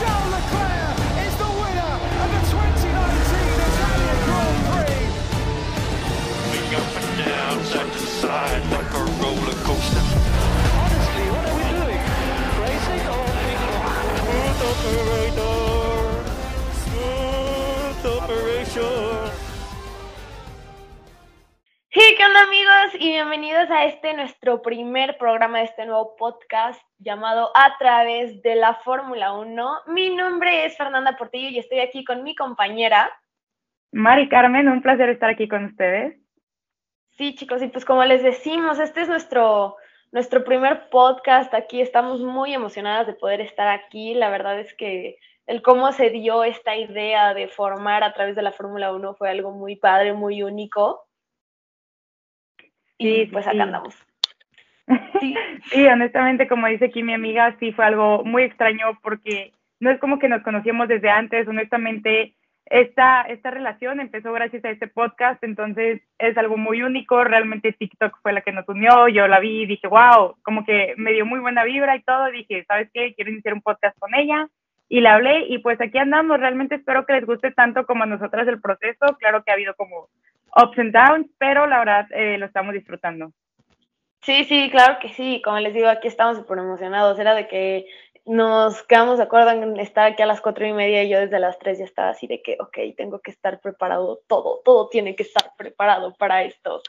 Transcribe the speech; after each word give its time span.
Charles 0.00 0.32
Leclerc 0.32 0.96
is 1.28 1.34
the 1.36 1.50
winner 1.60 1.94
of 2.24 2.28
the 2.32 2.40
2019 2.48 2.88
Italian 3.68 4.18
Grand 4.24 4.60
Prix. 4.72 5.04
Moving 6.40 6.72
up 6.80 6.88
and 6.96 7.12
down, 7.20 7.56
side 7.64 7.92
to 7.92 7.98
side, 7.98 8.64
like 8.72 8.90
a 8.94 9.04
roller 9.20 9.58
coaster. 9.60 10.00
Honestly, 10.80 11.26
what 11.28 11.44
are 11.44 11.56
we 11.60 11.64
doing? 11.76 12.00
Racing 12.64 13.04
or 13.12 13.30
Smooth 14.80 15.49
Y 23.10 23.14
bienvenidos 23.14 23.68
a 23.72 23.86
este 23.86 24.14
nuestro 24.14 24.62
primer 24.62 25.18
programa 25.18 25.58
de 25.58 25.64
este 25.64 25.84
nuevo 25.84 26.14
podcast 26.14 26.80
llamado 27.00 27.50
A 27.56 27.76
través 27.76 28.40
de 28.40 28.54
la 28.54 28.74
Fórmula 28.84 29.32
1. 29.32 29.70
Mi 29.88 30.14
nombre 30.14 30.64
es 30.64 30.76
Fernanda 30.76 31.16
Portillo 31.16 31.48
y 31.48 31.58
estoy 31.58 31.80
aquí 31.80 32.04
con 32.04 32.22
mi 32.22 32.36
compañera. 32.36 33.10
Mari 33.90 34.28
Carmen, 34.28 34.68
un 34.68 34.80
placer 34.80 35.08
estar 35.08 35.28
aquí 35.28 35.48
con 35.48 35.64
ustedes. 35.64 36.20
Sí, 37.18 37.34
chicos, 37.34 37.60
y 37.62 37.66
pues 37.66 37.84
como 37.84 38.04
les 38.04 38.22
decimos, 38.22 38.78
este 38.78 39.00
es 39.00 39.08
nuestro, 39.08 39.74
nuestro 40.12 40.44
primer 40.44 40.88
podcast 40.88 41.52
aquí. 41.52 41.80
Estamos 41.80 42.20
muy 42.20 42.54
emocionadas 42.54 43.08
de 43.08 43.14
poder 43.14 43.40
estar 43.40 43.66
aquí. 43.66 44.14
La 44.14 44.30
verdad 44.30 44.60
es 44.60 44.72
que 44.74 45.16
el 45.48 45.62
cómo 45.62 45.90
se 45.90 46.10
dio 46.10 46.44
esta 46.44 46.76
idea 46.76 47.34
de 47.34 47.48
formar 47.48 48.04
a 48.04 48.12
través 48.12 48.36
de 48.36 48.42
la 48.42 48.52
Fórmula 48.52 48.92
1 48.92 49.14
fue 49.14 49.30
algo 49.30 49.50
muy 49.50 49.74
padre, 49.74 50.12
muy 50.12 50.44
único. 50.44 51.09
Y 53.00 53.26
Sí, 53.26 53.26
pues 53.32 53.46
sí. 53.46 53.50
acá 53.50 53.64
andamos. 53.64 53.94
Sí. 55.20 55.34
Sí, 55.72 55.86
honestamente, 55.86 56.48
como 56.48 56.66
dice 56.66 56.86
aquí 56.86 57.02
mi 57.02 57.14
amiga, 57.14 57.56
sí 57.60 57.72
fue 57.72 57.84
algo 57.86 58.24
muy 58.24 58.42
extraño 58.44 58.98
porque 59.02 59.52
no 59.80 59.90
es 59.90 60.00
como 60.00 60.18
que 60.18 60.28
nos 60.28 60.42
conocíamos 60.42 60.88
desde 60.88 61.10
antes, 61.10 61.46
honestamente, 61.48 62.34
esta, 62.66 63.22
esta 63.22 63.50
relación 63.50 64.00
empezó 64.00 64.32
gracias 64.32 64.64
a 64.64 64.70
este 64.70 64.88
podcast, 64.88 65.42
entonces 65.44 66.02
es 66.18 66.38
algo 66.38 66.56
muy 66.56 66.82
único, 66.82 67.24
realmente 67.24 67.72
TikTok 67.72 68.18
fue 68.22 68.32
la 68.32 68.42
que 68.42 68.52
nos 68.52 68.68
unió, 68.68 69.08
yo 69.08 69.28
la 69.28 69.40
vi 69.40 69.62
y 69.62 69.66
dije, 69.66 69.88
wow, 69.88 70.36
como 70.42 70.64
que 70.64 70.94
me 70.96 71.12
dio 71.12 71.26
muy 71.26 71.40
buena 71.40 71.64
vibra 71.64 71.96
y 71.96 72.02
todo, 72.02 72.30
dije, 72.30 72.64
¿sabes 72.68 72.90
qué? 72.94 73.14
Quiero 73.14 73.30
iniciar 73.30 73.54
un 73.54 73.62
podcast 73.62 73.98
con 73.98 74.14
ella 74.14 74.48
y 74.88 75.00
la 75.00 75.14
hablé 75.14 75.46
y 75.48 75.58
pues 75.58 75.80
aquí 75.80 75.98
andamos, 75.98 76.38
realmente 76.40 76.76
espero 76.76 77.06
que 77.06 77.14
les 77.14 77.26
guste 77.26 77.52
tanto 77.52 77.86
como 77.86 78.04
a 78.04 78.06
nosotras 78.06 78.46
el 78.48 78.60
proceso, 78.60 79.16
claro 79.18 79.42
que 79.44 79.50
ha 79.50 79.54
habido 79.54 79.74
como 79.74 80.08
ups 80.56 80.78
and 80.78 80.92
downs, 80.92 81.26
pero 81.38 81.66
la 81.66 81.78
verdad 81.78 82.06
eh, 82.12 82.38
lo 82.38 82.46
estamos 82.46 82.74
disfrutando. 82.74 83.32
Sí, 84.22 84.44
sí, 84.44 84.68
claro 84.70 84.98
que 85.00 85.08
sí. 85.10 85.40
Como 85.42 85.58
les 85.60 85.72
digo, 85.72 85.88
aquí 85.88 86.08
estamos 86.08 86.36
súper 86.36 86.58
emocionados. 86.58 87.18
Era 87.18 87.34
de 87.34 87.48
que 87.48 87.86
nos 88.26 88.82
quedamos 88.82 89.18
de 89.18 89.24
acuerdo 89.24 89.50
en 89.50 89.78
estar 89.80 90.12
aquí 90.12 90.22
a 90.22 90.26
las 90.26 90.40
cuatro 90.40 90.66
y 90.66 90.72
media 90.72 91.02
y 91.02 91.08
yo 91.08 91.18
desde 91.18 91.40
las 91.40 91.58
tres 91.58 91.78
ya 91.78 91.84
estaba 91.84 92.10
así 92.10 92.26
de 92.26 92.42
que, 92.42 92.56
ok, 92.60 92.94
tengo 92.96 93.20
que 93.20 93.30
estar 93.30 93.60
preparado 93.60 94.20
todo, 94.28 94.60
todo 94.64 94.88
tiene 94.88 95.16
que 95.16 95.22
estar 95.22 95.52
preparado 95.56 96.14
para 96.18 96.44
esto. 96.44 96.82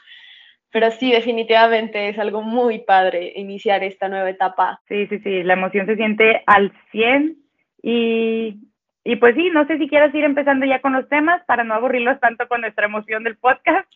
Pero 0.70 0.90
sí, 0.90 1.10
definitivamente 1.10 2.08
es 2.08 2.18
algo 2.18 2.42
muy 2.42 2.80
padre 2.80 3.32
iniciar 3.36 3.82
esta 3.82 4.08
nueva 4.08 4.30
etapa. 4.30 4.80
Sí, 4.88 5.06
sí, 5.06 5.18
sí, 5.20 5.42
la 5.42 5.54
emoción 5.54 5.86
se 5.86 5.96
siente 5.96 6.42
al 6.46 6.72
100 6.92 7.36
y, 7.82 8.58
y 9.04 9.16
pues 9.16 9.34
sí, 9.34 9.50
no 9.50 9.66
sé 9.66 9.78
si 9.78 9.88
quieras 9.88 10.14
ir 10.14 10.24
empezando 10.24 10.64
ya 10.64 10.80
con 10.80 10.92
los 10.92 11.08
temas 11.08 11.42
para 11.46 11.64
no 11.64 11.74
aburrirlos 11.74 12.20
tanto 12.20 12.46
con 12.48 12.60
nuestra 12.60 12.86
emoción 12.86 13.24
del 13.24 13.36
podcast. 13.36 13.88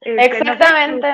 Este, 0.00 0.24
Exactamente. 0.24 1.08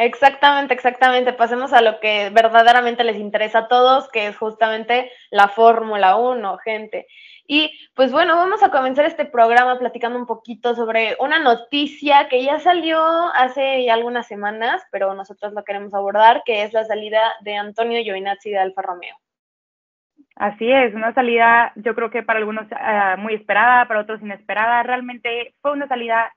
Exactamente, 0.00 0.74
exactamente. 0.74 1.32
Pasemos 1.32 1.72
a 1.72 1.82
lo 1.82 1.98
que 1.98 2.30
verdaderamente 2.30 3.02
les 3.02 3.16
interesa 3.16 3.60
a 3.60 3.68
todos, 3.68 4.08
que 4.10 4.28
es 4.28 4.36
justamente 4.36 5.10
la 5.30 5.48
Fórmula 5.48 6.16
1, 6.16 6.58
gente. 6.58 7.08
Y 7.48 7.72
pues 7.94 8.12
bueno, 8.12 8.36
vamos 8.36 8.62
a 8.62 8.70
comenzar 8.70 9.06
este 9.06 9.24
programa 9.24 9.78
platicando 9.78 10.16
un 10.18 10.26
poquito 10.26 10.76
sobre 10.76 11.16
una 11.18 11.40
noticia 11.40 12.28
que 12.28 12.44
ya 12.44 12.60
salió 12.60 13.00
hace 13.34 13.84
ya 13.84 13.94
algunas 13.94 14.28
semanas, 14.28 14.82
pero 14.92 15.14
nosotros 15.14 15.52
lo 15.52 15.64
queremos 15.64 15.92
abordar, 15.94 16.42
que 16.44 16.62
es 16.62 16.72
la 16.72 16.84
salida 16.84 17.20
de 17.40 17.56
Antonio 17.56 18.00
Giovinazzi 18.02 18.50
de 18.50 18.58
Alfa 18.58 18.82
Romeo. 18.82 19.16
Así 20.38 20.70
es, 20.70 20.94
una 20.94 21.12
salida 21.14 21.72
yo 21.74 21.96
creo 21.96 22.10
que 22.10 22.22
para 22.22 22.38
algunos 22.38 22.64
ah, 22.70 23.16
muy 23.18 23.34
esperada, 23.34 23.88
para 23.88 24.00
otros 24.00 24.22
inesperada. 24.22 24.84
Realmente 24.84 25.54
fue 25.60 25.72
una 25.72 25.88
salida, 25.88 26.32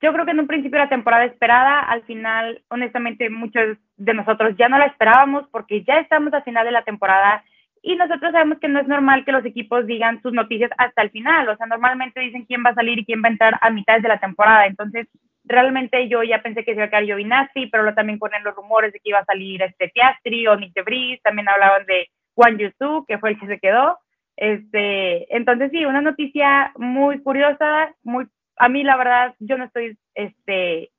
yo 0.00 0.10
creo 0.10 0.24
que 0.24 0.30
en 0.30 0.40
un 0.40 0.46
principio 0.46 0.78
era 0.78 0.88
temporada 0.88 1.26
esperada, 1.26 1.80
al 1.80 2.02
final, 2.04 2.62
honestamente, 2.68 3.28
muchos 3.28 3.76
de 3.98 4.14
nosotros 4.14 4.54
ya 4.56 4.70
no 4.70 4.78
la 4.78 4.86
esperábamos 4.86 5.46
porque 5.50 5.84
ya 5.84 5.98
estamos 5.98 6.32
al 6.32 6.44
final 6.44 6.64
de 6.64 6.72
la 6.72 6.82
temporada 6.82 7.44
y 7.82 7.94
nosotros 7.96 8.32
sabemos 8.32 8.58
que 8.58 8.68
no 8.68 8.80
es 8.80 8.88
normal 8.88 9.22
que 9.26 9.32
los 9.32 9.44
equipos 9.44 9.86
digan 9.86 10.22
sus 10.22 10.32
noticias 10.32 10.70
hasta 10.78 11.02
el 11.02 11.10
final, 11.10 11.46
o 11.50 11.56
sea, 11.58 11.66
normalmente 11.66 12.20
dicen 12.20 12.46
quién 12.46 12.64
va 12.64 12.70
a 12.70 12.74
salir 12.74 13.00
y 13.00 13.04
quién 13.04 13.22
va 13.22 13.28
a 13.28 13.32
entrar 13.32 13.58
a 13.60 13.68
mitad 13.68 14.00
de 14.00 14.08
la 14.08 14.18
temporada, 14.18 14.64
entonces 14.64 15.08
realmente 15.44 16.08
yo 16.08 16.22
ya 16.22 16.40
pensé 16.40 16.64
que 16.64 16.72
se 16.72 16.76
iba 16.76 16.84
a 16.84 16.88
quedar 16.88 17.04
Giovinazzi, 17.04 17.66
pero 17.66 17.92
también 17.92 18.18
ponen 18.18 18.44
los 18.44 18.54
rumores 18.54 18.94
de 18.94 19.00
que 19.00 19.10
iba 19.10 19.18
a 19.18 19.26
salir 19.26 19.60
este 19.60 19.90
Piastri 19.90 20.46
o 20.46 20.56
Nick 20.56 20.72
de 20.72 20.82
Vries, 20.82 21.20
también 21.20 21.50
hablaban 21.50 21.84
de 21.84 22.08
Juan 22.34 22.58
Yusu, 22.58 23.04
que 23.06 23.18
fue 23.18 23.30
el 23.30 23.40
que 23.40 23.46
se 23.46 23.58
quedó, 23.58 23.98
este, 24.36 25.34
entonces 25.34 25.70
sí, 25.70 25.84
una 25.84 26.00
noticia 26.00 26.72
muy 26.76 27.20
curiosa, 27.22 27.94
muy, 28.02 28.26
a 28.56 28.68
mí 28.68 28.82
la 28.82 28.96
verdad, 28.96 29.34
yo 29.38 29.58
no 29.58 29.64
estoy, 29.64 29.98
este, 30.14 30.90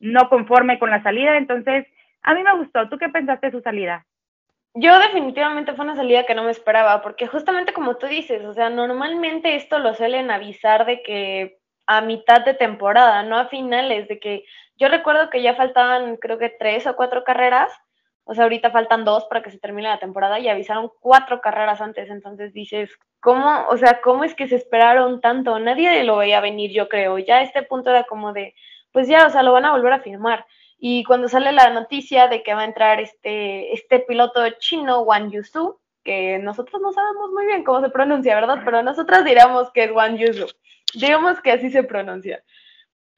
no 0.00 0.28
conforme 0.28 0.78
con 0.78 0.90
la 0.90 1.02
salida, 1.02 1.36
entonces 1.36 1.86
a 2.22 2.34
mí 2.34 2.42
me 2.42 2.56
gustó, 2.56 2.88
¿tú 2.88 2.98
qué 2.98 3.08
pensaste 3.08 3.48
de 3.48 3.52
su 3.52 3.60
salida? 3.60 4.06
Yo 4.74 4.98
definitivamente 4.98 5.74
fue 5.74 5.84
una 5.84 5.94
salida 5.94 6.26
que 6.26 6.34
no 6.34 6.42
me 6.42 6.50
esperaba, 6.50 7.00
porque 7.00 7.28
justamente 7.28 7.72
como 7.72 7.96
tú 7.96 8.06
dices, 8.06 8.44
o 8.44 8.54
sea, 8.54 8.70
normalmente 8.70 9.54
esto 9.54 9.78
lo 9.78 9.94
suelen 9.94 10.30
avisar 10.30 10.84
de 10.84 11.02
que 11.02 11.58
a 11.86 12.00
mitad 12.00 12.44
de 12.44 12.54
temporada, 12.54 13.22
no 13.22 13.38
a 13.38 13.46
finales, 13.46 14.08
de 14.08 14.18
que 14.18 14.44
yo 14.76 14.88
recuerdo 14.88 15.30
que 15.30 15.42
ya 15.42 15.54
faltaban 15.54 16.16
creo 16.16 16.38
que 16.38 16.48
tres 16.48 16.86
o 16.86 16.96
cuatro 16.96 17.22
carreras, 17.22 17.70
o 18.24 18.34
sea, 18.34 18.44
ahorita 18.44 18.70
faltan 18.70 19.04
dos 19.04 19.24
para 19.26 19.42
que 19.42 19.50
se 19.50 19.58
termine 19.58 19.88
la 19.88 19.98
temporada 19.98 20.38
y 20.38 20.48
avisaron 20.48 20.90
cuatro 21.00 21.40
carreras 21.40 21.80
antes, 21.80 22.08
entonces 22.10 22.52
dices, 22.54 22.90
¿cómo, 23.20 23.66
o 23.68 23.76
sea, 23.76 24.00
cómo 24.02 24.24
es 24.24 24.34
que 24.34 24.48
se 24.48 24.56
esperaron 24.56 25.20
tanto? 25.20 25.58
Nadie 25.58 26.02
lo 26.04 26.16
veía 26.16 26.40
venir, 26.40 26.72
yo 26.72 26.88
creo, 26.88 27.18
ya 27.18 27.42
este 27.42 27.62
punto 27.62 27.90
era 27.90 28.04
como 28.04 28.32
de, 28.32 28.54
pues 28.92 29.08
ya, 29.08 29.26
o 29.26 29.30
sea, 29.30 29.42
lo 29.42 29.52
van 29.52 29.66
a 29.66 29.72
volver 29.72 29.92
a 29.92 30.00
firmar. 30.00 30.46
Y 30.78 31.04
cuando 31.04 31.28
sale 31.28 31.52
la 31.52 31.70
noticia 31.70 32.28
de 32.28 32.42
que 32.42 32.54
va 32.54 32.62
a 32.62 32.66
entrar 32.66 33.00
este, 33.00 33.72
este 33.72 34.00
piloto 34.00 34.42
chino, 34.58 35.00
Wang 35.02 35.30
Yusu, 35.30 35.78
que 36.02 36.38
nosotros 36.38 36.80
no 36.82 36.92
sabemos 36.92 37.30
muy 37.30 37.46
bien 37.46 37.64
cómo 37.64 37.80
se 37.80 37.88
pronuncia, 37.88 38.34
¿verdad? 38.34 38.60
Pero 38.64 38.82
nosotros 38.82 39.24
diríamos 39.24 39.70
que 39.72 39.84
es 39.84 39.92
Wang 39.92 40.16
Yusu. 40.16 40.46
Digamos 40.94 41.40
que 41.40 41.52
así 41.52 41.70
se 41.70 41.82
pronuncia. 41.82 42.42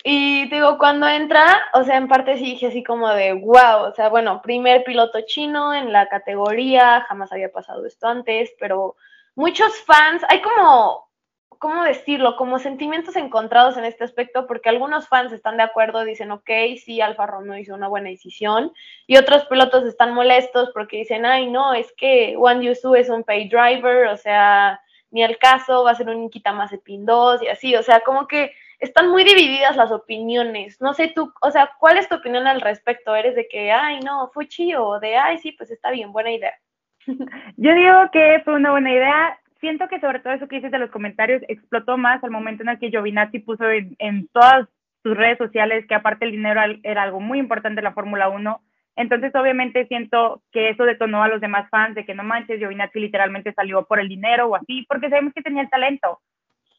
Y 0.08 0.48
digo, 0.50 0.78
cuando 0.78 1.08
entra, 1.08 1.66
o 1.74 1.82
sea, 1.82 1.96
en 1.96 2.06
parte 2.06 2.38
sí 2.38 2.44
dije 2.44 2.68
así 2.68 2.84
como 2.84 3.08
de, 3.08 3.32
wow, 3.32 3.88
o 3.88 3.92
sea, 3.92 4.08
bueno, 4.08 4.40
primer 4.40 4.84
piloto 4.84 5.22
chino 5.22 5.74
en 5.74 5.92
la 5.92 6.08
categoría, 6.08 7.04
jamás 7.08 7.32
había 7.32 7.50
pasado 7.50 7.84
esto 7.84 8.06
antes, 8.06 8.54
pero 8.60 8.94
muchos 9.34 9.76
fans, 9.80 10.22
hay 10.28 10.42
como, 10.42 11.08
¿cómo 11.58 11.82
decirlo? 11.82 12.36
Como 12.36 12.60
sentimientos 12.60 13.16
encontrados 13.16 13.76
en 13.78 13.84
este 13.84 14.04
aspecto, 14.04 14.46
porque 14.46 14.68
algunos 14.68 15.08
fans 15.08 15.32
están 15.32 15.56
de 15.56 15.64
acuerdo, 15.64 16.04
dicen, 16.04 16.30
ok, 16.30 16.50
sí, 16.80 17.00
Alfa 17.00 17.26
Romeo 17.26 17.58
hizo 17.58 17.74
una 17.74 17.88
buena 17.88 18.08
decisión, 18.08 18.72
y 19.08 19.16
otros 19.16 19.46
pilotos 19.46 19.82
están 19.86 20.14
molestos 20.14 20.70
porque 20.72 20.98
dicen, 20.98 21.26
ay, 21.26 21.50
no, 21.50 21.74
es 21.74 21.92
que 21.96 22.36
Juan 22.36 22.62
Yusu 22.62 22.94
es 22.94 23.08
un 23.08 23.24
pay 23.24 23.48
driver, 23.48 24.06
o 24.06 24.16
sea, 24.16 24.80
ni 25.10 25.24
al 25.24 25.36
caso, 25.38 25.82
va 25.82 25.90
a 25.90 25.96
ser 25.96 26.08
un 26.08 26.20
Nikita 26.20 26.52
Mazepin 26.52 27.04
2 27.04 27.42
y 27.42 27.48
así, 27.48 27.74
o 27.74 27.82
sea, 27.82 28.02
como 28.06 28.28
que 28.28 28.52
están 28.78 29.10
muy 29.10 29.24
divididas 29.24 29.76
las 29.76 29.90
opiniones. 29.90 30.80
No 30.80 30.94
sé 30.94 31.12
tú, 31.14 31.32
o 31.40 31.50
sea, 31.50 31.70
¿cuál 31.78 31.98
es 31.98 32.08
tu 32.08 32.16
opinión 32.16 32.46
al 32.46 32.60
respecto? 32.60 33.14
¿Eres 33.14 33.34
de 33.34 33.48
que, 33.48 33.72
ay, 33.72 34.00
no, 34.00 34.30
fue 34.32 34.48
chido? 34.48 34.86
O 34.86 35.00
de, 35.00 35.16
ay, 35.16 35.38
sí, 35.38 35.52
pues 35.52 35.70
está 35.70 35.90
bien, 35.90 36.12
buena 36.12 36.32
idea. 36.32 36.52
Yo 37.56 37.74
digo 37.74 38.10
que 38.12 38.42
fue 38.44 38.54
una 38.54 38.72
buena 38.72 38.92
idea. 38.92 39.38
Siento 39.60 39.88
que 39.88 40.00
sobre 40.00 40.20
todo 40.20 40.34
eso 40.34 40.48
que 40.48 40.56
dices 40.56 40.70
de 40.70 40.78
los 40.78 40.90
comentarios 40.90 41.42
explotó 41.48 41.96
más 41.96 42.22
al 42.22 42.30
momento 42.30 42.62
en 42.62 42.68
el 42.68 42.78
que 42.78 42.90
Giovinazzi 42.90 43.38
puso 43.40 43.70
en, 43.70 43.96
en 43.98 44.28
todas 44.28 44.68
sus 45.02 45.16
redes 45.16 45.38
sociales 45.38 45.86
que 45.86 45.94
aparte 45.94 46.24
el 46.24 46.32
dinero 46.32 46.60
era 46.82 47.02
algo 47.02 47.20
muy 47.20 47.38
importante 47.38 47.80
en 47.80 47.84
la 47.84 47.94
Fórmula 47.94 48.28
1. 48.28 48.60
Entonces, 48.96 49.34
obviamente, 49.34 49.86
siento 49.86 50.42
que 50.52 50.70
eso 50.70 50.84
detonó 50.84 51.22
a 51.22 51.28
los 51.28 51.40
demás 51.40 51.68
fans 51.70 51.94
de 51.94 52.04
que 52.04 52.14
no 52.14 52.22
manches, 52.22 52.58
Giovinazzi 52.58 52.98
literalmente 52.98 53.52
salió 53.52 53.86
por 53.86 54.00
el 54.00 54.08
dinero 54.08 54.48
o 54.48 54.56
así, 54.56 54.84
porque 54.88 55.08
sabemos 55.08 55.32
que 55.34 55.42
tenía 55.42 55.62
el 55.62 55.70
talento. 55.70 56.20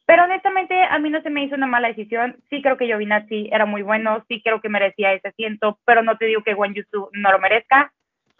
Pero 0.07 0.23
honestamente, 0.23 0.81
a 0.81 0.97
mí 0.99 1.09
no 1.09 1.21
se 1.21 1.29
me 1.29 1.43
hizo 1.43 1.55
una 1.55 1.67
mala 1.67 1.89
decisión. 1.89 2.37
Sí 2.49 2.61
creo 2.61 2.77
que 2.77 2.85
Giovinazzi 2.85 3.49
era 3.51 3.65
muy 3.65 3.81
bueno, 3.81 4.23
sí 4.29 4.41
creo 4.41 4.61
que 4.61 4.69
merecía 4.69 5.11
ese 5.11 5.27
asiento, 5.27 5.79
pero 5.83 6.01
no 6.01 6.17
te 6.17 6.25
digo 6.25 6.43
que 6.43 6.53
Juan 6.53 6.73
Yusu 6.73 7.09
no 7.11 7.29
lo 7.29 7.39
merezca. 7.39 7.91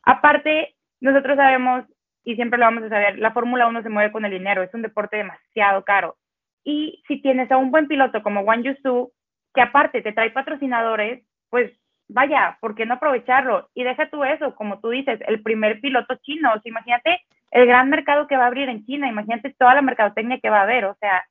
Aparte, 0.03 0.75
nosotros 1.01 1.35
sabemos, 1.35 1.83
y 2.23 2.35
siempre 2.35 2.57
lo 2.57 2.63
vamos 2.63 2.83
a 2.83 2.89
saber, 2.89 3.19
la 3.19 3.33
Fórmula 3.33 3.67
1 3.67 3.83
se 3.83 3.89
mueve 3.89 4.13
con 4.13 4.23
el 4.23 4.31
dinero, 4.31 4.63
es 4.63 4.73
un 4.73 4.81
deporte 4.81 5.17
demasiado 5.17 5.83
caro. 5.83 6.15
Y 6.63 7.03
si 7.05 7.21
tienes 7.21 7.51
a 7.51 7.57
un 7.57 7.69
buen 7.69 7.89
piloto 7.89 8.23
como 8.23 8.43
Juan 8.43 8.63
Yusu, 8.63 9.11
que 9.53 9.61
aparte 9.61 10.01
te 10.01 10.13
trae 10.13 10.31
patrocinadores, 10.31 11.21
pues 11.49 11.73
vaya, 12.07 12.57
¿por 12.61 12.75
qué 12.75 12.85
no 12.85 12.93
aprovecharlo? 12.93 13.67
Y 13.73 13.83
deja 13.83 14.09
tú 14.09 14.23
eso, 14.23 14.55
como 14.55 14.79
tú 14.79 14.91
dices, 14.91 15.19
el 15.27 15.43
primer 15.43 15.81
piloto 15.81 16.15
chino. 16.21 16.49
O 16.53 16.61
sea, 16.61 16.69
imagínate 16.69 17.19
el 17.51 17.65
gran 17.65 17.89
mercado 17.89 18.25
que 18.25 18.37
va 18.37 18.45
a 18.45 18.47
abrir 18.47 18.69
en 18.69 18.85
China. 18.85 19.09
Imagínate 19.09 19.53
toda 19.59 19.75
la 19.75 19.81
mercadotecnia 19.81 20.39
que 20.39 20.49
va 20.49 20.59
a 20.59 20.63
haber, 20.63 20.85
o 20.85 20.95
sea, 21.01 21.25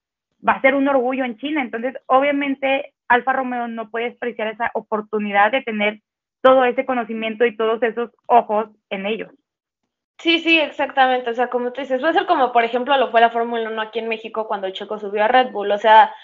va 0.46 0.54
a 0.54 0.60
ser 0.60 0.74
un 0.74 0.88
orgullo 0.88 1.24
en 1.24 1.36
China. 1.38 1.62
Entonces, 1.62 1.94
obviamente, 2.06 2.94
Alfa 3.08 3.32
Romeo 3.32 3.68
no 3.68 3.90
puede 3.90 4.10
despreciar 4.10 4.48
esa 4.48 4.70
oportunidad 4.74 5.52
de 5.52 5.62
tener 5.62 6.00
todo 6.42 6.64
ese 6.64 6.84
conocimiento 6.84 7.44
y 7.44 7.56
todos 7.56 7.82
esos 7.82 8.10
ojos 8.26 8.68
en 8.90 9.06
ellos. 9.06 9.30
Sí, 10.18 10.38
sí, 10.38 10.58
exactamente. 10.58 11.30
O 11.30 11.34
sea, 11.34 11.48
como 11.48 11.72
tú 11.72 11.80
dices, 11.80 12.02
va 12.02 12.10
a 12.10 12.12
ser 12.12 12.26
como, 12.26 12.52
por 12.52 12.64
ejemplo, 12.64 12.96
lo 12.96 13.10
fue 13.10 13.20
la 13.20 13.30
Fórmula 13.30 13.68
1 13.68 13.82
aquí 13.82 13.98
en 13.98 14.08
México 14.08 14.46
cuando 14.46 14.70
Checo 14.70 14.98
subió 14.98 15.24
a 15.24 15.28
Red 15.28 15.50
Bull. 15.50 15.70
O 15.70 15.78
sea, 15.78 16.14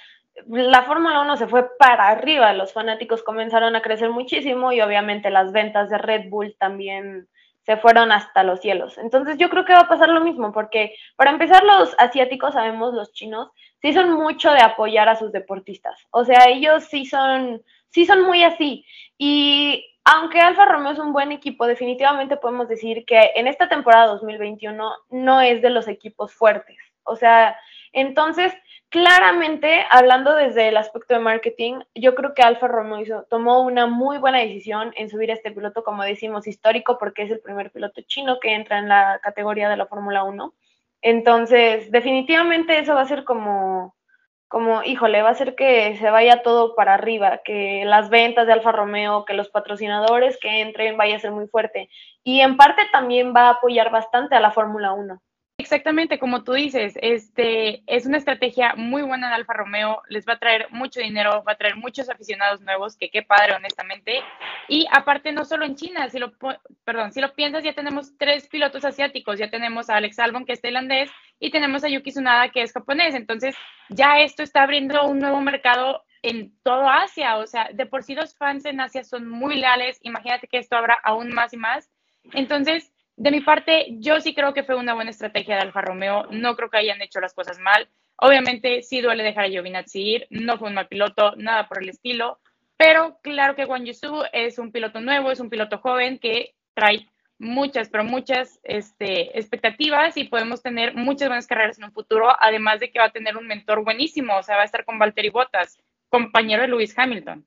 la 0.47 0.83
Fórmula 0.83 1.21
1 1.21 1.37
se 1.37 1.47
fue 1.47 1.69
para 1.79 2.09
arriba, 2.09 2.53
los 2.55 2.73
fanáticos 2.73 3.23
comenzaron 3.23 3.77
a 3.77 3.83
crecer 3.83 4.11
muchísimo 4.11 4.73
y 4.73 4.81
obviamente 4.81 5.31
las 5.31 5.53
ventas 5.53 5.91
de 5.91 5.99
Red 5.99 6.31
Bull 6.31 6.57
también 6.59 7.29
se 7.65 7.77
fueron 7.77 8.13
hasta 8.13 8.43
los 8.43 8.61
cielos. 8.61 8.99
Entonces 8.99 9.37
yo 9.39 9.49
creo 9.51 9.65
que 9.65 9.75
va 9.75 9.81
a 9.81 9.89
pasar 9.89 10.09
lo 10.09 10.21
mismo, 10.21 10.53
porque 10.53 10.95
para 11.17 11.31
empezar 11.31 11.63
los 11.65 11.95
asiáticos, 11.99 12.55
sabemos 12.55 12.95
los 12.95 13.13
chinos, 13.13 13.51
sí 13.83 13.93
son 13.93 14.13
mucho 14.13 14.51
de 14.53 14.61
apoyar 14.61 15.09
a 15.09 15.17
sus 15.17 15.33
deportistas. 15.33 16.01
O 16.11 16.25
sea, 16.25 16.47
ellos 16.49 16.85
sí 16.85 17.05
son, 17.05 17.63
sí 17.91 18.07
son 18.07 18.23
muy 18.23 18.45
así. 18.45 18.87
Y 19.19 19.85
aunque 20.05 20.41
Alfa 20.41 20.65
Romeo 20.65 20.93
es 20.93 20.99
un 20.99 21.13
buen 21.13 21.33
equipo, 21.33 21.67
definitivamente 21.67 22.37
podemos 22.37 22.69
decir 22.69 23.05
que 23.05 23.33
en 23.35 23.47
esta 23.47 23.69
temporada 23.69 24.07
2021 24.07 24.93
no 25.11 25.41
es 25.41 25.63
de 25.63 25.71
los 25.71 25.89
equipos 25.89 26.33
fuertes. 26.33 26.79
O 27.05 27.17
sea, 27.17 27.57
entonces, 27.93 28.53
claramente, 28.89 29.85
hablando 29.91 30.35
desde 30.35 30.69
el 30.69 30.77
aspecto 30.77 31.15
de 31.15 31.21
marketing, 31.21 31.81
yo 31.95 32.15
creo 32.15 32.35
que 32.35 32.43
Alfa 32.43 32.69
Romeo 32.69 33.01
hizo, 33.01 33.25
tomó 33.29 33.63
una 33.63 33.87
muy 33.87 34.19
buena 34.19 34.39
decisión 34.39 34.93
en 34.97 35.11
subir 35.11 35.31
a 35.31 35.35
este 35.35 35.51
piloto, 35.51 35.85
como 35.85 36.03
decimos, 36.03 36.47
histórico, 36.47 36.99
porque 36.99 37.23
es 37.23 37.31
el 37.31 37.41
primer 37.41 37.71
piloto 37.71 38.01
chino 38.03 38.41
que 38.41 38.55
entra 38.55 38.79
en 38.79 38.89
la 38.89 39.21
categoría 39.23 39.69
de 39.69 39.77
la 39.77 39.87
Fórmula 39.87 40.25
1. 40.25 40.55
Entonces, 41.03 41.91
definitivamente 41.91 42.79
eso 42.79 42.95
va 42.95 43.03
a 43.03 43.09
ser 43.09 43.25
como, 43.25 43.95
como, 44.49 44.85
híjole, 44.85 45.23
va 45.23 45.31
a 45.31 45.35
ser 45.35 45.57
que 45.57 45.97
se 45.97 46.11
vaya 46.11 46.43
todo 46.43 46.75
para 46.75 46.95
arriba, 46.95 47.41
que 47.45 47.85
las 47.85 48.09
ventas 48.09 48.47
de 48.47 48.53
Alfa 48.53 48.71
Romeo, 48.71 49.25
que 49.25 49.35
los 49.35 49.49
patrocinadores 49.49 50.39
que 50.41 50.61
entren 50.61 50.97
vaya 50.97 51.17
a 51.17 51.21
ser 51.21 51.33
muy 51.33 51.49
fuerte. 51.49 51.89
Y 52.23 52.41
en 52.41 52.57
parte 52.57 52.83
también 52.93 53.35
va 53.35 53.49
a 53.49 53.51
apoyar 53.55 53.91
bastante 53.91 54.37
a 54.37 54.41
la 54.41 54.53
Fórmula 54.53 54.93
1. 54.93 55.21
Exactamente, 55.59 56.19
como 56.19 56.43
tú 56.43 56.55
dices, 56.55 56.95
este 57.01 57.83
es 57.87 58.07
una 58.07 58.19
estrategia 58.19 58.75
muy 58.75 59.03
buena 59.03 59.29
de 59.29 59.35
Alfa 59.35 59.53
Romeo, 59.53 60.03
les 60.09 60.27
va 60.27 60.33
a 60.33 60.39
traer 60.39 60.67
mucho 60.71 61.01
dinero, 61.01 61.45
va 61.47 61.53
a 61.53 61.57
traer 61.57 61.77
muchos 61.77 62.09
aficionados 62.09 62.61
nuevos, 62.63 62.97
que 62.97 63.11
qué 63.11 63.23
padre, 63.23 63.55
honestamente. 63.55 64.23
Y 64.67 64.87
aparte, 64.91 65.31
no 65.31 65.45
solo 65.45 65.65
en 65.65 65.77
China, 65.77 66.09
si 66.09 66.19
lo, 66.19 66.33
perdón, 66.85 67.13
si 67.13 67.21
lo 67.21 67.33
piensas, 67.35 67.63
ya 67.63 67.75
tenemos 67.75 68.17
tres 68.19 68.49
pilotos 68.49 68.85
asiáticos, 68.85 69.39
ya 69.39 69.51
tenemos 69.51 69.89
a 69.89 69.97
Alex 69.97 70.19
Albon, 70.19 70.47
que 70.47 70.55
es 70.55 70.61
tailandés, 70.61 71.11
y 71.39 71.51
tenemos 71.51 71.85
a 71.85 71.89
Yuki 71.89 72.11
Tsunada, 72.11 72.49
que 72.49 72.63
es 72.63 72.73
japonés. 72.73 73.15
Entonces, 73.15 73.55
ya 73.89 74.21
esto 74.21 74.43
está 74.43 74.63
abriendo 74.63 75.05
un 75.07 75.21
nuevo 75.21 75.41
mercado 75.41 76.03
en 76.23 76.57
todo 76.63 76.89
Asia, 76.89 77.37
o 77.37 77.47
sea, 77.47 77.69
de 77.73 77.87
por 77.87 78.03
sí 78.03 78.15
los 78.15 78.37
fans 78.37 78.65
en 78.65 78.81
Asia 78.81 79.05
son 79.05 79.29
muy 79.29 79.57
leales, 79.57 79.99
imagínate 80.03 80.47
que 80.47 80.59
esto 80.59 80.77
habrá 80.77 80.95
aún 81.03 81.33
más 81.33 81.53
y 81.53 81.57
más. 81.57 81.91
Entonces, 82.33 82.93
de 83.17 83.31
mi 83.31 83.41
parte, 83.41 83.87
yo 83.99 84.21
sí 84.21 84.35
creo 84.35 84.55
que 84.55 84.63
fue 84.63 84.75
una 84.75 84.95
buena 84.95 85.11
estrategia 85.11 85.57
de 85.57 85.63
Alfa 85.63 85.81
Romeo. 85.83 86.27
No 86.31 86.57
creo 86.57 86.71
que 86.71 86.79
hayan 86.79 87.03
hecho 87.03 87.21
las 87.21 87.35
cosas 87.35 87.59
mal. 87.59 87.89
Obviamente, 88.17 88.83
sí 88.83 89.01
duele 89.01 89.23
dejar 89.23 89.45
a 89.45 89.49
Giovinazzi 89.49 90.01
ir. 90.01 90.27
No 90.31 90.59
fue 90.59 90.69
un 90.69 90.75
mal 90.75 90.89
piloto, 90.89 91.35
nada 91.37 91.69
por 91.69 91.83
el 91.83 91.89
estilo. 91.89 92.41
Pero 92.77 93.19
claro 93.23 93.55
que 93.55 93.65
Juan 93.65 93.85
Yusu 93.85 94.25
es 94.33 94.59
un 94.59 94.73
piloto 94.73 95.01
nuevo, 95.01 95.31
es 95.31 95.41
un 95.41 95.51
piloto 95.51 95.79
joven 95.79 96.19
que 96.19 96.55
trae 96.75 97.07
muchas, 97.39 97.89
pero 97.89 98.05
muchas 98.05 98.61
este, 98.63 99.39
expectativas 99.39 100.17
y 100.17 100.25
podemos 100.25 100.63
tener 100.63 100.95
muchas 100.95 101.29
buenas 101.29 101.47
carreras 101.47 101.79
en 101.79 101.85
un 101.85 101.93
futuro, 101.93 102.29
además 102.41 102.81
de 102.81 102.91
que 102.91 102.99
va 102.99 103.07
a 103.07 103.13
tener 103.13 103.37
un 103.37 103.47
mentor 103.47 103.85
buenísimo, 103.85 104.37
o 104.37 104.43
sea, 104.43 104.57
va 104.57 104.63
a 104.63 104.65
estar 104.65 104.85
con 104.85 104.99
Valtteri 104.99 105.31
Bottas, 105.31 105.79
compañero 106.09 106.63
de 106.63 106.69
Lewis 106.69 106.97
Hamilton. 106.97 107.45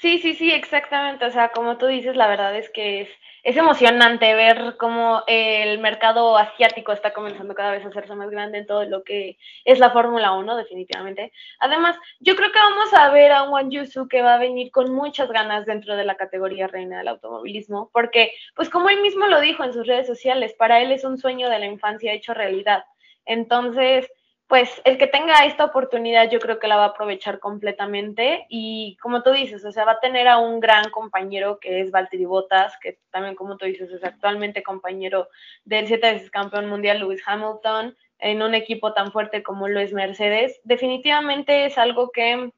Sí, 0.00 0.18
sí, 0.18 0.34
sí, 0.34 0.50
exactamente. 0.50 1.24
O 1.24 1.30
sea, 1.30 1.50
como 1.50 1.78
tú 1.78 1.86
dices, 1.86 2.16
la 2.16 2.26
verdad 2.28 2.56
es 2.56 2.70
que 2.70 3.02
es 3.02 3.08
es 3.44 3.56
emocionante 3.56 4.34
ver 4.34 4.76
cómo 4.78 5.24
el 5.26 5.80
mercado 5.80 6.36
asiático 6.38 6.92
está 6.92 7.12
comenzando 7.12 7.54
cada 7.56 7.72
vez 7.72 7.84
a 7.84 7.88
hacerse 7.88 8.14
más 8.14 8.30
grande 8.30 8.58
en 8.58 8.66
todo 8.66 8.84
lo 8.84 9.02
que 9.02 9.36
es 9.64 9.80
la 9.80 9.90
Fórmula 9.90 10.30
1, 10.30 10.56
definitivamente. 10.56 11.32
Además, 11.58 11.96
yo 12.20 12.36
creo 12.36 12.52
que 12.52 12.60
vamos 12.60 12.94
a 12.94 13.10
ver 13.10 13.32
a 13.32 13.42
Wang 13.50 13.70
Yusu 13.70 14.06
que 14.06 14.22
va 14.22 14.34
a 14.34 14.38
venir 14.38 14.70
con 14.70 14.94
muchas 14.94 15.28
ganas 15.32 15.66
dentro 15.66 15.96
de 15.96 16.04
la 16.04 16.14
categoría 16.14 16.68
reina 16.68 16.98
del 16.98 17.08
automovilismo, 17.08 17.90
porque, 17.92 18.32
pues 18.54 18.70
como 18.70 18.90
él 18.90 19.00
mismo 19.00 19.26
lo 19.26 19.40
dijo 19.40 19.64
en 19.64 19.72
sus 19.72 19.88
redes 19.88 20.06
sociales, 20.06 20.54
para 20.56 20.80
él 20.80 20.92
es 20.92 21.02
un 21.02 21.18
sueño 21.18 21.50
de 21.50 21.58
la 21.58 21.66
infancia 21.66 22.12
hecho 22.12 22.34
realidad. 22.34 22.84
Entonces, 23.26 24.08
pues 24.52 24.82
el 24.84 24.98
que 24.98 25.06
tenga 25.06 25.46
esta 25.46 25.64
oportunidad 25.64 26.28
yo 26.30 26.38
creo 26.38 26.58
que 26.58 26.68
la 26.68 26.76
va 26.76 26.84
a 26.84 26.88
aprovechar 26.88 27.38
completamente 27.38 28.44
y 28.50 28.98
como 29.00 29.22
tú 29.22 29.30
dices, 29.30 29.64
o 29.64 29.72
sea, 29.72 29.86
va 29.86 29.92
a 29.92 30.00
tener 30.00 30.28
a 30.28 30.36
un 30.36 30.60
gran 30.60 30.90
compañero 30.90 31.58
que 31.58 31.80
es 31.80 31.90
Valtteri 31.90 32.26
Bottas, 32.26 32.76
que 32.82 32.98
también 33.10 33.34
como 33.34 33.56
tú 33.56 33.64
dices 33.64 33.90
es 33.90 34.04
actualmente 34.04 34.62
compañero 34.62 35.30
del 35.64 35.86
siete 35.86 36.12
veces 36.12 36.30
campeón 36.30 36.68
mundial 36.68 36.98
Lewis 36.98 37.22
Hamilton 37.24 37.96
en 38.18 38.42
un 38.42 38.54
equipo 38.54 38.92
tan 38.92 39.10
fuerte 39.10 39.42
como 39.42 39.68
lo 39.68 39.80
es 39.80 39.94
Mercedes. 39.94 40.60
Definitivamente 40.64 41.64
es 41.64 41.78
algo 41.78 42.10
que 42.10 42.50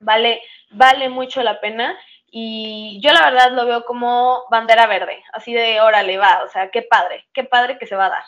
vale 0.00 0.42
vale 0.72 1.08
mucho 1.08 1.44
la 1.44 1.60
pena 1.60 1.96
y 2.32 2.98
yo 3.00 3.12
la 3.12 3.30
verdad 3.30 3.52
lo 3.52 3.64
veo 3.64 3.84
como 3.84 4.42
bandera 4.50 4.88
verde, 4.88 5.22
así 5.32 5.54
de 5.54 5.80
órale 5.82 6.18
va, 6.18 6.42
o 6.44 6.48
sea, 6.48 6.72
qué 6.72 6.82
padre, 6.82 7.26
qué 7.32 7.44
padre 7.44 7.78
que 7.78 7.86
se 7.86 7.94
va 7.94 8.06
a 8.06 8.10
dar. 8.10 8.24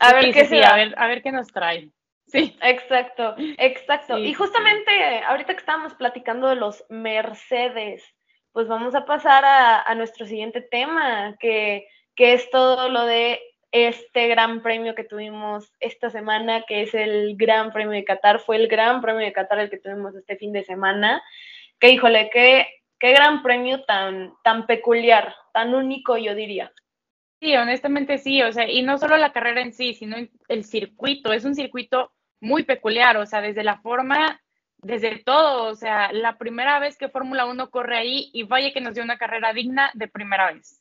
A 0.00 0.12
ver 0.14 0.32
qué 0.32 0.44
sí, 0.44 0.60
a 0.62 0.74
ver, 0.74 0.94
a 0.96 1.06
ver 1.06 1.22
qué 1.22 1.32
nos 1.32 1.48
trae. 1.48 1.88
Sí. 2.26 2.56
Exacto, 2.60 3.36
exacto. 3.38 4.18
y 4.18 4.34
justamente 4.34 4.90
ahorita 5.28 5.54
que 5.54 5.60
estábamos 5.60 5.94
platicando 5.94 6.48
de 6.48 6.56
los 6.56 6.84
Mercedes, 6.88 8.02
pues 8.52 8.66
vamos 8.66 8.94
a 8.96 9.04
pasar 9.04 9.44
a, 9.44 9.94
nuestro 9.94 10.26
siguiente 10.26 10.60
tema, 10.60 11.36
que, 11.38 11.86
que 12.16 12.32
es 12.32 12.50
todo 12.50 12.88
lo 12.88 13.04
de 13.04 13.40
este 13.70 14.28
gran 14.28 14.62
premio 14.62 14.94
que 14.94 15.04
tuvimos 15.04 15.72
esta 15.78 16.10
semana, 16.10 16.62
que 16.62 16.82
es 16.82 16.94
el 16.94 17.36
Gran 17.36 17.72
Premio 17.72 17.92
de 17.92 18.04
Qatar. 18.04 18.40
Fue 18.40 18.56
el 18.56 18.68
Gran 18.68 19.02
Premio 19.02 19.24
de 19.24 19.32
Qatar 19.32 19.58
el 19.58 19.70
que 19.70 19.78
tuvimos 19.78 20.14
este 20.14 20.36
fin 20.36 20.52
de 20.52 20.64
semana. 20.64 21.22
Que 21.78 21.90
híjole, 21.90 22.30
qué, 22.32 22.66
qué 22.98 23.12
gran 23.12 23.42
premio 23.42 23.84
tan, 23.84 24.32
tan 24.42 24.66
peculiar, 24.66 25.34
tan 25.52 25.74
único, 25.74 26.16
yo 26.16 26.34
diría. 26.34 26.72
Sí, 27.40 27.54
honestamente 27.54 28.18
sí, 28.18 28.42
o 28.42 28.52
sea, 28.52 28.68
y 28.68 28.82
no 28.82 28.96
solo 28.98 29.16
la 29.18 29.32
carrera 29.32 29.60
en 29.60 29.72
sí, 29.72 29.94
sino 29.94 30.16
el 30.48 30.64
circuito, 30.64 31.32
es 31.32 31.44
un 31.44 31.54
circuito 31.54 32.12
muy 32.40 32.62
peculiar, 32.64 33.16
o 33.18 33.26
sea, 33.26 33.40
desde 33.42 33.62
la 33.62 33.78
forma, 33.78 34.40
desde 34.78 35.18
todo, 35.18 35.64
o 35.64 35.74
sea, 35.74 36.12
la 36.12 36.38
primera 36.38 36.78
vez 36.78 36.96
que 36.96 37.08
Fórmula 37.08 37.44
1 37.44 37.70
corre 37.70 37.98
ahí 37.98 38.30
y 38.32 38.44
vaya 38.44 38.72
que 38.72 38.80
nos 38.80 38.94
dio 38.94 39.04
una 39.04 39.18
carrera 39.18 39.52
digna 39.52 39.90
de 39.94 40.08
primera 40.08 40.52
vez. 40.52 40.80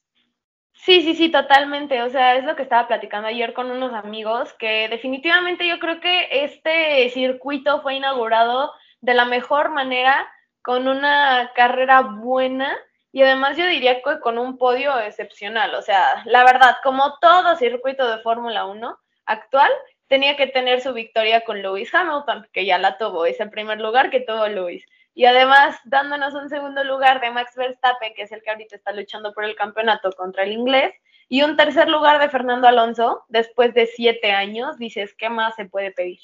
Sí, 0.74 1.02
sí, 1.02 1.16
sí, 1.16 1.30
totalmente. 1.30 2.02
O 2.04 2.10
sea, 2.10 2.36
es 2.36 2.44
lo 2.44 2.56
que 2.56 2.64
estaba 2.64 2.88
platicando 2.88 3.28
ayer 3.28 3.54
con 3.54 3.72
unos 3.72 3.94
amigos, 3.94 4.54
que 4.60 4.88
definitivamente 4.90 5.68
yo 5.68 5.80
creo 5.80 6.00
que 6.00 6.28
este 6.44 7.10
circuito 7.10 7.82
fue 7.82 7.96
inaugurado 7.96 8.72
de 9.02 9.14
la 9.14 9.26
mejor 9.26 9.72
manera, 9.72 10.28
con 10.62 10.88
una 10.88 11.52
carrera 11.56 12.02
buena 12.02 12.76
y 13.16 13.22
además 13.22 13.56
yo 13.56 13.66
diría 13.66 14.02
que 14.02 14.20
con 14.20 14.38
un 14.38 14.58
podio 14.58 15.00
excepcional, 15.00 15.74
o 15.76 15.82
sea, 15.82 16.22
la 16.26 16.44
verdad, 16.44 16.76
como 16.84 17.18
todo 17.20 17.56
circuito 17.56 18.06
de 18.10 18.22
Fórmula 18.22 18.66
1 18.66 19.00
actual, 19.26 19.72
tenía 20.10 20.36
que 20.36 20.48
tener 20.48 20.82
su 20.82 20.92
victoria 20.92 21.46
con 21.46 21.62
Lewis 21.62 21.96
Hamilton, 21.96 22.46
que 22.52 22.66
ya 22.66 22.78
la 22.78 22.98
tuvo, 22.98 23.26
es 23.26 23.40
el 23.40 23.50
primer 23.50 23.80
lugar 23.80 24.10
que 24.10 24.20
tuvo 24.20 24.46
Lewis. 24.50 24.84
Y 25.14 25.24
además 25.24 25.80
dándonos 25.86 26.34
un 26.34 26.50
segundo 26.50 26.84
lugar 26.84 27.22
de 27.22 27.32
Max 27.32 27.56
Verstappen, 27.56 28.14
que 28.16 28.24
es 28.24 28.34
el 28.34 28.44
que 28.44 28.50
ahorita 28.50 28.76
está 28.76 28.92
luchando 28.92 29.32
por 29.32 29.46
el 29.46 29.56
campeonato 29.56 30.12
contra 30.12 30.44
el 30.44 30.52
inglés, 30.52 30.94
y 31.30 31.42
un 31.42 31.56
tercer 31.56 31.88
lugar 31.88 32.20
de 32.20 32.28
Fernando 32.28 32.68
Alonso, 32.68 33.24
después 33.30 33.74
de 33.74 33.88
siete 33.88 34.34
años, 34.34 34.78
dices, 34.78 35.16
¿qué 35.18 35.30
más 35.30 35.56
se 35.56 35.64
puede 35.64 35.92
pedir? 35.92 36.20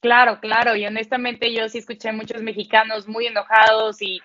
Claro, 0.00 0.40
claro, 0.40 0.74
y 0.74 0.86
honestamente 0.86 1.52
yo 1.52 1.68
sí 1.68 1.78
escuché 1.78 2.10
muchos 2.10 2.42
mexicanos 2.42 3.06
muy 3.06 3.28
enojados 3.28 4.02
y 4.02 4.20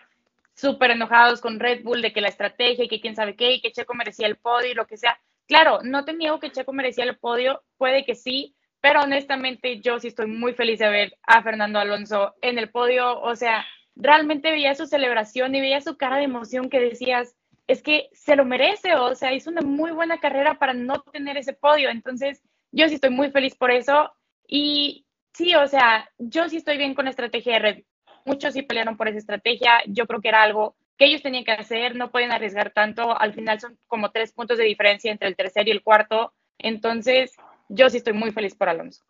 súper 0.61 0.91
enojados 0.91 1.41
con 1.41 1.59
Red 1.59 1.83
Bull 1.83 2.03
de 2.03 2.13
que 2.13 2.21
la 2.21 2.27
estrategia 2.29 2.85
y 2.85 2.87
que 2.87 3.01
quién 3.01 3.15
sabe 3.15 3.35
qué 3.35 3.53
y 3.53 3.61
que 3.61 3.71
Checo 3.71 3.95
merecía 3.95 4.27
el 4.27 4.37
podio 4.37 4.71
y 4.71 4.75
lo 4.75 4.85
que 4.85 4.97
sea. 4.97 5.19
Claro, 5.47 5.79
no 5.83 6.05
te 6.05 6.13
niego 6.13 6.39
que 6.39 6.51
Checo 6.51 6.71
merecía 6.71 7.03
el 7.03 7.17
podio, 7.17 7.63
puede 7.77 8.05
que 8.05 8.15
sí, 8.15 8.55
pero 8.79 9.01
honestamente 9.01 9.81
yo 9.81 9.99
sí 9.99 10.07
estoy 10.07 10.27
muy 10.27 10.53
feliz 10.53 10.79
de 10.79 10.89
ver 10.89 11.17
a 11.23 11.41
Fernando 11.41 11.79
Alonso 11.79 12.35
en 12.41 12.59
el 12.59 12.69
podio. 12.69 13.19
O 13.21 13.35
sea, 13.35 13.65
realmente 13.95 14.51
veía 14.51 14.75
su 14.75 14.85
celebración 14.85 15.55
y 15.55 15.61
veía 15.61 15.81
su 15.81 15.97
cara 15.97 16.17
de 16.17 16.23
emoción 16.23 16.69
que 16.69 16.79
decías, 16.79 17.35
es 17.67 17.81
que 17.81 18.09
se 18.13 18.35
lo 18.35 18.45
merece, 18.45 18.95
o 18.95 19.15
sea, 19.15 19.33
hizo 19.33 19.49
una 19.49 19.61
muy 19.61 19.91
buena 19.91 20.19
carrera 20.19 20.59
para 20.59 20.73
no 20.73 21.01
tener 21.01 21.37
ese 21.37 21.53
podio. 21.53 21.89
Entonces, 21.89 22.41
yo 22.71 22.87
sí 22.87 22.95
estoy 22.95 23.09
muy 23.09 23.31
feliz 23.31 23.55
por 23.55 23.71
eso. 23.71 24.11
Y 24.47 25.05
sí, 25.33 25.55
o 25.55 25.67
sea, 25.67 26.09
yo 26.17 26.49
sí 26.49 26.57
estoy 26.57 26.77
bien 26.77 26.93
con 26.93 27.05
la 27.05 27.11
estrategia 27.11 27.53
de 27.53 27.59
Red 27.59 27.83
Muchos 28.25 28.53
sí 28.53 28.61
pelearon 28.61 28.97
por 28.97 29.07
esa 29.07 29.17
estrategia. 29.17 29.81
Yo 29.87 30.07
creo 30.07 30.21
que 30.21 30.29
era 30.29 30.43
algo 30.43 30.75
que 30.97 31.05
ellos 31.05 31.21
tenían 31.21 31.43
que 31.43 31.51
hacer. 31.51 31.95
No 31.95 32.11
pueden 32.11 32.31
arriesgar 32.31 32.71
tanto. 32.71 33.19
Al 33.19 33.33
final 33.33 33.59
son 33.59 33.77
como 33.87 34.11
tres 34.11 34.31
puntos 34.31 34.57
de 34.57 34.65
diferencia 34.65 35.11
entre 35.11 35.27
el 35.27 35.35
tercer 35.35 35.67
y 35.67 35.71
el 35.71 35.83
cuarto. 35.83 36.33
Entonces, 36.57 37.35
yo 37.69 37.89
sí 37.89 37.97
estoy 37.97 38.13
muy 38.13 38.31
feliz 38.31 38.55
por 38.55 38.69
Alonso. 38.69 39.03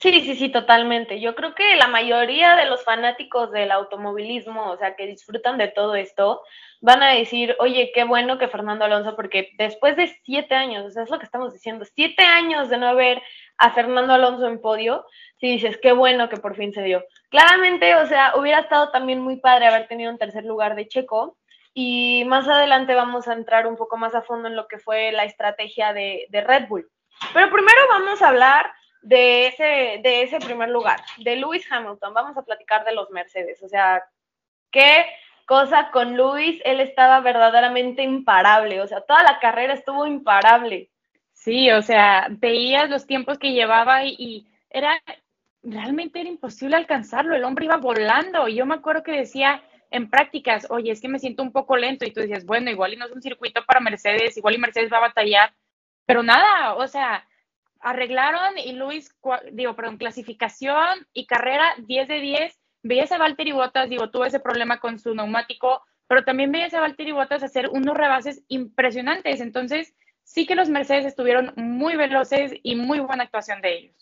Sí, 0.00 0.22
sí, 0.22 0.34
sí, 0.34 0.48
totalmente. 0.48 1.20
Yo 1.20 1.34
creo 1.34 1.54
que 1.54 1.76
la 1.76 1.86
mayoría 1.86 2.56
de 2.56 2.64
los 2.64 2.82
fanáticos 2.84 3.52
del 3.52 3.70
automovilismo, 3.70 4.70
o 4.70 4.78
sea, 4.78 4.96
que 4.96 5.06
disfrutan 5.06 5.58
de 5.58 5.68
todo 5.68 5.94
esto, 5.94 6.40
van 6.80 7.02
a 7.02 7.12
decir, 7.12 7.54
oye, 7.58 7.92
qué 7.94 8.04
bueno 8.04 8.38
que 8.38 8.48
Fernando 8.48 8.86
Alonso, 8.86 9.14
porque 9.14 9.50
después 9.58 9.96
de 9.96 10.06
siete 10.24 10.54
años, 10.54 10.86
o 10.86 10.90
sea, 10.90 11.02
es 11.02 11.10
lo 11.10 11.18
que 11.18 11.26
estamos 11.26 11.52
diciendo, 11.52 11.84
siete 11.84 12.22
años 12.22 12.70
de 12.70 12.78
no 12.78 12.96
ver 12.96 13.20
a 13.60 13.72
Fernando 13.72 14.14
Alonso 14.14 14.46
en 14.46 14.60
podio, 14.60 15.04
si 15.38 15.48
dices, 15.52 15.78
qué 15.82 15.92
bueno 15.92 16.28
que 16.30 16.38
por 16.38 16.56
fin 16.56 16.72
se 16.72 16.82
dio. 16.82 17.04
Claramente, 17.28 17.94
o 17.94 18.06
sea, 18.06 18.32
hubiera 18.36 18.60
estado 18.60 18.90
también 18.90 19.20
muy 19.20 19.36
padre 19.36 19.66
haber 19.66 19.86
tenido 19.86 20.10
un 20.10 20.18
tercer 20.18 20.44
lugar 20.44 20.74
de 20.74 20.88
Checo, 20.88 21.36
y 21.74 22.24
más 22.26 22.48
adelante 22.48 22.94
vamos 22.94 23.28
a 23.28 23.34
entrar 23.34 23.66
un 23.66 23.76
poco 23.76 23.96
más 23.98 24.14
a 24.14 24.22
fondo 24.22 24.48
en 24.48 24.56
lo 24.56 24.66
que 24.66 24.78
fue 24.78 25.12
la 25.12 25.24
estrategia 25.24 25.92
de, 25.92 26.26
Red 26.32 26.68
Bull. 26.68 26.90
Pero 27.34 27.50
primero 27.50 27.80
vamos 27.90 28.20
a 28.22 28.28
hablar 28.28 28.72
de 29.02 29.48
ese, 29.48 30.00
de 30.02 30.22
ese 30.22 30.40
primer 30.40 30.70
lugar, 30.70 31.00
de 31.18 31.36
Lewis 31.36 31.70
Hamilton. 31.70 32.14
Vamos 32.14 32.36
a 32.36 32.42
platicar 32.42 32.84
de 32.84 32.94
los 32.94 33.10
Mercedes. 33.10 33.62
O 33.62 33.68
sea, 33.68 34.02
qué 34.70 35.06
cosa 35.46 35.90
con 35.90 36.16
Lewis, 36.16 36.60
él 36.64 36.80
estaba 36.80 37.20
verdaderamente 37.20 38.02
imparable. 38.02 38.80
O 38.80 38.86
sea, 38.86 39.02
toda 39.02 39.22
la 39.22 39.38
carrera 39.38 39.74
estuvo 39.74 40.06
imparable. 40.06 40.90
Sí, 41.40 41.70
o 41.70 41.80
sea, 41.80 42.26
veías 42.28 42.90
los 42.90 43.06
tiempos 43.06 43.38
que 43.38 43.52
llevaba 43.52 44.04
y, 44.04 44.46
era, 44.68 45.02
realmente 45.62 46.20
era 46.20 46.28
imposible 46.28 46.76
alcanzarlo. 46.76 47.34
El 47.34 47.44
hombre 47.44 47.64
iba 47.64 47.78
volando. 47.78 48.46
Y 48.46 48.56
yo 48.56 48.66
me 48.66 48.74
acuerdo 48.74 49.02
que 49.02 49.12
decía 49.12 49.62
en 49.90 50.10
prácticas, 50.10 50.66
oye, 50.70 50.90
es 50.92 51.00
que 51.00 51.08
me 51.08 51.18
siento 51.18 51.42
un 51.42 51.50
poco 51.50 51.78
lento. 51.78 52.04
Y 52.04 52.12
tú 52.12 52.20
decías, 52.20 52.44
bueno, 52.44 52.70
igual 52.70 52.92
y 52.92 52.96
no 52.98 53.06
es 53.06 53.12
un 53.12 53.22
circuito 53.22 53.64
para 53.64 53.80
Mercedes, 53.80 54.36
igual 54.36 54.56
y 54.56 54.58
Mercedes 54.58 54.92
va 54.92 54.98
a 54.98 55.08
batallar. 55.08 55.54
Pero 56.04 56.22
nada, 56.22 56.74
o 56.74 56.86
sea, 56.88 57.26
arreglaron 57.80 58.58
y 58.58 58.72
Luis, 58.72 59.16
digo, 59.52 59.74
perdón, 59.76 59.96
clasificación 59.96 61.06
y 61.14 61.26
carrera 61.26 61.74
10 61.78 62.06
de 62.08 62.20
10. 62.20 62.60
Veías 62.82 63.12
a 63.12 63.18
Valtteri 63.18 63.52
Bottas, 63.52 63.88
digo, 63.88 64.10
tuvo 64.10 64.26
ese 64.26 64.40
problema 64.40 64.78
con 64.78 64.98
su 64.98 65.14
neumático, 65.14 65.82
pero 66.06 66.22
también 66.22 66.52
veías 66.52 66.74
a 66.74 66.80
Valtteri 66.80 67.12
Bottas 67.12 67.42
hacer 67.42 67.70
unos 67.70 67.96
rebases 67.96 68.44
impresionantes. 68.48 69.40
Entonces, 69.40 69.94
sí 70.30 70.46
que 70.46 70.54
los 70.54 70.68
Mercedes 70.68 71.06
estuvieron 71.06 71.52
muy 71.56 71.96
veloces 71.96 72.52
y 72.62 72.76
muy 72.76 73.00
buena 73.00 73.24
actuación 73.24 73.60
de 73.60 73.72
ellos. 73.72 73.96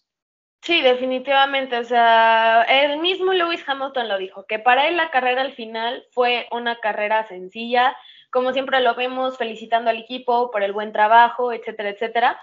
Sí, 0.60 0.82
definitivamente. 0.82 1.78
O 1.78 1.84
sea, 1.84 2.66
el 2.68 2.98
mismo 3.00 3.32
Lewis 3.32 3.64
Hamilton 3.66 4.08
lo 4.08 4.18
dijo, 4.18 4.44
que 4.46 4.58
para 4.58 4.88
él 4.88 4.96
la 4.98 5.10
carrera 5.10 5.40
al 5.40 5.54
final 5.54 6.04
fue 6.10 6.46
una 6.50 6.80
carrera 6.80 7.26
sencilla, 7.28 7.96
como 8.30 8.52
siempre 8.52 8.80
lo 8.80 8.94
vemos, 8.94 9.38
felicitando 9.38 9.88
al 9.88 9.96
equipo 9.96 10.50
por 10.50 10.62
el 10.62 10.72
buen 10.72 10.92
trabajo, 10.92 11.50
etcétera, 11.50 11.90
etcétera. 11.90 12.40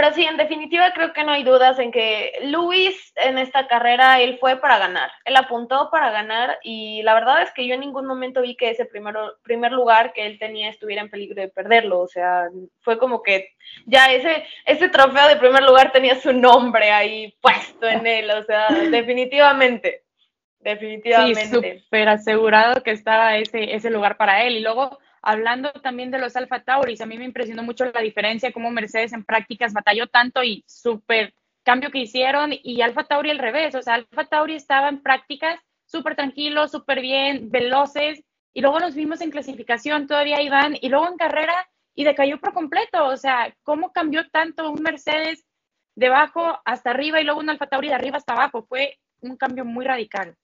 Pero 0.00 0.14
sí, 0.14 0.22
en 0.22 0.36
definitiva 0.36 0.92
creo 0.94 1.12
que 1.12 1.24
no 1.24 1.32
hay 1.32 1.42
dudas 1.42 1.76
en 1.80 1.90
que 1.90 2.30
Luis 2.44 3.12
en 3.16 3.36
esta 3.36 3.66
carrera, 3.66 4.20
él 4.20 4.38
fue 4.38 4.54
para 4.54 4.78
ganar, 4.78 5.10
él 5.24 5.34
apuntó 5.34 5.90
para 5.90 6.12
ganar 6.12 6.56
y 6.62 7.02
la 7.02 7.14
verdad 7.14 7.42
es 7.42 7.50
que 7.50 7.66
yo 7.66 7.74
en 7.74 7.80
ningún 7.80 8.06
momento 8.06 8.40
vi 8.40 8.54
que 8.54 8.70
ese 8.70 8.84
primero, 8.84 9.34
primer 9.42 9.72
lugar 9.72 10.12
que 10.12 10.24
él 10.24 10.38
tenía 10.38 10.68
estuviera 10.68 11.02
en 11.02 11.10
peligro 11.10 11.42
de 11.42 11.48
perderlo, 11.48 11.98
o 11.98 12.06
sea, 12.06 12.44
fue 12.78 12.96
como 12.96 13.24
que 13.24 13.56
ya 13.86 14.12
ese, 14.12 14.44
ese 14.66 14.88
trofeo 14.88 15.26
de 15.26 15.34
primer 15.34 15.64
lugar 15.64 15.90
tenía 15.90 16.14
su 16.14 16.32
nombre 16.32 16.92
ahí 16.92 17.36
puesto 17.40 17.88
en 17.88 18.06
él, 18.06 18.30
o 18.30 18.44
sea, 18.44 18.68
definitivamente, 18.92 20.04
definitivamente. 20.60 21.44
Sí, 21.44 21.80
súper 21.80 22.08
asegurado 22.08 22.84
que 22.84 22.92
estaba 22.92 23.36
ese, 23.36 23.74
ese 23.74 23.90
lugar 23.90 24.16
para 24.16 24.44
él. 24.44 24.58
Y 24.58 24.60
luego 24.60 24.96
hablando 25.22 25.70
también 25.72 26.10
de 26.10 26.18
los 26.18 26.36
Alfa 26.36 26.60
Tauris, 26.60 27.00
a 27.00 27.06
mí 27.06 27.18
me 27.18 27.24
impresionó 27.24 27.62
mucho 27.62 27.84
la 27.84 28.00
diferencia, 28.00 28.52
cómo 28.52 28.70
Mercedes 28.70 29.12
en 29.12 29.24
prácticas 29.24 29.72
batalló 29.72 30.06
tanto 30.06 30.42
y 30.42 30.64
súper 30.66 31.34
cambio 31.62 31.90
que 31.90 31.98
hicieron 31.98 32.52
y 32.52 32.80
Alfa 32.80 33.04
Tauri 33.04 33.30
al 33.30 33.38
revés, 33.38 33.74
o 33.74 33.82
sea, 33.82 33.94
Alfa 33.94 34.24
Tauri 34.24 34.54
estaba 34.54 34.88
en 34.88 35.02
prácticas 35.02 35.60
súper 35.84 36.16
tranquilos, 36.16 36.70
súper 36.70 37.00
bien, 37.00 37.50
veloces 37.50 38.22
y 38.54 38.60
luego 38.60 38.78
los 38.78 38.94
vimos 38.94 39.20
en 39.20 39.30
clasificación, 39.30 40.06
todavía 40.06 40.40
iban 40.40 40.76
y 40.80 40.88
luego 40.88 41.08
en 41.08 41.16
carrera 41.16 41.68
y 41.94 42.04
decayó 42.04 42.38
por 42.38 42.52
completo, 42.52 43.06
o 43.06 43.16
sea, 43.16 43.54
cómo 43.62 43.92
cambió 43.92 44.28
tanto 44.30 44.70
un 44.70 44.82
Mercedes 44.82 45.44
de 45.94 46.06
abajo 46.06 46.58
hasta 46.64 46.90
arriba 46.90 47.20
y 47.20 47.24
luego 47.24 47.40
un 47.40 47.50
Alfa 47.50 47.66
Tauri 47.66 47.88
de 47.88 47.94
arriba 47.94 48.18
hasta 48.18 48.34
abajo, 48.34 48.62
fue 48.62 48.98
un 49.20 49.36
cambio 49.36 49.64
muy 49.64 49.84
radical. 49.84 50.36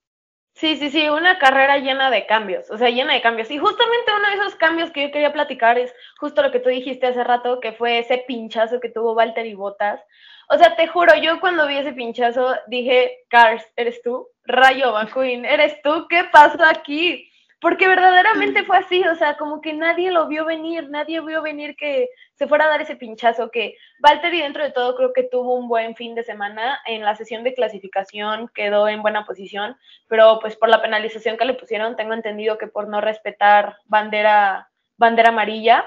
Sí, 0.54 0.76
sí, 0.76 0.88
sí, 0.90 1.08
una 1.08 1.38
carrera 1.38 1.78
llena 1.78 2.10
de 2.10 2.26
cambios, 2.26 2.70
o 2.70 2.78
sea, 2.78 2.88
llena 2.88 3.12
de 3.12 3.20
cambios. 3.20 3.50
Y 3.50 3.58
justamente 3.58 4.12
uno 4.16 4.28
de 4.28 4.34
esos 4.36 4.54
cambios 4.54 4.90
que 4.92 5.02
yo 5.02 5.10
quería 5.10 5.32
platicar 5.32 5.78
es 5.78 5.92
justo 6.20 6.42
lo 6.42 6.52
que 6.52 6.60
tú 6.60 6.68
dijiste 6.68 7.08
hace 7.08 7.24
rato, 7.24 7.58
que 7.58 7.72
fue 7.72 7.98
ese 7.98 8.18
pinchazo 8.18 8.78
que 8.78 8.88
tuvo 8.88 9.14
Walter 9.14 9.44
y 9.46 9.54
Botas. 9.54 10.00
O 10.48 10.56
sea, 10.56 10.76
te 10.76 10.86
juro, 10.86 11.12
yo 11.16 11.40
cuando 11.40 11.66
vi 11.66 11.78
ese 11.78 11.92
pinchazo 11.92 12.54
dije, 12.68 13.24
Cars, 13.30 13.64
¿eres 13.76 14.00
tú? 14.02 14.28
Rayo 14.44 14.92
McQueen, 14.92 15.44
¿eres 15.44 15.82
tú? 15.82 16.06
¿Qué 16.08 16.22
pasó 16.32 16.62
aquí? 16.64 17.28
Porque 17.60 17.88
verdaderamente 17.88 18.64
fue 18.64 18.78
así, 18.78 19.02
o 19.06 19.14
sea, 19.14 19.36
como 19.36 19.60
que 19.60 19.72
nadie 19.72 20.10
lo 20.10 20.26
vio 20.26 20.44
venir, 20.44 20.90
nadie 20.90 21.20
vio 21.20 21.42
venir 21.42 21.76
que 21.76 22.08
se 22.34 22.46
fuera 22.46 22.66
a 22.66 22.68
dar 22.68 22.82
ese 22.82 22.96
pinchazo, 22.96 23.50
que 23.50 23.76
Valtteri 24.00 24.42
dentro 24.42 24.62
de 24.62 24.70
todo 24.70 24.96
creo 24.96 25.12
que 25.12 25.22
tuvo 25.22 25.54
un 25.54 25.68
buen 25.68 25.96
fin 25.96 26.14
de 26.14 26.24
semana, 26.24 26.80
en 26.86 27.02
la 27.02 27.16
sesión 27.16 27.44
de 27.44 27.54
clasificación 27.54 28.50
quedó 28.54 28.88
en 28.88 29.02
buena 29.02 29.24
posición, 29.24 29.76
pero 30.08 30.38
pues 30.40 30.56
por 30.56 30.68
la 30.68 30.82
penalización 30.82 31.36
que 31.36 31.44
le 31.44 31.54
pusieron, 31.54 31.96
tengo 31.96 32.12
entendido 32.12 32.58
que 32.58 32.66
por 32.66 32.88
no 32.88 33.00
respetar 33.00 33.78
bandera, 33.86 34.70
bandera 34.96 35.30
amarilla, 35.30 35.84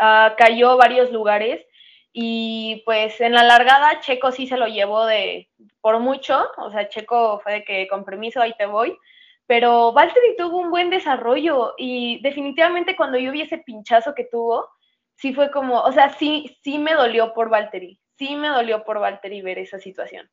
uh, 0.00 0.34
cayó 0.36 0.76
varios 0.76 1.10
lugares 1.10 1.64
y 2.12 2.82
pues 2.84 3.20
en 3.20 3.32
la 3.32 3.42
largada 3.42 4.00
Checo 4.00 4.30
sí 4.30 4.46
se 4.46 4.56
lo 4.56 4.66
llevó 4.66 5.04
de 5.06 5.48
por 5.80 5.98
mucho, 5.98 6.48
o 6.58 6.70
sea, 6.70 6.88
Checo 6.88 7.40
fue 7.40 7.52
de 7.52 7.64
que 7.64 7.88
con 7.88 8.04
permiso 8.04 8.40
ahí 8.40 8.54
te 8.56 8.66
voy, 8.66 8.96
pero 9.46 9.92
Valtteri 9.92 10.36
tuvo 10.36 10.58
un 10.58 10.70
buen 10.70 10.90
desarrollo 10.90 11.74
y 11.76 12.20
definitivamente 12.22 12.96
cuando 12.96 13.18
yo 13.18 13.32
vi 13.32 13.42
ese 13.42 13.58
pinchazo 13.58 14.14
que 14.14 14.24
tuvo, 14.24 14.68
sí 15.16 15.34
fue 15.34 15.50
como, 15.50 15.80
o 15.80 15.92
sea, 15.92 16.10
sí, 16.10 16.56
sí 16.62 16.78
me 16.78 16.94
dolió 16.94 17.34
por 17.34 17.50
Valtteri, 17.50 18.00
sí 18.16 18.36
me 18.36 18.48
dolió 18.48 18.84
por 18.84 19.00
Valtteri 19.00 19.42
ver 19.42 19.58
esa 19.58 19.78
situación. 19.78 20.30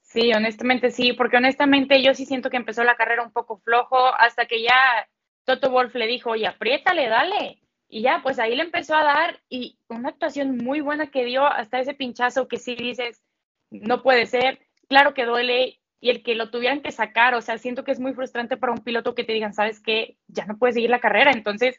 Sí, 0.00 0.32
honestamente 0.34 0.90
sí, 0.90 1.12
porque 1.12 1.38
honestamente 1.38 2.02
yo 2.02 2.14
sí 2.14 2.26
siento 2.26 2.50
que 2.50 2.56
empezó 2.56 2.84
la 2.84 2.96
carrera 2.96 3.22
un 3.22 3.32
poco 3.32 3.58
flojo 3.58 3.96
hasta 4.18 4.46
que 4.46 4.62
ya 4.62 5.08
Toto 5.44 5.70
Wolf 5.70 5.94
le 5.94 6.06
dijo, 6.06 6.30
oye, 6.30 6.46
apriétale, 6.46 7.08
dale. 7.08 7.62
Y 7.88 8.02
ya, 8.02 8.20
pues 8.22 8.38
ahí 8.38 8.56
le 8.56 8.62
empezó 8.62 8.94
a 8.94 9.04
dar 9.04 9.40
y 9.48 9.78
una 9.88 10.10
actuación 10.10 10.56
muy 10.56 10.80
buena 10.80 11.10
que 11.10 11.24
dio 11.24 11.46
hasta 11.46 11.78
ese 11.78 11.94
pinchazo 11.94 12.48
que 12.48 12.58
sí 12.58 12.74
dices, 12.74 13.22
no 13.70 14.02
puede 14.02 14.26
ser, 14.26 14.60
claro 14.88 15.14
que 15.14 15.24
duele 15.24 15.81
y 16.02 16.10
el 16.10 16.24
que 16.24 16.34
lo 16.34 16.50
tuvieran 16.50 16.82
que 16.82 16.90
sacar, 16.90 17.34
o 17.36 17.40
sea, 17.40 17.58
siento 17.58 17.84
que 17.84 17.92
es 17.92 18.00
muy 18.00 18.12
frustrante 18.12 18.56
para 18.56 18.72
un 18.72 18.80
piloto 18.80 19.14
que 19.14 19.22
te 19.22 19.32
digan, 19.32 19.54
sabes 19.54 19.80
qué, 19.80 20.18
ya 20.26 20.44
no 20.46 20.58
puedes 20.58 20.74
seguir 20.74 20.90
la 20.90 20.98
carrera, 20.98 21.30
entonces, 21.30 21.78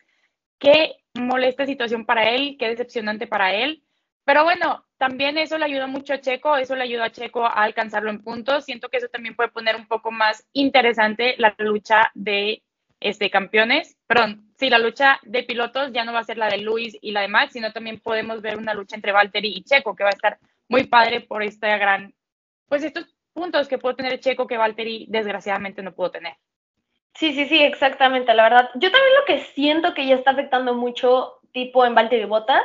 qué 0.59 0.95
molesta 1.13 1.65
situación 1.65 2.05
para 2.05 2.29
él, 2.29 2.55
qué 2.57 2.69
decepcionante 2.69 3.27
para 3.27 3.53
él, 3.53 3.83
pero 4.23 4.45
bueno, 4.45 4.85
también 4.97 5.37
eso 5.37 5.57
le 5.57 5.65
ayudó 5.65 5.89
mucho 5.89 6.13
a 6.13 6.21
Checo, 6.21 6.55
eso 6.55 6.73
le 6.77 6.83
ayudó 6.83 7.03
a 7.03 7.11
Checo 7.11 7.45
a 7.45 7.63
alcanzarlo 7.63 8.09
en 8.09 8.23
puntos, 8.23 8.63
siento 8.63 8.87
que 8.87 8.95
eso 8.95 9.09
también 9.09 9.35
puede 9.35 9.49
poner 9.49 9.75
un 9.75 9.87
poco 9.87 10.09
más 10.09 10.47
interesante 10.53 11.35
la 11.37 11.53
lucha 11.57 12.09
de 12.13 12.63
este, 13.01 13.29
campeones, 13.29 13.97
perdón, 14.07 14.53
sí, 14.57 14.69
la 14.69 14.79
lucha 14.79 15.19
de 15.23 15.43
pilotos 15.43 15.91
ya 15.91 16.05
no 16.05 16.13
va 16.13 16.19
a 16.19 16.23
ser 16.23 16.37
la 16.37 16.47
de 16.47 16.59
Luis 16.59 16.97
y 17.01 17.11
la 17.11 17.19
de 17.19 17.27
Max, 17.27 17.51
sino 17.51 17.73
también 17.73 17.99
podemos 17.99 18.41
ver 18.41 18.57
una 18.57 18.73
lucha 18.73 18.95
entre 18.95 19.11
Valtteri 19.11 19.49
y 19.49 19.65
Checo, 19.65 19.97
que 19.97 20.05
va 20.05 20.11
a 20.11 20.13
estar 20.13 20.39
muy 20.69 20.85
padre 20.85 21.19
por 21.19 21.43
esta 21.43 21.77
gran, 21.77 22.13
pues 22.69 22.85
estos 22.85 23.12
puntos 23.33 23.67
que 23.67 23.77
puede 23.77 23.95
tener 23.95 24.19
Checo 24.19 24.47
que 24.47 24.57
Valtteri 24.57 25.07
desgraciadamente 25.09 25.81
no 25.81 25.93
pudo 25.93 26.11
tener. 26.11 26.35
Sí, 27.15 27.33
sí, 27.33 27.45
sí, 27.45 27.61
exactamente, 27.61 28.33
la 28.33 28.43
verdad. 28.43 28.69
Yo 28.75 28.91
también 28.91 29.15
lo 29.19 29.25
que 29.25 29.39
siento 29.39 29.93
que 29.93 30.07
ya 30.07 30.15
está 30.15 30.31
afectando 30.31 30.73
mucho 30.73 31.39
tipo 31.51 31.85
en 31.85 31.93
Valtteri 31.93 32.25
Botas 32.25 32.63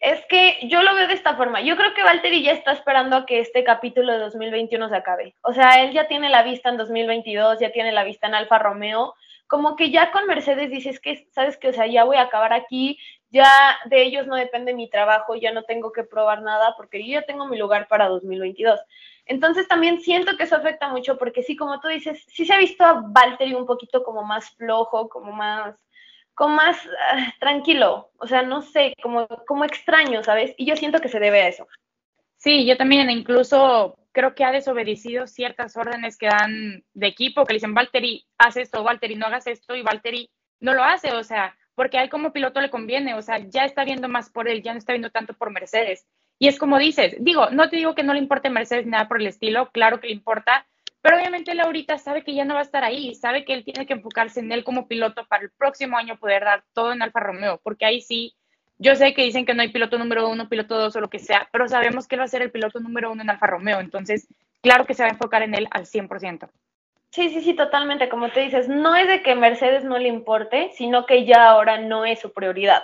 es 0.00 0.24
que 0.26 0.58
yo 0.64 0.82
lo 0.82 0.94
veo 0.94 1.06
de 1.06 1.14
esta 1.14 1.34
forma. 1.34 1.60
Yo 1.62 1.76
creo 1.76 1.94
que 1.94 2.02
Valtteri 2.02 2.42
ya 2.42 2.52
está 2.52 2.72
esperando 2.72 3.16
a 3.16 3.26
que 3.26 3.40
este 3.40 3.64
capítulo 3.64 4.12
de 4.12 4.18
2021 4.18 4.88
se 4.88 4.96
acabe. 4.96 5.34
O 5.42 5.52
sea, 5.52 5.82
él 5.82 5.92
ya 5.92 6.08
tiene 6.08 6.28
la 6.28 6.42
vista 6.42 6.68
en 6.68 6.76
2022, 6.76 7.58
ya 7.60 7.72
tiene 7.72 7.92
la 7.92 8.04
vista 8.04 8.26
en 8.26 8.34
Alfa 8.34 8.58
Romeo. 8.58 9.14
Como 9.46 9.76
que 9.76 9.90
ya 9.90 10.10
con 10.10 10.26
Mercedes 10.26 10.70
dices 10.70 11.00
que, 11.00 11.26
sabes 11.32 11.56
que, 11.56 11.68
o 11.68 11.72
sea, 11.72 11.86
ya 11.86 12.04
voy 12.04 12.16
a 12.16 12.22
acabar 12.22 12.52
aquí, 12.52 12.98
ya 13.30 13.48
de 13.86 14.02
ellos 14.02 14.26
no 14.26 14.36
depende 14.36 14.74
mi 14.74 14.88
trabajo, 14.88 15.36
ya 15.36 15.52
no 15.52 15.62
tengo 15.64 15.92
que 15.92 16.04
probar 16.04 16.42
nada 16.42 16.74
porque 16.76 17.06
yo 17.06 17.20
ya 17.20 17.22
tengo 17.22 17.46
mi 17.46 17.58
lugar 17.58 17.88
para 17.88 18.08
2022. 18.08 18.80
Entonces 19.26 19.66
también 19.68 20.00
siento 20.00 20.36
que 20.36 20.44
eso 20.44 20.56
afecta 20.56 20.88
mucho 20.88 21.16
porque 21.16 21.42
sí, 21.42 21.56
como 21.56 21.80
tú 21.80 21.88
dices, 21.88 22.24
sí 22.28 22.44
se 22.44 22.52
ha 22.52 22.58
visto 22.58 22.84
a 22.84 23.02
Valtteri 23.06 23.54
un 23.54 23.66
poquito 23.66 24.02
como 24.02 24.22
más 24.22 24.50
flojo, 24.50 25.08
como 25.08 25.32
más, 25.32 25.74
como 26.34 26.56
más 26.56 26.84
uh, 26.84 27.38
tranquilo, 27.40 28.10
o 28.18 28.26
sea, 28.26 28.42
no 28.42 28.60
sé, 28.60 28.94
como, 29.02 29.26
como 29.46 29.64
extraño, 29.64 30.22
¿sabes? 30.22 30.54
Y 30.58 30.66
yo 30.66 30.76
siento 30.76 31.00
que 31.00 31.08
se 31.08 31.20
debe 31.20 31.42
a 31.42 31.48
eso. 31.48 31.66
Sí, 32.36 32.66
yo 32.66 32.76
también 32.76 33.08
incluso 33.08 33.96
creo 34.12 34.34
que 34.34 34.44
ha 34.44 34.52
desobedecido 34.52 35.26
ciertas 35.26 35.76
órdenes 35.76 36.18
que 36.18 36.26
dan 36.26 36.84
de 36.92 37.06
equipo, 37.06 37.44
que 37.44 37.54
le 37.54 37.56
dicen, 37.56 37.74
Valtteri, 37.74 38.26
haz 38.38 38.56
esto, 38.56 38.84
Valtteri, 38.84 39.16
no 39.16 39.26
hagas 39.26 39.46
esto, 39.46 39.74
y 39.74 39.82
Valtteri 39.82 40.30
no 40.60 40.74
lo 40.74 40.84
hace, 40.84 41.12
o 41.12 41.24
sea, 41.24 41.56
porque 41.74 41.98
a 41.98 42.02
él 42.02 42.10
como 42.10 42.32
piloto 42.32 42.60
le 42.60 42.70
conviene, 42.70 43.14
o 43.14 43.22
sea, 43.22 43.38
ya 43.38 43.64
está 43.64 43.84
viendo 43.84 44.08
más 44.08 44.30
por 44.30 44.48
él, 44.48 44.62
ya 44.62 44.72
no 44.72 44.78
está 44.78 44.92
viendo 44.92 45.10
tanto 45.10 45.34
por 45.34 45.50
Mercedes. 45.50 46.06
Y 46.38 46.48
es 46.48 46.58
como 46.58 46.78
dices, 46.78 47.16
digo, 47.20 47.50
no 47.50 47.68
te 47.70 47.76
digo 47.76 47.94
que 47.94 48.02
no 48.02 48.12
le 48.12 48.18
importe 48.18 48.50
Mercedes 48.50 48.86
nada 48.86 49.08
por 49.08 49.20
el 49.20 49.26
estilo, 49.26 49.70
claro 49.70 50.00
que 50.00 50.08
le 50.08 50.14
importa, 50.14 50.66
pero 51.00 51.16
obviamente 51.16 51.52
él 51.52 51.60
ahorita 51.60 51.98
sabe 51.98 52.24
que 52.24 52.34
ya 52.34 52.44
no 52.44 52.54
va 52.54 52.60
a 52.60 52.64
estar 52.64 52.82
ahí, 52.82 53.14
sabe 53.14 53.44
que 53.44 53.52
él 53.52 53.64
tiene 53.64 53.86
que 53.86 53.92
enfocarse 53.92 54.40
en 54.40 54.50
él 54.52 54.64
como 54.64 54.88
piloto 54.88 55.26
para 55.26 55.44
el 55.44 55.50
próximo 55.50 55.96
año 55.96 56.16
poder 56.16 56.44
dar 56.44 56.64
todo 56.72 56.92
en 56.92 57.02
Alfa 57.02 57.20
Romeo, 57.20 57.60
porque 57.62 57.84
ahí 57.84 58.00
sí, 58.00 58.34
yo 58.78 58.96
sé 58.96 59.14
que 59.14 59.22
dicen 59.22 59.46
que 59.46 59.54
no 59.54 59.62
hay 59.62 59.70
piloto 59.70 59.98
número 59.98 60.28
uno, 60.28 60.48
piloto 60.48 60.76
dos 60.76 60.96
o 60.96 61.00
lo 61.00 61.10
que 61.10 61.18
sea, 61.18 61.48
pero 61.52 61.68
sabemos 61.68 62.08
que 62.08 62.16
él 62.16 62.20
va 62.20 62.24
a 62.24 62.28
ser 62.28 62.42
el 62.42 62.50
piloto 62.50 62.80
número 62.80 63.12
uno 63.12 63.22
en 63.22 63.30
Alfa 63.30 63.46
Romeo, 63.46 63.80
entonces 63.80 64.26
claro 64.60 64.86
que 64.86 64.94
se 64.94 65.02
va 65.02 65.08
a 65.08 65.12
enfocar 65.12 65.42
en 65.42 65.54
él 65.54 65.68
al 65.70 65.86
100%. 65.86 66.48
Sí, 67.14 67.28
sí, 67.28 67.42
sí, 67.42 67.54
totalmente. 67.54 68.08
Como 68.08 68.30
te 68.30 68.40
dices, 68.40 68.68
no 68.68 68.96
es 68.96 69.06
de 69.06 69.22
que 69.22 69.36
Mercedes 69.36 69.84
no 69.84 69.98
le 69.98 70.08
importe, 70.08 70.72
sino 70.74 71.06
que 71.06 71.24
ya 71.24 71.48
ahora 71.48 71.78
no 71.78 72.04
es 72.04 72.18
su 72.18 72.32
prioridad. 72.32 72.82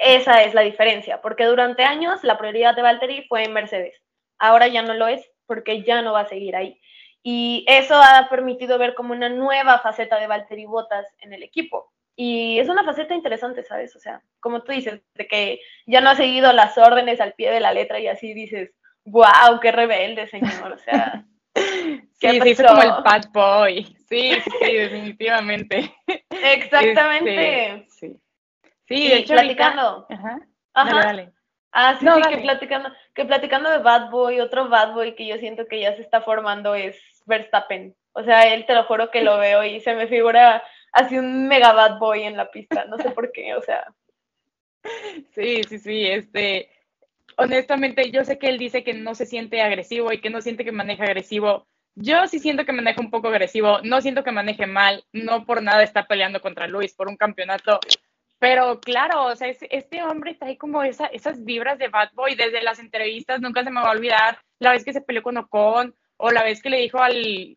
Esa 0.00 0.42
es 0.42 0.54
la 0.54 0.62
diferencia, 0.62 1.20
porque 1.20 1.44
durante 1.44 1.84
años 1.84 2.24
la 2.24 2.38
prioridad 2.38 2.74
de 2.74 2.80
Valtteri 2.80 3.26
fue 3.28 3.44
en 3.44 3.52
Mercedes. 3.52 3.94
Ahora 4.38 4.66
ya 4.66 4.80
no 4.80 4.94
lo 4.94 5.08
es 5.08 5.30
porque 5.46 5.82
ya 5.82 6.00
no 6.00 6.14
va 6.14 6.20
a 6.20 6.28
seguir 6.28 6.56
ahí. 6.56 6.80
Y 7.22 7.66
eso 7.68 7.96
ha 7.96 8.28
permitido 8.30 8.78
ver 8.78 8.94
como 8.94 9.12
una 9.12 9.28
nueva 9.28 9.78
faceta 9.80 10.18
de 10.18 10.26
Valtteri 10.26 10.64
Bottas 10.64 11.06
en 11.18 11.34
el 11.34 11.42
equipo. 11.42 11.92
Y 12.16 12.58
es 12.58 12.68
una 12.70 12.82
faceta 12.82 13.14
interesante, 13.14 13.62
¿sabes? 13.62 13.94
O 13.94 14.00
sea, 14.00 14.22
como 14.40 14.62
tú 14.62 14.72
dices, 14.72 15.02
de 15.14 15.26
que 15.26 15.60
ya 15.86 16.00
no 16.00 16.10
ha 16.10 16.14
seguido 16.14 16.52
las 16.54 16.78
órdenes 16.78 17.20
al 17.20 17.34
pie 17.34 17.50
de 17.50 17.60
la 17.60 17.74
letra 17.74 18.00
y 18.00 18.08
así 18.08 18.32
dices, 18.32 18.72
wow, 19.04 19.60
qué 19.60 19.70
rebelde, 19.70 20.28
señor. 20.28 20.72
O 20.72 20.78
sea, 20.78 21.26
sí, 21.54 22.40
se 22.40 22.48
hizo 22.48 22.66
como 22.66 22.82
el 22.82 22.90
bad 23.04 23.24
boy. 23.32 23.84
Sí, 24.08 24.32
sí, 24.60 24.72
definitivamente. 24.72 25.94
Exactamente. 26.30 27.66
Este, 27.66 27.90
sí. 27.90 28.20
Sí, 28.90 29.08
de 29.08 29.18
hecho, 29.18 29.34
platicando. 29.34 30.06
Ajá. 30.10 30.40
Ajá. 30.74 30.90
Dale, 30.90 31.06
dale. 31.06 31.32
Ah, 31.72 31.96
sí, 31.98 32.04
No, 32.04 32.16
sí, 32.16 32.22
dale. 32.22 32.36
que 32.36 32.42
platicando, 32.42 32.88
que 33.14 33.24
platicando 33.24 33.70
de 33.70 33.78
Bad 33.78 34.10
Boy, 34.10 34.40
otro 34.40 34.68
Bad 34.68 34.94
Boy 34.94 35.14
que 35.14 35.26
yo 35.26 35.36
siento 35.38 35.66
que 35.68 35.80
ya 35.80 35.94
se 35.94 36.02
está 36.02 36.20
formando 36.22 36.74
es 36.74 37.00
Verstappen. 37.26 37.94
O 38.12 38.24
sea, 38.24 38.52
él 38.52 38.66
te 38.66 38.74
lo 38.74 38.84
juro 38.84 39.10
que 39.12 39.22
lo 39.22 39.38
veo 39.38 39.62
y 39.62 39.80
se 39.80 39.94
me 39.94 40.08
figura 40.08 40.64
así 40.92 41.16
un 41.16 41.46
mega 41.46 41.72
Bad 41.72 41.98
Boy 41.98 42.24
en 42.24 42.36
la 42.36 42.50
pista. 42.50 42.84
No 42.86 42.98
sé 42.98 43.10
por 43.10 43.30
qué, 43.30 43.54
o 43.54 43.62
sea. 43.62 43.86
Sí, 45.34 45.62
sí, 45.68 45.78
sí, 45.78 46.06
este, 46.06 46.70
honestamente, 47.36 48.10
yo 48.10 48.24
sé 48.24 48.38
que 48.38 48.48
él 48.48 48.56
dice 48.58 48.82
que 48.82 48.94
no 48.94 49.14
se 49.14 49.26
siente 49.26 49.60
agresivo 49.60 50.10
y 50.10 50.20
que 50.22 50.30
no 50.30 50.40
siente 50.40 50.64
que 50.64 50.72
maneja 50.72 51.04
agresivo. 51.04 51.66
Yo 51.94 52.26
sí 52.26 52.38
siento 52.38 52.64
que 52.64 52.72
maneja 52.72 53.00
un 53.00 53.10
poco 53.10 53.28
agresivo, 53.28 53.80
no 53.82 54.00
siento 54.00 54.24
que 54.24 54.32
maneje 54.32 54.66
mal, 54.66 55.04
no 55.12 55.44
por 55.44 55.62
nada 55.62 55.82
está 55.82 56.06
peleando 56.06 56.40
contra 56.40 56.66
Luis 56.66 56.94
por 56.94 57.08
un 57.08 57.16
campeonato, 57.16 57.78
pero 58.40 58.80
claro, 58.80 59.26
o 59.26 59.36
sea, 59.36 59.48
es- 59.48 59.64
este 59.70 60.02
hombre 60.02 60.34
trae 60.34 60.58
como 60.58 60.82
esa, 60.82 61.06
esas 61.06 61.44
vibras 61.44 61.78
de 61.78 61.88
Bad 61.88 62.10
Boy 62.14 62.34
desde 62.34 62.62
las 62.62 62.80
entrevistas, 62.80 63.40
nunca 63.40 63.62
se 63.64 63.70
me 63.70 63.80
va 63.82 63.88
a 63.88 63.92
olvidar 63.92 64.40
la 64.58 64.72
vez 64.72 64.84
que 64.84 64.92
se 64.94 65.02
peleó 65.02 65.22
con 65.22 65.38
Ocon 65.38 65.94
o 66.16 66.30
la 66.32 66.42
vez 66.42 66.62
que 66.62 66.70
le 66.70 66.78
dijo 66.78 66.98
al, 67.00 67.56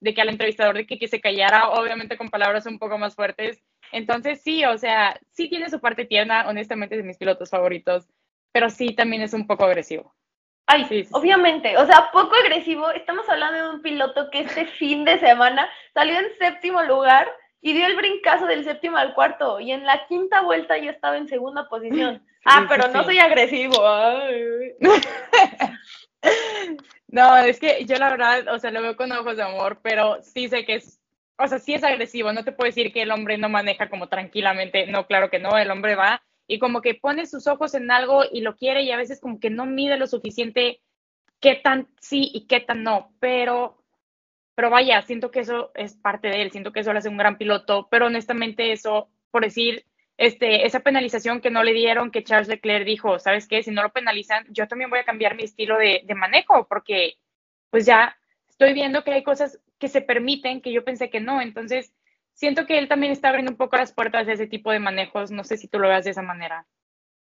de 0.00 0.14
que 0.14 0.20
al 0.20 0.28
entrevistador 0.28 0.76
de 0.76 0.86
que, 0.86 0.98
que 0.98 1.08
se 1.08 1.20
callara, 1.20 1.70
obviamente 1.70 2.18
con 2.18 2.28
palabras 2.30 2.66
un 2.66 2.78
poco 2.78 2.98
más 2.98 3.14
fuertes. 3.14 3.62
Entonces 3.92 4.42
sí, 4.42 4.64
o 4.66 4.76
sea, 4.78 5.18
sí 5.30 5.48
tiene 5.48 5.70
su 5.70 5.80
parte 5.80 6.04
tierna, 6.04 6.46
honestamente 6.48 6.96
es 6.96 7.02
de 7.02 7.08
mis 7.08 7.18
pilotos 7.18 7.50
favoritos, 7.50 8.06
pero 8.52 8.70
sí 8.70 8.94
también 8.94 9.22
es 9.22 9.34
un 9.34 9.46
poco 9.46 9.64
agresivo. 9.64 10.14
Ay, 10.66 10.84
sí, 10.88 11.04
sí. 11.04 11.10
obviamente, 11.12 11.76
o 11.76 11.86
sea, 11.86 12.10
poco 12.12 12.34
agresivo. 12.36 12.90
Estamos 12.90 13.28
hablando 13.28 13.62
de 13.62 13.76
un 13.76 13.82
piloto 13.82 14.30
que 14.30 14.40
este 14.40 14.66
fin 14.78 15.04
de 15.04 15.18
semana 15.20 15.68
salió 15.92 16.18
en 16.18 16.26
séptimo 16.38 16.82
lugar 16.82 17.28
y 17.64 17.72
dio 17.72 17.86
el 17.86 17.96
brincazo 17.96 18.44
del 18.44 18.62
séptimo 18.62 18.98
al 18.98 19.14
cuarto 19.14 19.58
y 19.58 19.72
en 19.72 19.86
la 19.86 20.06
quinta 20.06 20.42
vuelta 20.42 20.76
ya 20.76 20.90
estaba 20.90 21.16
en 21.16 21.28
segunda 21.28 21.66
posición. 21.66 22.22
ah, 22.44 22.66
pero 22.68 22.88
no 22.88 23.02
soy 23.04 23.18
agresivo. 23.18 23.74
ay. 23.84 24.74
No, 27.08 27.36
es 27.36 27.60
que 27.60 27.84
yo 27.84 27.96
la 27.96 28.10
verdad, 28.10 28.48
o 28.52 28.58
sea, 28.58 28.72
lo 28.72 28.82
veo 28.82 28.96
con 28.96 29.12
ojos 29.12 29.36
de 29.36 29.44
amor, 29.44 29.78
pero 29.82 30.20
sí 30.22 30.48
sé 30.48 30.64
que 30.64 30.74
es, 30.76 31.00
o 31.38 31.46
sea, 31.46 31.60
sí 31.60 31.72
es 31.72 31.84
agresivo. 31.84 32.32
No 32.32 32.42
te 32.42 32.50
puedo 32.50 32.66
decir 32.66 32.92
que 32.92 33.02
el 33.02 33.12
hombre 33.12 33.38
no 33.38 33.48
maneja 33.48 33.88
como 33.88 34.08
tranquilamente. 34.08 34.88
No, 34.88 35.06
claro 35.06 35.30
que 35.30 35.38
no. 35.38 35.56
El 35.56 35.70
hombre 35.70 35.94
va 35.94 36.22
y 36.48 36.58
como 36.58 36.82
que 36.82 36.94
pone 36.94 37.26
sus 37.26 37.46
ojos 37.46 37.74
en 37.74 37.90
algo 37.92 38.24
y 38.32 38.40
lo 38.40 38.56
quiere 38.56 38.82
y 38.82 38.90
a 38.90 38.96
veces 38.96 39.20
como 39.20 39.38
que 39.38 39.48
no 39.48 39.64
mide 39.64 39.96
lo 39.96 40.08
suficiente 40.08 40.80
qué 41.38 41.54
tan 41.54 41.86
sí 42.00 42.30
y 42.34 42.46
qué 42.48 42.58
tan 42.58 42.82
no. 42.82 43.12
Pero, 43.20 43.83
pero 44.54 44.70
vaya, 44.70 45.02
siento 45.02 45.30
que 45.30 45.40
eso 45.40 45.72
es 45.74 45.94
parte 45.94 46.28
de 46.28 46.42
él. 46.42 46.50
Siento 46.52 46.72
que 46.72 46.80
eso 46.80 46.92
lo 46.92 46.98
hace 46.98 47.08
un 47.08 47.16
gran 47.16 47.38
piloto. 47.38 47.88
Pero 47.90 48.06
honestamente 48.06 48.72
eso, 48.72 49.08
por 49.30 49.42
decir, 49.42 49.84
este, 50.16 50.64
esa 50.64 50.80
penalización 50.80 51.40
que 51.40 51.50
no 51.50 51.64
le 51.64 51.72
dieron, 51.72 52.10
que 52.10 52.22
Charles 52.22 52.48
Leclerc 52.48 52.84
dijo, 52.84 53.18
¿sabes 53.18 53.48
qué? 53.48 53.62
Si 53.62 53.72
no 53.72 53.82
lo 53.82 53.92
penalizan, 53.92 54.46
yo 54.50 54.68
también 54.68 54.90
voy 54.90 55.00
a 55.00 55.04
cambiar 55.04 55.34
mi 55.34 55.42
estilo 55.42 55.76
de, 55.76 56.04
manejo, 56.14 56.68
porque 56.68 57.14
pues 57.70 57.84
ya 57.84 58.16
estoy 58.48 58.74
viendo 58.74 59.02
que 59.02 59.12
hay 59.12 59.24
cosas 59.24 59.60
que 59.78 59.88
se 59.88 60.02
permiten 60.02 60.60
que 60.60 60.72
yo 60.72 60.84
pensé 60.84 61.10
que 61.10 61.20
no. 61.20 61.40
Entonces, 61.40 61.92
siento 62.32 62.66
que 62.66 62.78
él 62.78 62.88
también 62.88 63.12
está 63.12 63.30
abriendo 63.30 63.50
un 63.50 63.58
poco 63.58 63.76
las 63.76 63.92
puertas 63.92 64.26
de 64.26 64.34
ese 64.34 64.46
tipo 64.46 64.70
de 64.70 64.78
manejos. 64.78 65.32
No 65.32 65.42
sé 65.42 65.56
si 65.56 65.66
tú 65.66 65.80
lo 65.80 65.88
veas 65.88 66.04
de 66.04 66.12
esa 66.12 66.22
manera. 66.22 66.66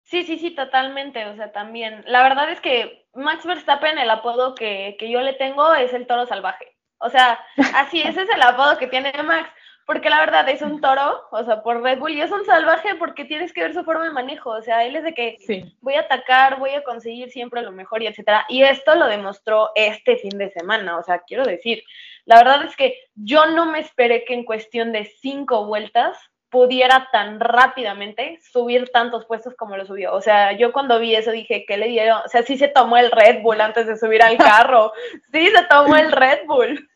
Sí, 0.01 0.23
sí, 0.23 0.39
sí, 0.39 0.55
totalmente. 0.55 1.23
O 1.27 1.36
sea, 1.36 1.51
también. 1.51 2.03
La 2.07 2.23
verdad 2.23 2.51
es 2.51 2.60
que 2.60 3.05
Max 3.13 3.45
Verstappen, 3.45 3.99
el 3.99 4.10
apodo 4.10 4.55
que, 4.55 4.95
que 4.97 5.12
yo 5.12 5.21
le 5.21 5.34
tengo 5.34 5.75
es 5.75 5.93
el 5.93 6.07
toro 6.07 6.25
salvaje. 6.25 6.70
O 7.02 7.10
sea, 7.10 7.40
así, 7.76 8.02
ese 8.02 8.22
es 8.24 8.30
el 8.30 8.42
apodo 8.42 8.78
que 8.78 8.88
tiene 8.88 9.12
Max. 9.24 9.50
Porque 9.88 10.12
la 10.12 10.20
verdad 10.20 10.48
es 10.48 10.62
un 10.62 10.80
toro, 10.80 11.28
o 11.32 11.44
sea, 11.44 11.64
por 11.64 11.82
Red 11.82 11.98
Bull, 12.00 12.12
y 12.12 12.22
es 12.22 12.32
un 12.32 12.46
salvaje 12.46 12.96
porque 12.96 13.26
tienes 13.26 13.52
que 13.52 13.62
ver 13.64 13.74
su 13.74 13.84
forma 13.84 14.06
de 14.06 14.12
manejo. 14.12 14.52
O 14.52 14.62
sea, 14.62 14.86
él 14.86 14.96
es 14.96 15.04
de 15.04 15.14
que 15.14 15.38
Sí. 15.40 15.76
voy 15.82 15.96
a 15.96 16.02
atacar, 16.02 16.60
voy 16.60 16.70
a 16.70 16.84
conseguir 16.84 17.30
siempre 17.32 17.62
lo 17.64 17.72
mejor 17.72 18.02
y 18.02 18.08
etcétera. 18.08 18.46
Y 18.48 18.62
esto 18.64 18.96
lo 18.96 19.08
demostró 19.08 19.72
este 19.76 20.18
fin 20.18 20.38
de 20.38 20.52
semana. 20.52 20.98
O 20.98 21.04
sea, 21.04 21.20
quiero 21.28 21.44
decir, 21.44 21.84
la 22.26 22.38
verdad 22.38 22.64
es 22.64 22.76
que 22.78 22.96
yo 23.16 23.48
no 23.48 23.66
me 23.66 23.80
esperé 23.80 24.24
que 24.24 24.36
en 24.36 24.46
cuestión 24.46 24.92
de 24.94 25.06
cinco 25.20 25.66
vueltas 25.66 26.16
pudiera 26.52 27.08
tan 27.14 27.40
rápidamente 27.40 28.38
subir 28.44 28.90
tantos 28.92 29.26
puestos 29.26 29.56
como 29.56 29.78
lo 29.78 29.86
subió. 29.86 30.14
O 30.14 30.22
sea, 30.22 30.52
yo 30.52 30.74
cuando 30.74 31.00
vi 31.00 31.16
eso 31.16 31.32
dije, 31.32 31.66
¿qué 31.66 31.78
le 31.78 31.88
dieron? 31.88 32.22
O 32.26 32.28
sea, 32.28 32.44
sí 32.44 32.58
se 32.58 32.68
tomó 32.68 32.98
el 32.98 33.10
Red 33.10 33.42
Bull 33.42 33.62
antes 33.62 33.88
de 33.88 33.98
subir 33.98 34.22
al 34.22 34.38
carro. 34.38 34.92
Sí 35.32 35.48
se 35.48 35.64
tomó 35.70 35.96
el 35.96 36.12
Red 36.12 36.46
Bull. 36.46 36.90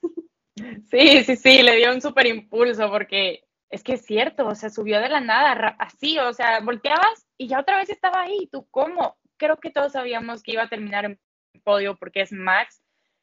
Sí, 0.92 1.24
sí, 1.24 1.36
sí, 1.38 1.64
le 1.64 1.78
dio 1.78 1.94
un 1.94 2.02
súper 2.02 2.28
impulso 2.28 2.90
porque 2.92 3.46
es 3.70 3.84
que 3.84 3.94
es 3.94 4.06
cierto, 4.06 4.46
o 4.48 4.56
sea, 4.56 4.70
subió 4.70 5.00
de 5.00 5.10
la 5.10 5.20
nada, 5.20 5.76
así, 5.80 6.20
o 6.20 6.34
sea, 6.34 6.60
volteabas 6.60 7.26
y 7.38 7.48
ya 7.48 7.60
otra 7.60 7.78
vez 7.78 7.90
estaba 7.90 8.22
ahí. 8.22 8.48
¿Tú 8.52 8.68
cómo? 8.70 9.18
Creo 9.38 9.58
que 9.58 9.72
todos 9.72 9.94
sabíamos 9.94 10.44
que 10.44 10.52
iba 10.52 10.64
a 10.64 10.70
terminar 10.70 11.06
en 11.06 11.20
podio 11.64 11.96
porque 11.96 12.22
es 12.22 12.32
Max, 12.32 12.82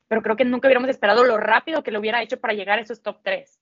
pero 0.09 0.23
creo 0.23 0.37
que 0.37 0.45
nunca 0.45 0.69
hubiéramos 0.69 0.91
esperado 0.91 1.25
lo 1.25 1.37
rápido 1.37 1.83
que 1.83 1.91
lo 1.91 2.01
hubiera 2.01 2.23
hecho 2.23 2.41
para 2.41 2.55
llegar 2.55 2.79
a 2.79 2.83
esos 2.83 3.03
top 3.03 3.21
3. 3.23 3.62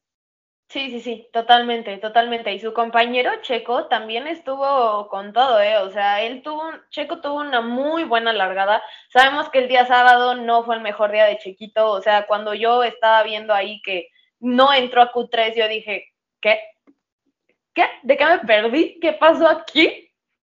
Sí, 0.71 0.89
sí, 0.91 1.01
sí, 1.01 1.29
totalmente, 1.33 1.99
totalmente. 1.99 2.53
Y 2.55 2.61
su 2.61 2.73
compañero 2.73 3.31
Checo 3.43 3.89
también 3.89 4.29
estuvo 4.29 5.09
con 5.09 5.33
todo, 5.33 5.61
¿eh? 5.61 5.79
O 5.79 5.91
sea, 5.91 6.23
él 6.23 6.43
tuvo, 6.43 6.69
un- 6.69 6.81
Checo 6.91 7.21
tuvo 7.21 7.41
una 7.41 7.61
muy 7.61 8.05
buena 8.05 8.33
largada. 8.33 8.81
Sabemos 9.13 9.49
que 9.51 9.59
el 9.59 9.69
día 9.69 9.85
sábado 9.87 10.37
no 10.37 10.63
fue 10.65 10.77
el 10.77 10.81
mejor 10.83 11.11
día 11.11 11.25
de 11.25 11.39
Chequito. 11.39 11.91
O 11.91 12.01
sea, 12.01 12.27
cuando 12.27 12.55
yo 12.55 12.85
estaba 12.85 13.25
viendo 13.25 13.53
ahí 13.53 13.83
que 13.83 14.09
no 14.39 14.73
entró 14.73 15.03
a 15.03 15.11
Q3, 15.13 15.57
yo 15.57 15.67
dije, 15.69 16.05
¿qué? 16.41 16.61
¿Qué? 17.75 17.85
¿De 18.03 18.17
qué 18.17 18.25
me 18.27 18.39
perdí? 18.41 18.99
¿Qué 19.01 19.13
pasó 19.13 19.49
aquí? 19.49 20.09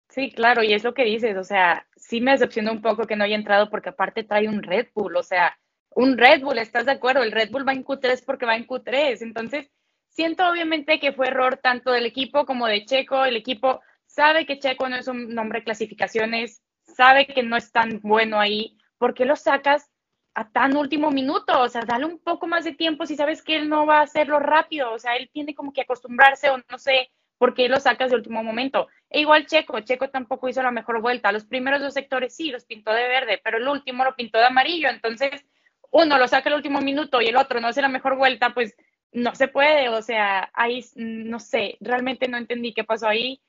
Sí, 0.10 0.32
claro, 0.32 0.64
y 0.64 0.74
es 0.74 0.84
lo 0.84 0.94
que 0.94 1.06
dices, 1.06 1.38
o 1.38 1.44
sea, 1.44 1.88
sí 1.96 2.20
me 2.20 2.32
decepcionó 2.32 2.72
un 2.72 2.82
poco 2.82 3.08
que 3.08 3.16
no 3.16 3.24
haya 3.24 3.36
entrado 3.36 3.70
porque 3.70 3.90
aparte 3.90 4.24
trae 4.24 4.48
un 4.48 4.62
Red 4.62 4.88
Bull, 4.94 5.16
o 5.16 5.24
sea, 5.24 5.58
un 5.92 6.18
Red 6.18 6.42
Bull, 6.42 6.58
¿estás 6.58 6.86
de 6.86 6.92
acuerdo? 6.94 7.24
El 7.24 7.32
Red 7.32 7.50
Bull 7.52 7.68
va 7.68 7.72
en 7.74 7.84
Q3 7.84 8.22
porque 8.26 8.46
va 8.46 8.56
en 8.58 8.66
Q3, 8.68 9.22
entonces 9.22 9.70
siento 10.12 10.48
obviamente 10.48 11.00
que 11.00 11.14
fue 11.14 11.28
error 11.28 11.58
tanto 11.58 11.92
del 11.92 12.06
equipo 12.06 12.46
como 12.46 12.68
de 12.68 12.86
Checo, 12.86 13.26
el 13.26 13.36
equipo 13.36 13.82
sabe 14.06 14.46
que 14.46 14.60
Checo 14.60 14.88
no 14.90 14.98
es 14.98 15.08
un 15.08 15.34
nombre 15.34 15.60
de 15.60 15.66
clasificaciones, 15.66 16.62
sabe 16.84 17.26
que 17.28 17.44
no 17.44 17.56
es 17.58 17.72
tan 17.72 18.00
bueno 18.02 18.40
ahí, 18.40 18.78
¿por 18.98 19.14
qué 19.14 19.26
lo 19.26 19.36
sacas 19.36 19.90
a 20.34 20.50
tan 20.52 20.76
último 20.76 21.12
minuto? 21.12 21.60
O 21.60 21.70
sea, 21.70 21.82
dale 21.86 22.06
un 22.06 22.20
poco 22.20 22.46
más 22.46 22.64
de 22.66 22.74
tiempo 22.74 23.06
si 23.06 23.16
sabes 23.16 23.42
que 23.42 23.56
él 23.56 23.70
no 23.70 23.86
va 23.86 24.00
a 24.00 24.04
hacerlo 24.04 24.40
rápido, 24.40 24.92
o 24.92 25.00
sea, 25.00 25.16
él 25.16 25.30
tiene 25.34 25.56
como 25.56 25.74
que 25.74 25.82
acostumbrarse 25.82 26.50
o 26.50 26.58
no 26.58 26.78
sé, 26.78 27.10
¿por 27.38 27.54
qué 27.54 27.70
lo 27.70 27.80
sacas 27.80 28.12
de 28.12 28.18
último 28.18 28.44
momento? 28.44 28.88
E 29.10 29.22
igual 29.22 29.48
Checo, 29.48 29.80
Checo 29.80 30.10
tampoco 30.10 30.48
hizo 30.48 30.62
la 30.62 30.72
mejor 30.72 31.02
vuelta. 31.02 31.32
Los 31.32 31.46
primeros 31.46 31.82
dos 31.82 31.94
sectores 31.94 32.36
sí 32.36 32.52
los 32.52 32.66
pintó 32.66 32.94
de 32.94 33.08
verde, 33.08 33.42
pero 33.44 33.58
el 33.58 33.68
último 33.68 34.04
lo 34.04 34.16
pintó 34.16 34.38
de 34.38 34.46
amarillo. 34.46 34.90
Entonces, 34.90 35.44
uno 35.90 36.18
lo 36.18 36.28
saca 36.28 36.50
el 36.50 36.56
último 36.56 36.82
minuto 36.82 37.20
y 37.20 37.28
el 37.28 37.36
otro 37.36 37.60
no 37.60 37.68
hace 37.68 37.82
la 37.82 37.90
mejor 37.90 38.16
vuelta, 38.16 38.54
pues 38.54 38.76
no 39.12 39.36
se 39.36 39.48
puede. 39.48 39.90
O 39.90 40.02
sea, 40.02 40.50
ahí 40.54 40.82
mm, 40.96 41.30
no 41.30 41.40
sé, 41.40 41.78
realmente 41.82 42.28
no 42.28 42.38
entendí 42.38 42.74
qué 42.74 42.84
pasó 42.84 43.08
ahí. 43.08 43.42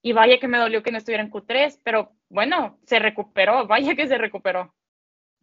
Y 0.00 0.12
vaya 0.12 0.38
que 0.38 0.48
me 0.48 0.58
dolió 0.58 0.82
que 0.82 0.92
no 0.92 0.98
estuviera 0.98 1.22
en 1.24 1.30
Q3, 1.30 1.80
pero 1.82 2.12
bueno, 2.28 2.78
se 2.84 2.98
recuperó, 3.00 3.66
vaya 3.66 3.96
que 3.96 4.06
se 4.06 4.16
recuperó. 4.16 4.72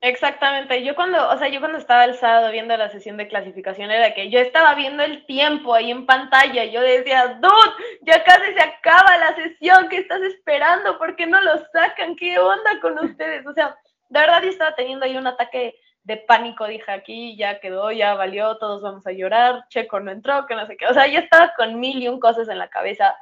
Exactamente, 0.02 0.84
yo 0.84 0.94
cuando, 0.94 1.30
o 1.30 1.38
sea, 1.38 1.48
yo 1.48 1.60
cuando 1.60 1.78
estaba 1.78 2.06
el 2.06 2.16
sábado 2.16 2.52
viendo 2.52 2.76
la 2.78 2.90
sesión 2.90 3.18
de 3.18 3.28
clasificación 3.28 3.90
era 3.90 4.14
que 4.14 4.30
yo 4.30 4.40
estaba 4.40 4.76
viendo 4.76 5.04
el 5.04 5.26
tiempo 5.26 5.74
ahí 5.74 5.90
en 5.90 6.06
pantalla 6.06 6.64
y 6.64 6.72
yo 6.72 6.82
decía, 6.82 7.40
dude, 7.42 7.86
ya 8.02 8.24
casi 8.24 8.54
se 8.54 8.62
acaba 8.62 9.18
la 9.18 9.36
sesión, 9.36 9.90
¿qué 9.90 9.98
estás 9.98 10.22
esperando? 10.22 11.00
¿Por 11.00 11.16
qué 11.16 11.26
no 11.26 11.42
lo 11.42 11.58
sacan? 11.72 12.16
¿Qué 12.16 12.38
onda 12.38 12.80
con 12.82 13.00
ustedes? 13.00 13.48
O 13.48 13.54
sea, 13.54 13.76
de 14.10 14.20
verdad 14.20 14.44
yo 14.44 14.50
estaba 14.50 14.76
teniendo 14.76 15.06
ahí 15.06 15.18
un 15.18 15.28
ataque 15.28 15.76
de 16.06 16.18
pánico, 16.18 16.68
dije 16.68 16.92
aquí, 16.92 17.36
ya 17.36 17.60
quedó, 17.60 17.92
ya 17.92 18.14
valió, 18.14 18.58
todos 18.58 18.82
vamos 18.82 19.06
a 19.08 19.12
llorar, 19.12 19.66
Checo 19.70 20.00
no 20.00 20.12
entró, 20.12 20.46
que 20.46 20.56
no 20.56 20.66
sé 20.68 20.78
qué, 20.78 20.86
o 20.86 20.94
sea, 20.94 21.08
ya 21.08 21.20
estaba 21.20 21.54
con 21.58 21.80
mil 21.80 22.02
y 22.02 22.08
un 22.08 22.20
cosas 22.20 22.48
en 22.48 22.60
la 22.60 22.70
cabeza. 22.70 23.16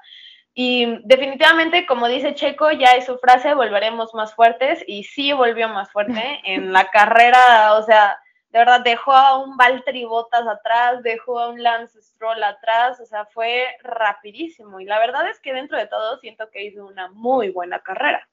Y 0.54 1.00
definitivamente, 1.06 1.86
como 1.88 2.08
dice 2.08 2.36
Checo, 2.36 2.72
ya 2.72 2.92
es 2.92 3.06
su 3.06 3.18
frase, 3.18 3.54
volveremos 3.54 4.14
más 4.14 4.36
fuertes, 4.36 4.84
y 4.86 5.06
sí 5.06 5.32
volvió 5.32 5.70
más 5.70 5.92
fuerte 5.92 6.42
en 6.44 6.74
la 6.74 6.86
carrera, 6.90 7.74
o 7.76 7.84
sea, 7.84 8.20
de 8.50 8.60
verdad 8.60 8.82
dejó 8.82 9.14
a 9.14 9.40
un 9.40 9.56
Valtteri 9.56 10.04
Bottas 10.04 10.46
atrás, 10.46 11.02
dejó 11.02 11.40
a 11.40 11.50
un 11.50 11.64
Lance 11.64 12.00
Stroll 12.02 12.44
atrás, 12.44 13.00
o 13.00 13.06
sea, 13.06 13.26
fue 13.26 13.66
rapidísimo. 13.82 14.80
Y 14.80 14.86
la 14.86 15.00
verdad 15.00 15.28
es 15.28 15.40
que 15.40 15.54
dentro 15.54 15.76
de 15.76 15.88
todo 15.88 16.20
siento 16.20 16.52
que 16.52 16.64
hizo 16.64 16.86
una 16.86 17.08
muy 17.14 17.50
buena 17.50 17.80
carrera. 17.80 18.30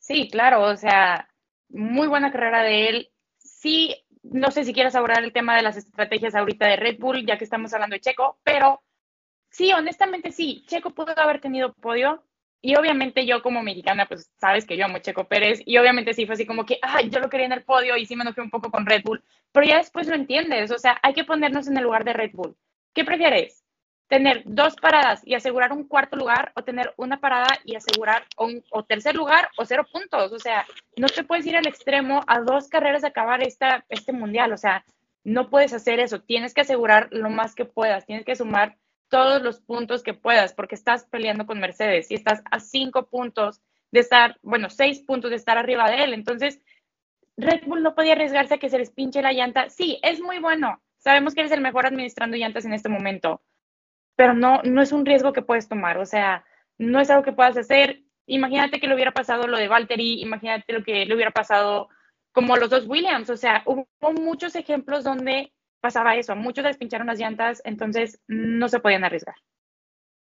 Sí, 0.00 0.28
claro, 0.28 0.62
o 0.62 0.76
sea, 0.76 1.28
muy 1.68 2.08
buena 2.08 2.32
carrera 2.32 2.64
de 2.64 2.88
él. 2.88 3.10
Sí, 3.60 3.94
no 4.22 4.50
sé 4.50 4.64
si 4.64 4.72
quieres 4.72 4.94
abordar 4.94 5.22
el 5.22 5.34
tema 5.34 5.54
de 5.54 5.62
las 5.62 5.76
estrategias 5.76 6.34
ahorita 6.34 6.66
de 6.66 6.76
Red 6.76 6.98
Bull, 6.98 7.26
ya 7.26 7.36
que 7.36 7.44
estamos 7.44 7.74
hablando 7.74 7.94
de 7.94 8.00
Checo, 8.00 8.38
pero 8.42 8.82
sí, 9.50 9.72
honestamente 9.74 10.32
sí, 10.32 10.64
Checo 10.66 10.94
pudo 10.94 11.12
haber 11.18 11.40
tenido 11.42 11.74
podio. 11.74 12.24
Y 12.62 12.76
obviamente 12.76 13.26
yo 13.26 13.42
como 13.42 13.62
mexicana, 13.62 14.06
pues 14.06 14.30
sabes 14.38 14.66
que 14.66 14.76
yo 14.78 14.86
amo 14.86 14.98
Checo 15.00 15.28
Pérez. 15.28 15.60
Y 15.66 15.76
obviamente 15.78 16.14
sí 16.14 16.26
fue 16.26 16.34
así 16.36 16.46
como 16.46 16.64
que, 16.66 16.78
ay, 16.82 17.10
yo 17.10 17.20
lo 17.20 17.28
quería 17.30 17.46
en 17.46 17.52
el 17.52 17.64
podio 17.64 17.96
y 17.96 18.06
sí 18.06 18.16
me 18.16 18.22
enojé 18.22 18.40
un 18.42 18.50
poco 18.50 18.70
con 18.70 18.86
Red 18.86 19.02
Bull. 19.04 19.22
Pero 19.52 19.66
ya 19.66 19.78
después 19.78 20.06
lo 20.08 20.14
entiendes. 20.14 20.70
O 20.70 20.78
sea, 20.78 20.98
hay 21.02 21.14
que 21.14 21.24
ponernos 21.24 21.68
en 21.68 21.76
el 21.76 21.84
lugar 21.84 22.04
de 22.04 22.12
Red 22.14 22.32
Bull. 22.34 22.56
¿Qué 22.94 23.04
prefieres? 23.04 23.59
Tener 24.10 24.42
dos 24.44 24.74
paradas 24.74 25.22
y 25.24 25.34
asegurar 25.34 25.72
un 25.72 25.84
cuarto 25.86 26.16
lugar 26.16 26.50
o 26.56 26.64
tener 26.64 26.92
una 26.96 27.20
parada 27.20 27.46
y 27.64 27.76
asegurar 27.76 28.24
un, 28.36 28.64
o 28.72 28.82
tercer 28.82 29.14
lugar 29.14 29.48
o 29.56 29.64
cero 29.64 29.86
puntos. 29.90 30.32
O 30.32 30.38
sea, 30.40 30.66
no 30.96 31.06
te 31.06 31.22
puedes 31.22 31.46
ir 31.46 31.56
al 31.56 31.68
extremo 31.68 32.20
a 32.26 32.40
dos 32.40 32.66
carreras 32.66 33.02
de 33.02 33.08
acabar 33.08 33.40
esta, 33.40 33.84
este 33.88 34.12
mundial. 34.12 34.52
O 34.52 34.56
sea, 34.56 34.84
no 35.22 35.48
puedes 35.48 35.72
hacer 35.72 36.00
eso. 36.00 36.20
Tienes 36.20 36.54
que 36.54 36.62
asegurar 36.62 37.06
lo 37.12 37.30
más 37.30 37.54
que 37.54 37.64
puedas. 37.64 38.04
Tienes 38.04 38.24
que 38.24 38.34
sumar 38.34 38.76
todos 39.08 39.42
los 39.42 39.60
puntos 39.60 40.02
que 40.02 40.12
puedas 40.12 40.54
porque 40.54 40.74
estás 40.74 41.04
peleando 41.04 41.46
con 41.46 41.60
Mercedes 41.60 42.10
y 42.10 42.14
estás 42.14 42.42
a 42.50 42.58
cinco 42.58 43.06
puntos 43.06 43.60
de 43.92 44.00
estar, 44.00 44.38
bueno, 44.42 44.70
seis 44.70 44.98
puntos 45.02 45.30
de 45.30 45.36
estar 45.36 45.56
arriba 45.56 45.88
de 45.88 46.02
él. 46.02 46.14
Entonces, 46.14 46.60
Red 47.36 47.62
Bull 47.64 47.84
no 47.84 47.94
podía 47.94 48.14
arriesgarse 48.14 48.54
a 48.54 48.58
que 48.58 48.70
se 48.70 48.78
les 48.78 48.90
pinche 48.90 49.22
la 49.22 49.32
llanta. 49.32 49.70
Sí, 49.70 50.00
es 50.02 50.20
muy 50.20 50.40
bueno. 50.40 50.82
Sabemos 50.98 51.32
que 51.32 51.42
eres 51.42 51.52
el 51.52 51.60
mejor 51.60 51.86
administrando 51.86 52.36
llantas 52.36 52.64
en 52.64 52.74
este 52.74 52.88
momento 52.88 53.40
pero 54.20 54.34
no, 54.34 54.60
no 54.64 54.82
es 54.82 54.92
un 54.92 55.06
riesgo 55.06 55.32
que 55.32 55.40
puedes 55.40 55.66
tomar, 55.66 55.96
o 55.96 56.04
sea, 56.04 56.44
no 56.76 57.00
es 57.00 57.08
algo 57.08 57.22
que 57.22 57.32
puedas 57.32 57.56
hacer. 57.56 58.02
Imagínate 58.26 58.78
que 58.78 58.86
le 58.86 58.94
hubiera 58.94 59.12
pasado 59.12 59.46
lo 59.46 59.56
de 59.56 59.66
Valtteri, 59.66 60.20
imagínate 60.20 60.74
lo 60.74 60.84
que 60.84 61.06
le 61.06 61.14
hubiera 61.14 61.30
pasado 61.30 61.88
como 62.30 62.58
los 62.58 62.68
dos 62.68 62.86
Williams, 62.86 63.30
o 63.30 63.38
sea, 63.38 63.62
hubo 63.64 63.88
muchos 64.12 64.56
ejemplos 64.56 65.04
donde 65.04 65.54
pasaba 65.80 66.16
eso, 66.16 66.36
muchos 66.36 66.64
les 66.64 66.76
pincharon 66.76 67.06
las 67.06 67.18
llantas, 67.18 67.62
entonces 67.64 68.20
no 68.28 68.68
se 68.68 68.80
podían 68.80 69.04
arriesgar. 69.04 69.36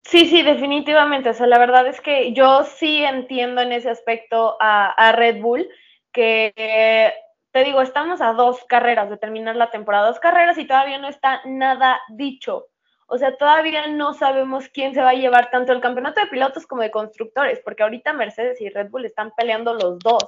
Sí, 0.04 0.26
sí, 0.26 0.42
definitivamente. 0.42 1.30
O 1.30 1.34
sea, 1.34 1.48
la 1.48 1.58
verdad 1.58 1.88
es 1.88 2.02
que 2.02 2.34
yo 2.34 2.66
sí 2.66 3.02
entiendo 3.02 3.62
en 3.62 3.72
ese 3.72 3.90
aspecto 3.90 4.58
a, 4.60 4.88
a 4.88 5.14
Red 5.14 5.40
Bull, 5.40 5.70
que 6.12 7.14
te 7.54 7.64
digo, 7.64 7.82
estamos 7.82 8.20
a 8.20 8.34
dos 8.34 8.66
carreras 8.66 9.10
de 9.10 9.16
terminar 9.16 9.56
la 9.56 9.72
temporada, 9.72 10.08
dos 10.08 10.20
carreras 10.20 10.58
y 10.58 10.68
todavía 10.68 10.98
no 10.98 11.08
está 11.08 11.40
nada 11.46 12.02
dicho. 12.10 12.68
O 13.08 13.18
sea, 13.18 13.38
todavía 13.38 13.88
no 13.88 14.14
sabemos 14.14 14.68
quién 14.70 14.94
se 14.94 15.02
va 15.02 15.12
a 15.12 15.16
llevar 15.16 15.52
tanto 15.52 15.72
el 15.74 15.82
campeonato 15.82 16.22
de 16.22 16.28
pilotos 16.28 16.66
como 16.66 16.82
de 16.82 16.92
constructores, 16.92 17.60
porque 17.64 17.84
ahorita 17.84 18.14
Mercedes 18.14 18.60
y 18.62 18.70
Red 18.70 18.90
Bull 18.90 19.06
están 19.06 19.32
peleando 19.38 19.74
los 19.74 20.00
dos. 20.00 20.24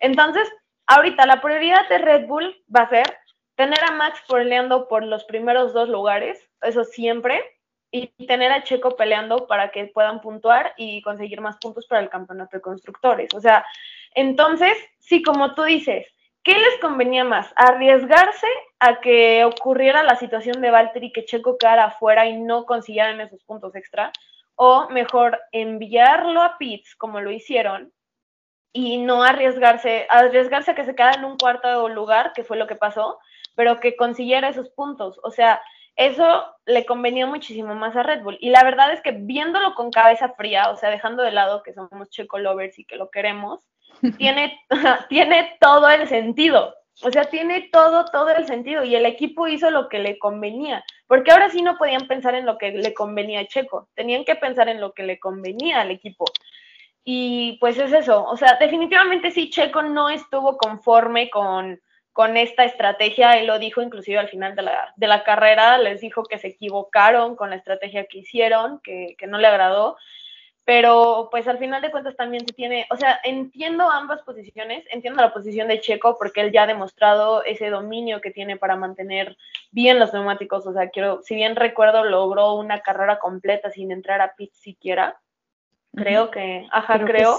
Entonces, 0.00 0.48
ahorita 0.86 1.26
la 1.26 1.40
prioridad 1.40 1.88
de 1.88 1.98
Red 1.98 2.26
Bull 2.26 2.56
va 2.74 2.82
a 2.82 2.88
ser 2.88 3.18
tener 3.54 3.82
a 3.84 3.92
Max 3.92 4.22
peleando 4.28 4.88
por 4.88 5.04
los 5.04 5.24
primeros 5.24 5.72
dos 5.72 5.88
lugares, 5.88 6.38
eso 6.62 6.84
siempre, 6.84 7.42
y 7.90 8.08
tener 8.26 8.52
a 8.52 8.62
Checo 8.62 8.96
peleando 8.96 9.46
para 9.46 9.70
que 9.70 9.86
puedan 9.86 10.20
puntuar 10.20 10.74
y 10.76 11.02
conseguir 11.02 11.40
más 11.40 11.56
puntos 11.58 11.86
para 11.86 12.02
el 12.02 12.10
campeonato 12.10 12.56
de 12.56 12.60
constructores. 12.60 13.32
O 13.34 13.40
sea, 13.40 13.64
entonces, 14.14 14.76
sí, 14.98 15.22
como 15.22 15.54
tú 15.54 15.62
dices, 15.64 16.06
¿Qué 16.48 16.58
les 16.58 16.80
convenía 16.80 17.24
más? 17.24 17.52
¿Arriesgarse 17.56 18.46
a 18.80 19.00
que 19.00 19.44
ocurriera 19.44 20.02
la 20.02 20.16
situación 20.16 20.62
de 20.62 20.70
Valtteri 20.70 21.12
que 21.12 21.26
Checo 21.26 21.58
quedara 21.58 21.84
afuera 21.84 22.24
y 22.24 22.40
no 22.40 22.64
consiguieran 22.64 23.20
esos 23.20 23.44
puntos 23.44 23.76
extra? 23.76 24.12
¿O 24.54 24.88
mejor 24.88 25.38
enviarlo 25.52 26.40
a 26.40 26.56
Pitts 26.56 26.96
como 26.96 27.20
lo 27.20 27.30
hicieron 27.30 27.92
y 28.72 28.96
no 28.96 29.24
arriesgarse, 29.24 30.06
arriesgarse 30.08 30.70
a 30.70 30.74
que 30.74 30.86
se 30.86 30.94
quedara 30.94 31.18
en 31.18 31.26
un 31.26 31.36
cuarto 31.36 31.86
lugar, 31.90 32.32
que 32.34 32.44
fue 32.44 32.56
lo 32.56 32.66
que 32.66 32.76
pasó, 32.76 33.18
pero 33.54 33.78
que 33.78 33.94
consiguiera 33.94 34.48
esos 34.48 34.70
puntos? 34.70 35.20
O 35.24 35.30
sea, 35.30 35.60
eso 35.96 36.46
le 36.64 36.86
convenía 36.86 37.26
muchísimo 37.26 37.74
más 37.74 37.94
a 37.94 38.04
Red 38.04 38.22
Bull. 38.22 38.38
Y 38.40 38.48
la 38.48 38.64
verdad 38.64 38.90
es 38.94 39.02
que 39.02 39.10
viéndolo 39.10 39.74
con 39.74 39.90
cabeza 39.90 40.30
fría, 40.30 40.70
o 40.70 40.78
sea, 40.78 40.88
dejando 40.88 41.22
de 41.22 41.32
lado 41.32 41.62
que 41.62 41.74
somos 41.74 42.08
Checo 42.08 42.38
lovers 42.38 42.78
y 42.78 42.86
que 42.86 42.96
lo 42.96 43.10
queremos, 43.10 43.68
tiene, 44.16 44.60
tiene 45.08 45.56
todo 45.60 45.88
el 45.88 46.08
sentido. 46.08 46.74
O 47.02 47.10
sea, 47.12 47.24
tiene 47.24 47.68
todo, 47.72 48.06
todo 48.06 48.30
el 48.30 48.46
sentido. 48.46 48.84
Y 48.84 48.96
el 48.96 49.06
equipo 49.06 49.46
hizo 49.46 49.70
lo 49.70 49.88
que 49.88 50.00
le 50.00 50.18
convenía. 50.18 50.84
Porque 51.06 51.30
ahora 51.30 51.48
sí 51.48 51.62
no 51.62 51.78
podían 51.78 52.08
pensar 52.08 52.34
en 52.34 52.46
lo 52.46 52.58
que 52.58 52.72
le 52.72 52.92
convenía 52.92 53.40
a 53.40 53.46
Checo. 53.46 53.88
Tenían 53.94 54.24
que 54.24 54.34
pensar 54.34 54.68
en 54.68 54.80
lo 54.80 54.92
que 54.92 55.04
le 55.04 55.18
convenía 55.20 55.80
al 55.80 55.90
equipo. 55.90 56.24
Y 57.04 57.56
pues 57.60 57.78
es 57.78 57.92
eso. 57.92 58.24
O 58.24 58.36
sea, 58.36 58.56
definitivamente 58.60 59.30
sí, 59.30 59.48
Checo 59.48 59.82
no 59.82 60.10
estuvo 60.10 60.56
conforme 60.56 61.30
con, 61.30 61.80
con 62.12 62.36
esta 62.36 62.64
estrategia. 62.64 63.38
Él 63.38 63.46
lo 63.46 63.60
dijo 63.60 63.80
inclusive 63.80 64.18
al 64.18 64.28
final 64.28 64.56
de 64.56 64.62
la, 64.62 64.92
de 64.96 65.06
la 65.06 65.22
carrera. 65.22 65.78
Les 65.78 66.00
dijo 66.00 66.24
que 66.24 66.38
se 66.38 66.48
equivocaron 66.48 67.36
con 67.36 67.50
la 67.50 67.56
estrategia 67.56 68.06
que 68.06 68.18
hicieron, 68.18 68.80
que, 68.80 69.14
que 69.16 69.28
no 69.28 69.38
le 69.38 69.46
agradó 69.46 69.96
pero 70.68 71.28
pues 71.30 71.48
al 71.48 71.56
final 71.56 71.80
de 71.80 71.90
cuentas 71.90 72.14
también 72.14 72.46
se 72.46 72.52
tiene, 72.52 72.86
o 72.90 72.96
sea, 72.96 73.18
entiendo 73.24 73.90
ambas 73.90 74.20
posiciones, 74.20 74.84
entiendo 74.90 75.22
la 75.22 75.32
posición 75.32 75.66
de 75.66 75.80
Checo 75.80 76.18
porque 76.18 76.42
él 76.42 76.52
ya 76.52 76.64
ha 76.64 76.66
demostrado 76.66 77.42
ese 77.42 77.70
dominio 77.70 78.20
que 78.20 78.32
tiene 78.32 78.58
para 78.58 78.76
mantener 78.76 79.38
bien 79.70 79.98
los 79.98 80.12
neumáticos, 80.12 80.66
o 80.66 80.74
sea, 80.74 80.90
quiero, 80.90 81.22
si 81.22 81.36
bien 81.36 81.56
recuerdo, 81.56 82.04
logró 82.04 82.52
una 82.52 82.80
carrera 82.80 83.18
completa 83.18 83.70
sin 83.70 83.92
entrar 83.92 84.20
a 84.20 84.34
pit 84.34 84.52
siquiera, 84.52 85.18
creo 85.94 86.30
que, 86.30 86.66
ajá, 86.70 87.02
creo, 87.02 87.38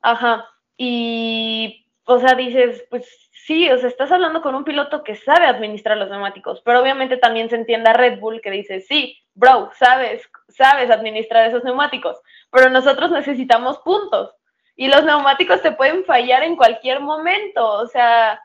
ajá, 0.00 0.48
y, 0.76 1.84
o 2.04 2.20
sea, 2.20 2.36
dices, 2.36 2.84
pues 2.90 3.28
sí, 3.32 3.68
o 3.70 3.78
sea, 3.78 3.88
estás 3.88 4.12
hablando 4.12 4.40
con 4.40 4.54
un 4.54 4.62
piloto 4.62 5.02
que 5.02 5.16
sabe 5.16 5.46
administrar 5.46 5.96
los 5.96 6.10
neumáticos, 6.10 6.62
pero 6.64 6.80
obviamente 6.80 7.16
también 7.16 7.50
se 7.50 7.56
entiende 7.56 7.90
a 7.90 7.94
Red 7.94 8.20
Bull 8.20 8.40
que 8.40 8.52
dice, 8.52 8.80
sí, 8.80 9.18
bro, 9.34 9.70
sabes, 9.78 10.22
sabes 10.48 10.90
administrar 10.90 11.48
esos 11.48 11.64
neumáticos, 11.64 12.20
pero 12.52 12.70
nosotros 12.70 13.10
necesitamos 13.10 13.78
puntos 13.78 14.34
y 14.76 14.88
los 14.88 15.04
neumáticos 15.04 15.62
te 15.62 15.72
pueden 15.72 16.04
fallar 16.04 16.44
en 16.44 16.54
cualquier 16.54 17.00
momento, 17.00 17.66
o 17.66 17.86
sea, 17.86 18.40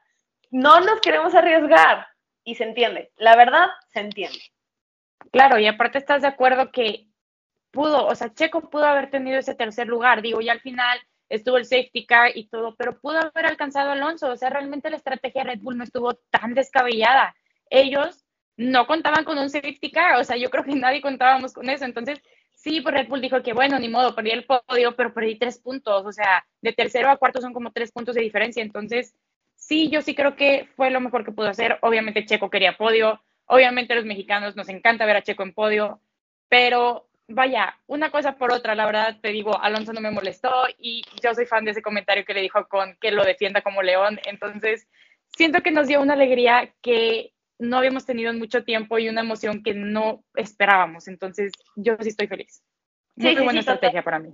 no 0.50 0.80
nos 0.80 1.02
queremos 1.02 1.36
arriesgar 1.36 2.08
y 2.44 2.56
se 2.56 2.64
entiende, 2.64 3.12
la 3.18 3.36
verdad 3.36 3.68
se 3.90 4.00
entiende. 4.00 4.40
Claro, 5.32 5.60
y 5.60 5.68
aparte 5.68 5.98
estás 5.98 6.22
de 6.22 6.30
acuerdo 6.30 6.72
que 6.72 7.08
pudo, 7.72 8.08
o 8.08 8.16
sea, 8.16 8.34
Checo 8.34 8.70
pudo 8.70 8.86
haber 8.86 9.10
tenido 9.10 9.38
ese 9.38 9.56
tercer 9.56 9.88
lugar, 9.88 10.22
digo, 10.22 10.42
y 10.42 10.50
al 10.50 10.62
final 10.62 11.00
estuvo 11.30 11.58
el 11.58 11.66
safety 11.66 12.06
car 12.06 12.32
y 12.36 12.48
todo, 12.48 12.76
pero 12.76 13.00
pudo 13.00 13.20
haber 13.20 13.46
alcanzado 13.46 13.92
Alonso, 13.92 14.32
o 14.32 14.38
sea, 14.38 14.50
realmente 14.50 14.90
la 14.90 14.98
estrategia 14.98 15.44
de 15.44 15.52
Red 15.52 15.60
Bull 15.60 15.78
no 15.78 15.84
estuvo 15.84 16.14
tan 16.32 16.54
descabellada. 16.54 17.36
Ellos 17.70 18.24
no 18.56 18.88
contaban 18.88 19.26
con 19.26 19.38
un 19.38 19.50
safety 19.50 19.92
car, 19.92 20.20
o 20.20 20.24
sea, 20.24 20.38
yo 20.38 20.50
creo 20.50 20.64
que 20.64 20.76
nadie 20.76 21.02
contábamos 21.02 21.54
con 21.54 21.70
eso, 21.70 21.84
entonces 21.84 22.22
Sí, 22.68 22.82
pues 22.82 22.94
Red 22.94 23.08
Bull 23.08 23.22
dijo 23.22 23.42
que 23.42 23.54
bueno, 23.54 23.80
ni 23.80 23.88
modo, 23.88 24.14
perdí 24.14 24.32
el 24.32 24.44
podio, 24.44 24.94
pero 24.98 25.14
perdí 25.14 25.36
tres 25.36 25.58
puntos, 25.58 26.06
o 26.06 26.12
sea, 26.12 26.46
de 26.62 26.74
tercero 26.74 27.10
a 27.10 27.16
cuarto 27.16 27.40
son 27.40 27.54
como 27.54 27.72
tres 27.72 27.94
puntos 27.94 28.14
de 28.14 28.22
diferencia, 28.22 28.62
entonces 28.62 29.16
sí, 29.56 29.90
yo 29.90 30.02
sí 30.02 30.14
creo 30.14 30.36
que 30.36 30.68
fue 30.76 30.92
lo 30.92 31.00
mejor 31.00 31.24
que 31.24 31.32
pudo 31.32 31.48
hacer. 31.48 31.80
Obviamente 31.82 32.26
Checo 32.26 32.50
quería 32.50 32.76
podio, 32.76 33.22
obviamente 33.46 33.96
los 33.96 34.04
mexicanos 34.04 34.58
nos 34.58 34.68
encanta 34.68 35.06
ver 35.06 35.16
a 35.16 35.22
Checo 35.22 35.44
en 35.44 35.54
podio, 35.54 36.02
pero 36.50 37.08
vaya, 37.30 37.80
una 37.88 38.12
cosa 38.12 38.36
por 38.36 38.52
otra, 38.52 38.76
la 38.76 38.86
verdad 38.86 39.18
te 39.22 39.30
digo, 39.30 39.58
Alonso 39.62 39.94
no 39.94 40.02
me 40.02 40.12
molestó 40.12 40.52
y 40.78 41.04
yo 41.24 41.34
soy 41.34 41.46
fan 41.46 41.64
de 41.64 41.72
ese 41.72 41.82
comentario 41.82 42.26
que 42.26 42.34
le 42.34 42.42
dijo 42.42 42.68
con 42.68 42.98
que 43.00 43.12
lo 43.12 43.24
defienda 43.24 43.62
como 43.62 43.82
león, 43.82 44.20
entonces 44.26 44.90
siento 45.38 45.62
que 45.62 45.72
nos 45.72 45.88
dio 45.88 46.02
una 46.02 46.16
alegría 46.16 46.74
que 46.82 47.32
no 47.60 47.78
habíamos 47.78 48.06
tenido 48.06 48.30
en 48.30 48.40
mucho 48.40 48.64
tiempo 48.64 49.00
y 49.00 49.10
una 49.10 49.22
emoción 49.22 49.64
que 49.64 49.74
no 49.74 50.24
esperábamos. 50.36 51.08
Entonces, 51.08 51.52
yo 51.76 51.96
sí 52.00 52.10
estoy 52.10 52.28
feliz. 52.28 52.64
Muy, 53.16 53.36
sí, 53.36 53.44
buena 53.44 53.60
estrategia 53.60 54.04
para 54.04 54.20
mí. 54.20 54.34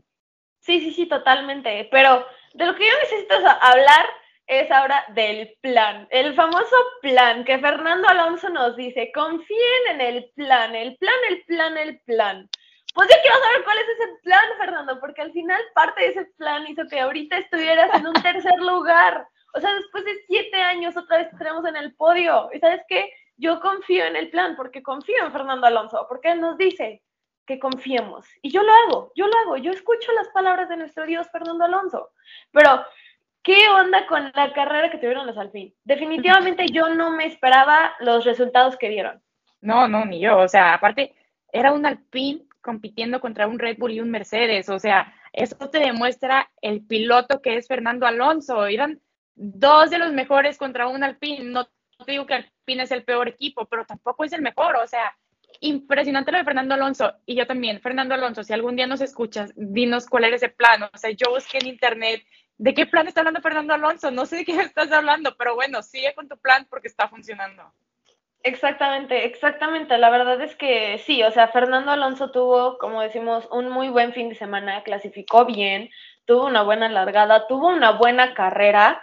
Sí, 0.60 0.80
sí, 0.82 0.92
sí, 0.92 1.06
totalmente. 1.08 1.88
Pero 1.92 2.26
de 2.54 2.66
lo 2.66 2.76
que 2.76 2.86
yo 2.86 2.94
necesito 3.02 3.36
hablar 3.62 4.06
es 4.48 4.70
ahora 4.72 5.06
del 5.16 5.56
plan, 5.62 6.08
el 6.12 6.36
famoso 6.36 6.76
plan 7.02 7.46
que 7.46 7.60
Fernando 7.60 8.08
Alonso 8.10 8.50
nos 8.50 8.76
dice, 8.76 9.12
confíen 9.14 9.88
en 9.92 10.02
el 10.02 10.32
plan, 10.36 10.76
el 10.76 10.98
plan, 10.98 11.16
el 11.30 11.44
plan, 11.44 11.78
el 11.78 12.00
plan. 12.02 12.50
Pues 12.94 13.10
yo 13.10 13.16
quiero 13.22 13.38
saber 13.42 13.64
cuál 13.64 13.78
es 13.78 13.88
ese 13.90 14.10
plan, 14.24 14.46
Fernando, 14.60 15.00
porque 15.00 15.22
al 15.22 15.32
final 15.32 15.62
parte 15.74 16.02
de 16.02 16.08
ese 16.10 16.26
plan 16.38 16.68
hizo 16.68 16.86
que 16.88 17.00
ahorita 17.00 17.38
estuvieras 17.38 17.90
en 17.96 18.06
un 18.06 18.14
tercer 18.14 18.60
lugar. 18.60 19.26
O 19.54 19.60
sea, 19.60 19.74
después 19.76 20.04
de 20.06 20.16
siete 20.28 20.62
años 20.62 20.98
otra 20.98 21.18
vez 21.18 21.32
estaremos 21.32 21.66
en 21.66 21.76
el 21.76 21.94
podio. 21.96 22.50
¿Y 22.54 22.60
sabes 22.60 22.82
qué? 22.88 23.12
Yo 23.38 23.60
confío 23.60 24.06
en 24.06 24.16
el 24.16 24.30
plan 24.30 24.56
porque 24.56 24.84
confío 24.84 25.26
en 25.26 25.32
Fernando 25.32 25.68
Alonso, 25.68 26.06
porque 26.08 26.32
él 26.32 26.42
nos 26.42 26.58
dice 26.58 27.02
que 27.46 27.60
confiemos. 27.60 28.28
Y 28.42 28.52
yo 28.52 28.64
lo 28.64 28.72
hago, 28.72 29.12
yo 29.16 29.28
lo 29.28 29.38
hago, 29.40 29.58
yo 29.58 29.72
escucho 29.72 30.12
las 30.14 30.30
palabras 30.30 30.70
de 30.70 30.78
nuestro 30.78 31.06
Dios 31.06 31.28
Fernando 31.32 31.66
Alonso. 31.66 32.12
Pero 32.52 32.86
¿Qué 33.44 33.68
onda 33.68 34.08
con 34.08 34.32
la 34.34 34.54
carrera 34.54 34.90
que 34.90 34.98
tuvieron 34.98 35.28
los 35.28 35.38
Alpine? 35.38 35.74
Definitivamente 35.84 36.66
yo 36.68 36.88
no 36.88 37.12
me 37.12 37.26
esperaba 37.26 37.94
los 38.00 38.24
resultados 38.24 38.78
que 38.78 38.88
dieron. 38.88 39.22
No, 39.60 39.86
no, 39.90 40.06
ni 40.06 40.22
yo. 40.22 40.38
O 40.38 40.48
sea, 40.48 40.74
aparte, 40.74 41.14
era 41.52 41.74
un 41.74 41.86
Alpine 41.86 42.46
compitiendo 42.62 43.20
contra 43.20 43.48
un 43.48 43.60
Red 43.60 43.78
Bull 43.78 43.92
y 43.92 44.00
un 44.00 44.10
Mercedes. 44.10 44.70
O 44.70 44.80
sea, 44.80 45.14
eso 45.34 45.58
te 45.70 45.80
demuestra 45.80 46.50
el 46.62 46.86
piloto 46.86 47.42
que 47.42 47.58
es 47.58 47.68
Fernando 47.68 48.08
Alonso. 48.08 48.66
Eran 48.66 49.02
dos 49.36 49.90
de 49.90 49.98
los 49.98 50.12
mejores 50.14 50.58
contra 50.58 50.88
un 50.88 51.04
Alpine. 51.04 51.46
No 51.46 51.66
te 52.06 52.12
digo 52.12 52.26
que 52.26 52.36
Alpine 52.36 52.84
es 52.84 52.92
el 52.92 53.04
peor 53.04 53.28
equipo, 53.28 53.66
pero 53.66 53.86
tampoco 53.86 54.24
es 54.24 54.34
el 54.34 54.42
mejor. 54.42 54.76
O 54.78 54.88
sea, 54.88 55.16
impresionante 55.60 56.32
lo 56.32 56.38
de 56.38 56.44
Fernando 56.44 56.74
Alonso. 56.74 57.14
Y 57.26 57.36
yo 57.36 57.48
también, 57.48 57.82
Fernando 57.82 58.16
Alonso, 58.16 58.44
si 58.44 58.54
algún 58.54 58.76
día 58.76 58.88
nos 58.88 59.02
escuchas, 59.02 59.54
dinos 59.56 60.08
cuál 60.08 60.26
era 60.26 60.36
ese 60.36 60.50
plan. 60.50 60.84
O 60.84 60.98
sea, 60.98 61.12
yo 61.12 61.32
busqué 61.32 61.60
en 61.60 61.68
internet 61.68 62.24
¿De 62.58 62.74
qué 62.74 62.86
plan 62.86 63.08
está 63.08 63.22
hablando 63.22 63.42
Fernando 63.42 63.74
Alonso? 63.74 64.12
No 64.12 64.26
sé 64.26 64.38
de 64.38 64.46
qué 64.46 64.54
estás 64.62 64.92
hablando, 64.92 65.36
pero 65.38 65.56
bueno, 65.56 65.82
sigue 65.82 66.14
con 66.14 66.28
tu 66.28 66.38
plan 66.38 66.68
porque 66.70 66.88
está 66.88 67.08
funcionando. 67.08 67.64
Exactamente, 68.42 69.26
exactamente. 69.26 69.98
La 69.98 70.10
verdad 70.10 70.40
es 70.42 70.56
que 70.56 70.98
sí, 71.00 71.24
o 71.24 71.32
sea, 71.32 71.48
Fernando 71.48 71.92
Alonso 71.92 72.32
tuvo, 72.32 72.78
como 72.78 73.02
decimos, 73.02 73.48
un 73.52 73.70
muy 73.70 73.90
buen 73.90 74.14
fin 74.14 74.30
de 74.30 74.36
semana, 74.36 74.84
clasificó 74.84 75.46
bien, 75.46 75.90
tuvo 76.26 76.46
una 76.46 76.62
buena 76.62 76.90
largada, 76.90 77.48
tuvo 77.48 77.70
una 77.70 77.92
buena 77.92 78.34
carrera. 78.34 79.02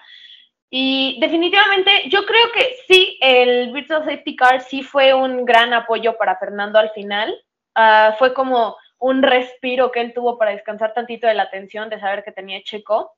Y 0.73 1.19
definitivamente 1.21 2.09
yo 2.09 2.25
creo 2.25 2.53
que 2.55 2.77
sí, 2.87 3.19
el 3.21 3.73
Virtual 3.73 4.05
Safety 4.05 4.37
Car 4.37 4.61
sí 4.61 4.85
fue 4.85 5.13
un 5.13 5.45
gran 5.45 5.75
apoyo 5.75 6.17
para 6.17 6.37
Fernando 6.37 6.79
al 6.79 6.91
final. 6.91 7.37
Ah, 7.75 8.15
fue 8.19 8.33
como 8.33 8.77
un 8.99 9.23
respiro 9.23 9.91
que 9.91 10.01
él 10.01 10.15
tuvo 10.15 10.39
para 10.39 10.53
descansar 10.53 10.95
tantito 10.95 11.27
de 11.27 11.35
la 11.35 11.51
tensión 11.51 11.89
de 11.91 11.99
saber 11.99 12.23
que 12.23 12.31
tenía 12.31 12.63
Checo. 12.63 13.17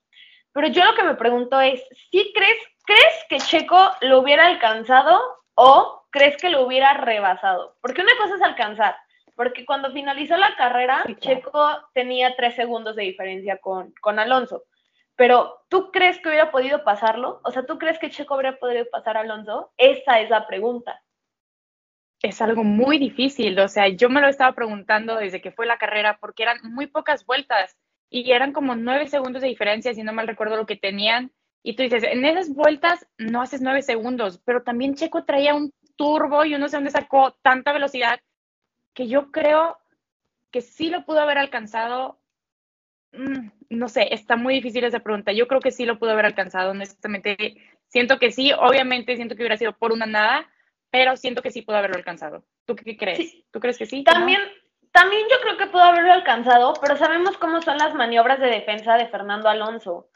Pero 0.52 0.68
yo 0.68 0.84
lo 0.84 0.94
que 0.94 1.02
me 1.02 1.14
pregunto 1.14 1.60
es, 1.60 1.82
¿sí 2.10 2.32
crees, 2.34 2.56
crees 2.86 3.24
que 3.28 3.38
Checo 3.38 3.90
lo 4.00 4.20
hubiera 4.20 4.46
alcanzado 4.46 5.20
o 5.54 6.04
crees 6.10 6.36
que 6.38 6.50
lo 6.50 6.64
hubiera 6.64 6.94
rebasado? 6.94 7.76
Porque 7.82 8.00
una 8.00 8.16
cosa 8.18 8.36
es 8.36 8.42
alcanzar, 8.42 8.96
porque 9.34 9.66
cuando 9.66 9.92
finalizó 9.92 10.36
la 10.36 10.54
carrera, 10.56 11.04
Checo 11.20 11.68
tenía 11.92 12.34
tres 12.36 12.54
segundos 12.54 12.96
de 12.96 13.02
diferencia 13.02 13.58
con, 13.58 13.92
con 14.00 14.18
Alonso. 14.18 14.62
Pero 15.16 15.64
¿tú 15.68 15.90
crees 15.90 16.18
que 16.18 16.28
hubiera 16.28 16.50
podido 16.50 16.84
pasarlo? 16.84 17.40
O 17.44 17.50
sea, 17.50 17.66
¿tú 17.66 17.78
crees 17.78 17.98
que 17.98 18.10
Checo 18.10 18.34
hubiera 18.34 18.58
podido 18.58 18.84
pasar 18.90 19.16
a 19.16 19.20
Alonso? 19.20 19.72
Esa 19.76 20.20
es 20.20 20.30
la 20.30 20.46
pregunta. 20.46 21.02
Es 22.22 22.40
algo 22.40 22.62
muy 22.62 22.98
difícil, 22.98 23.58
o 23.58 23.66
sea, 23.66 23.88
yo 23.88 24.08
me 24.08 24.20
lo 24.20 24.28
estaba 24.28 24.54
preguntando 24.54 25.16
desde 25.16 25.40
que 25.40 25.50
fue 25.50 25.66
la 25.66 25.76
carrera 25.78 26.18
porque 26.20 26.44
eran 26.44 26.58
muy 26.62 26.86
pocas 26.86 27.26
vueltas 27.26 27.76
y 28.10 28.30
eran 28.30 28.52
como 28.52 28.76
nueve 28.76 29.08
segundos 29.08 29.42
de 29.42 29.48
diferencia, 29.48 29.92
si 29.92 30.04
no 30.04 30.12
mal 30.12 30.28
recuerdo 30.28 30.56
lo 30.56 30.66
que 30.66 30.76
tenían. 30.76 31.32
Y 31.64 31.74
tú 31.74 31.82
dices, 31.82 32.04
en 32.04 32.24
esas 32.24 32.50
vueltas 32.54 33.06
no 33.18 33.42
haces 33.42 33.60
nueve 33.60 33.82
segundos, 33.82 34.40
pero 34.44 34.62
también 34.62 34.94
Checo 34.94 35.24
traía 35.24 35.54
un 35.54 35.72
turbo 35.96 36.44
y 36.44 36.54
uno 36.54 36.68
sé 36.68 36.76
dónde 36.76 36.90
sacó 36.90 37.32
tanta 37.42 37.72
velocidad 37.72 38.20
que 38.94 39.08
yo 39.08 39.32
creo 39.32 39.78
que 40.50 40.60
sí 40.60 40.90
lo 40.90 41.04
pudo 41.04 41.20
haber 41.20 41.38
alcanzado. 41.38 42.20
Mm, 43.12 43.50
no 43.70 43.88
sé, 43.88 44.12
está 44.12 44.36
muy 44.36 44.54
difícil 44.54 44.84
esa 44.84 45.00
pregunta. 45.00 45.32
Yo 45.32 45.46
creo 45.48 45.60
que 45.60 45.70
sí 45.70 45.84
lo 45.84 45.98
pudo 45.98 46.10
haber 46.12 46.26
alcanzado, 46.26 46.70
honestamente. 46.70 47.56
Siento 47.88 48.18
que 48.18 48.30
sí, 48.32 48.52
obviamente 48.52 49.16
siento 49.16 49.34
que 49.34 49.42
hubiera 49.42 49.56
sido 49.56 49.72
por 49.72 49.92
una 49.92 50.06
nada, 50.06 50.46
pero 50.90 51.16
siento 51.16 51.42
que 51.42 51.50
sí 51.50 51.62
pudo 51.62 51.76
haberlo 51.76 51.96
alcanzado. 51.96 52.44
¿Tú 52.64 52.74
qué 52.76 52.96
crees? 52.96 53.36
¿Tú 53.50 53.60
crees 53.60 53.76
que 53.78 53.86
sí? 53.86 54.02
También, 54.04 54.40
también 54.92 55.22
yo 55.30 55.36
creo 55.42 55.56
que 55.58 55.66
pudo 55.66 55.82
haberlo 55.82 56.12
alcanzado, 56.12 56.72
pero 56.80 56.96
sabemos 56.96 57.36
cómo 57.38 57.60
son 57.60 57.76
las 57.78 57.94
maniobras 57.94 58.40
de 58.40 58.46
defensa 58.46 58.96
de 58.96 59.08
Fernando 59.08 59.48
Alonso. 59.48 60.08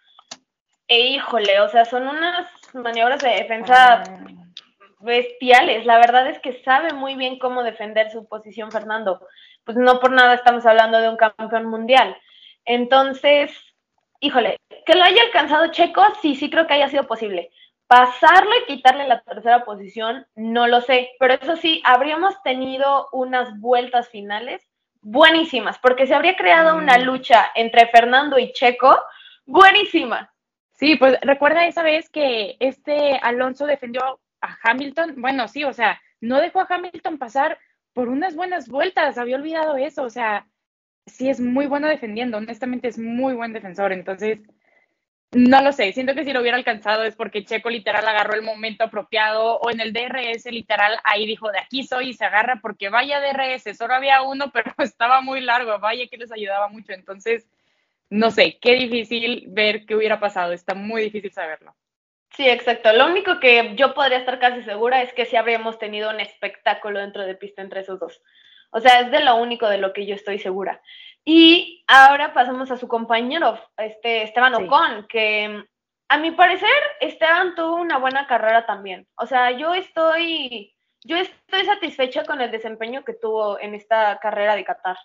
E 0.89 1.01
híjole, 1.09 1.61
o 1.61 1.69
sea, 1.69 1.85
son 1.85 2.07
unas 2.07 2.49
maniobras 2.73 3.21
de 3.21 3.31
defensa 3.31 4.03
Ah. 4.05 4.27
bestiales. 5.01 5.85
La 5.85 5.99
verdad 5.99 6.29
es 6.29 6.39
que 6.41 6.63
sabe 6.63 6.93
muy 6.93 7.15
bien 7.17 7.39
cómo 7.39 7.63
defender 7.63 8.11
su 8.11 8.27
posición 8.29 8.71
Fernando. 8.71 9.27
Pues 9.65 9.77
no 9.77 9.99
por 10.01 10.13
nada 10.13 10.35
estamos 10.35 10.65
hablando 10.65 11.01
de 11.01 11.09
un 11.09 11.17
campeón 11.17 11.67
mundial. 11.67 12.17
Entonces, 12.67 13.51
híjole, 14.21 14.57
que 14.85 14.95
lo 14.95 15.05
haya 15.05 15.23
alcanzado 15.23 15.69
Checo, 15.69 16.03
sí, 16.21 16.35
sí 16.35 16.51
creo 16.51 16.67
que 16.67 16.75
haya 16.75 16.89
sido 16.89 17.07
posible. 17.07 17.51
Pasarlo 17.87 18.51
y 18.61 18.67
quitarle 18.67 19.07
la 19.07 19.21
tercera 19.23 19.65
posición, 19.65 20.27
no 20.35 20.67
lo 20.67 20.81
sé, 20.81 21.11
pero 21.21 21.35
eso 21.35 21.57
sí, 21.57 21.81
habríamos 21.85 22.43
tenido 22.43 23.09
unas 23.13 23.59
vueltas 23.61 24.09
finales 24.09 24.61
buenísimas, 25.03 25.79
porque 25.79 26.07
se 26.09 26.15
habría 26.15 26.37
creado 26.37 26.77
una 26.77 26.99
Mm. 26.99 27.03
lucha 27.03 27.53
entre 27.55 27.87
Fernando 27.87 28.39
y 28.41 28.53
Checo 28.53 28.99
buenísima. 29.47 30.33
Sí, 30.73 30.97
pues 30.97 31.17
recuerda 31.23 31.65
esa 31.67 31.85
vez 31.85 32.11
que 32.11 32.57
este 32.59 33.19
Alonso 33.23 33.67
defendió 33.67 34.21
a 34.41 34.59
Hamilton. 34.65 35.15
Bueno, 35.19 35.47
sí, 35.47 35.63
o 35.65 35.73
sea, 35.73 36.01
no 36.21 36.41
dejó 36.41 36.61
a 36.61 36.67
Hamilton 36.69 37.19
pasar 37.19 37.57
por 37.95 38.09
unas 38.09 38.35
buenas 38.35 38.69
vueltas, 38.69 39.17
había 39.17 39.37
olvidado 39.37 39.77
eso, 39.77 40.03
o 40.03 40.11
sea, 40.11 40.47
sí 41.07 41.31
es 41.31 41.41
muy 41.41 41.67
bueno 41.67 41.89
defendiendo, 41.89 42.39
honestamente 42.39 42.89
es 42.89 42.99
muy 42.99 43.35
buen 43.35 43.53
defensor, 43.53 43.93
entonces, 43.93 44.41
no 45.33 45.63
lo 45.63 45.73
sé, 45.73 45.93
siento 45.93 46.15
que 46.15 46.25
si 46.25 46.33
lo 46.33 46.41
hubiera 46.41 46.57
alcanzado 46.57 47.05
es 47.05 47.17
porque 47.17 47.45
Checo 47.45 47.71
literal 47.71 48.07
agarró 48.07 48.35
el 48.35 48.43
momento 48.43 48.85
apropiado 48.85 49.59
o 49.59 49.71
en 49.71 49.81
el 49.81 49.93
DRS 49.93 50.47
literal 50.47 50.99
ahí 51.05 51.27
dijo, 51.27 51.51
de 51.51 51.59
aquí 51.59 51.85
soy 51.85 52.11
y 52.11 52.15
se 52.15 52.25
agarra 52.25 52.61
porque 52.61 52.89
vaya 52.89 53.21
DRS, 53.21 53.77
solo 53.77 53.95
había 53.95 54.23
uno, 54.23 54.51
pero 54.53 54.73
estaba 54.79 55.21
muy 55.21 55.41
largo, 55.41 55.79
vaya 55.79 56.07
que 56.09 56.19
les 56.19 56.33
ayudaba 56.33 56.69
mucho, 56.69 56.93
entonces, 56.93 57.49
no 58.11 58.31
sé, 58.31 58.59
qué 58.61 58.75
difícil 58.75 59.47
ver 59.49 59.87
qué 59.87 59.97
hubiera 59.97 60.21
pasado, 60.21 60.53
está 60.53 60.75
muy 60.75 61.03
difícil 61.03 61.33
saberlo. 61.33 61.75
Sí, 62.37 62.47
exacto. 62.47 62.93
Lo 62.93 63.07
único 63.07 63.41
que 63.41 63.75
yo 63.77 63.95
podría 63.95 64.19
estar 64.19 64.39
casi 64.39 64.63
segura 64.63 65.01
es 65.03 65.13
que 65.15 65.25
sí 65.25 65.37
habríamos 65.37 65.79
tenido 65.79 66.11
un 66.11 66.21
espectáculo 66.21 67.01
dentro 67.01 67.25
de 67.25 67.35
pista 67.35 67.63
entre 67.63 67.81
esos 67.81 67.99
dos. 67.99 68.23
O 68.71 68.81
sea, 68.81 69.01
es 69.01 69.11
de 69.11 69.21
lo 69.21 69.37
único 69.37 69.69
de 69.69 69.79
lo 69.79 69.93
que 69.93 70.07
yo 70.07 70.15
estoy 70.15 70.39
segura. 70.39 70.81
Y 71.25 71.85
ahora 71.89 72.33
pasamos 72.33 72.71
a 72.71 72.77
su 72.77 72.87
compañero, 72.87 73.59
este 73.77 74.23
Esteban 74.23 74.55
Sí. 74.55 74.63
Ocon, 74.65 75.07
que 75.09 75.65
a 76.09 76.19
mi 76.19 76.31
parecer 76.31 76.71
Esteban 77.01 77.55
tuvo 77.57 77.77
una 77.77 77.99
buena 77.99 78.27
carrera 78.27 78.65
también. 78.65 79.07
O 79.17 79.27
sea, 79.27 79.51
yo 79.51 79.75
estoy, 79.75 80.75
yo 81.03 81.17
estoy 81.17 81.65
satisfecha 81.65 82.25
con 82.25 82.41
el 82.41 82.51
desempeño 82.51 83.05
que 83.05 83.15
tuvo 83.15 83.59
en 83.59 83.75
esta 83.75 84.19
carrera 84.19 84.55
de 84.55 84.65
Qatar. 84.65 84.97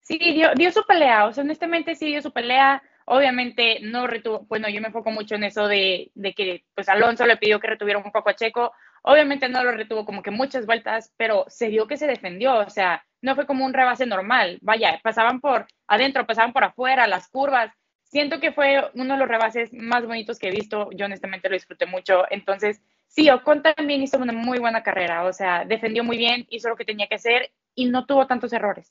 Sí, 0.00 0.18
dio, 0.18 0.52
dio 0.54 0.70
su 0.70 0.84
pelea, 0.84 1.24
o 1.24 1.32
sea, 1.32 1.42
honestamente 1.42 1.94
sí 1.94 2.06
dio 2.06 2.22
su 2.22 2.32
pelea. 2.32 2.82
Obviamente 3.06 3.80
no 3.82 4.06
retuvo, 4.06 4.46
bueno, 4.48 4.68
yo 4.68 4.80
me 4.80 4.88
enfoco 4.88 5.10
mucho 5.10 5.34
en 5.34 5.44
eso 5.44 5.66
de, 5.66 6.10
de 6.14 6.34
que 6.34 6.64
pues 6.74 6.88
Alonso 6.88 7.26
le 7.26 7.36
pidió 7.36 7.58
que 7.58 7.66
retuviera 7.66 7.98
un 7.98 8.12
poco 8.12 8.30
a 8.30 8.34
Checo. 8.34 8.72
Obviamente 9.06 9.50
no 9.50 9.62
lo 9.62 9.72
retuvo 9.72 10.06
como 10.06 10.22
que 10.22 10.30
muchas 10.30 10.64
vueltas, 10.64 11.12
pero 11.18 11.44
se 11.48 11.68
vio 11.68 11.86
que 11.86 11.98
se 11.98 12.06
defendió, 12.06 12.60
o 12.60 12.70
sea, 12.70 13.04
no 13.20 13.34
fue 13.34 13.46
como 13.46 13.66
un 13.66 13.74
rebase 13.74 14.06
normal. 14.06 14.58
Vaya, 14.62 14.98
pasaban 15.02 15.40
por 15.40 15.66
adentro, 15.86 16.26
pasaban 16.26 16.54
por 16.54 16.64
afuera, 16.64 17.06
las 17.06 17.28
curvas. 17.28 17.70
Siento 18.02 18.40
que 18.40 18.52
fue 18.52 18.82
uno 18.94 19.14
de 19.14 19.20
los 19.20 19.28
rebases 19.28 19.74
más 19.74 20.06
bonitos 20.06 20.38
que 20.38 20.48
he 20.48 20.52
visto. 20.52 20.88
Yo 20.92 21.04
honestamente 21.04 21.50
lo 21.50 21.54
disfruté 21.54 21.84
mucho. 21.84 22.24
Entonces, 22.30 22.80
sí, 23.06 23.28
Ocon 23.28 23.62
también 23.62 24.02
hizo 24.02 24.16
una 24.16 24.32
muy 24.32 24.58
buena 24.58 24.82
carrera, 24.82 25.24
o 25.24 25.32
sea, 25.34 25.66
defendió 25.66 26.02
muy 26.02 26.16
bien, 26.16 26.46
hizo 26.48 26.70
lo 26.70 26.76
que 26.76 26.86
tenía 26.86 27.06
que 27.06 27.16
hacer 27.16 27.52
y 27.74 27.86
no 27.86 28.06
tuvo 28.06 28.26
tantos 28.26 28.54
errores. 28.54 28.90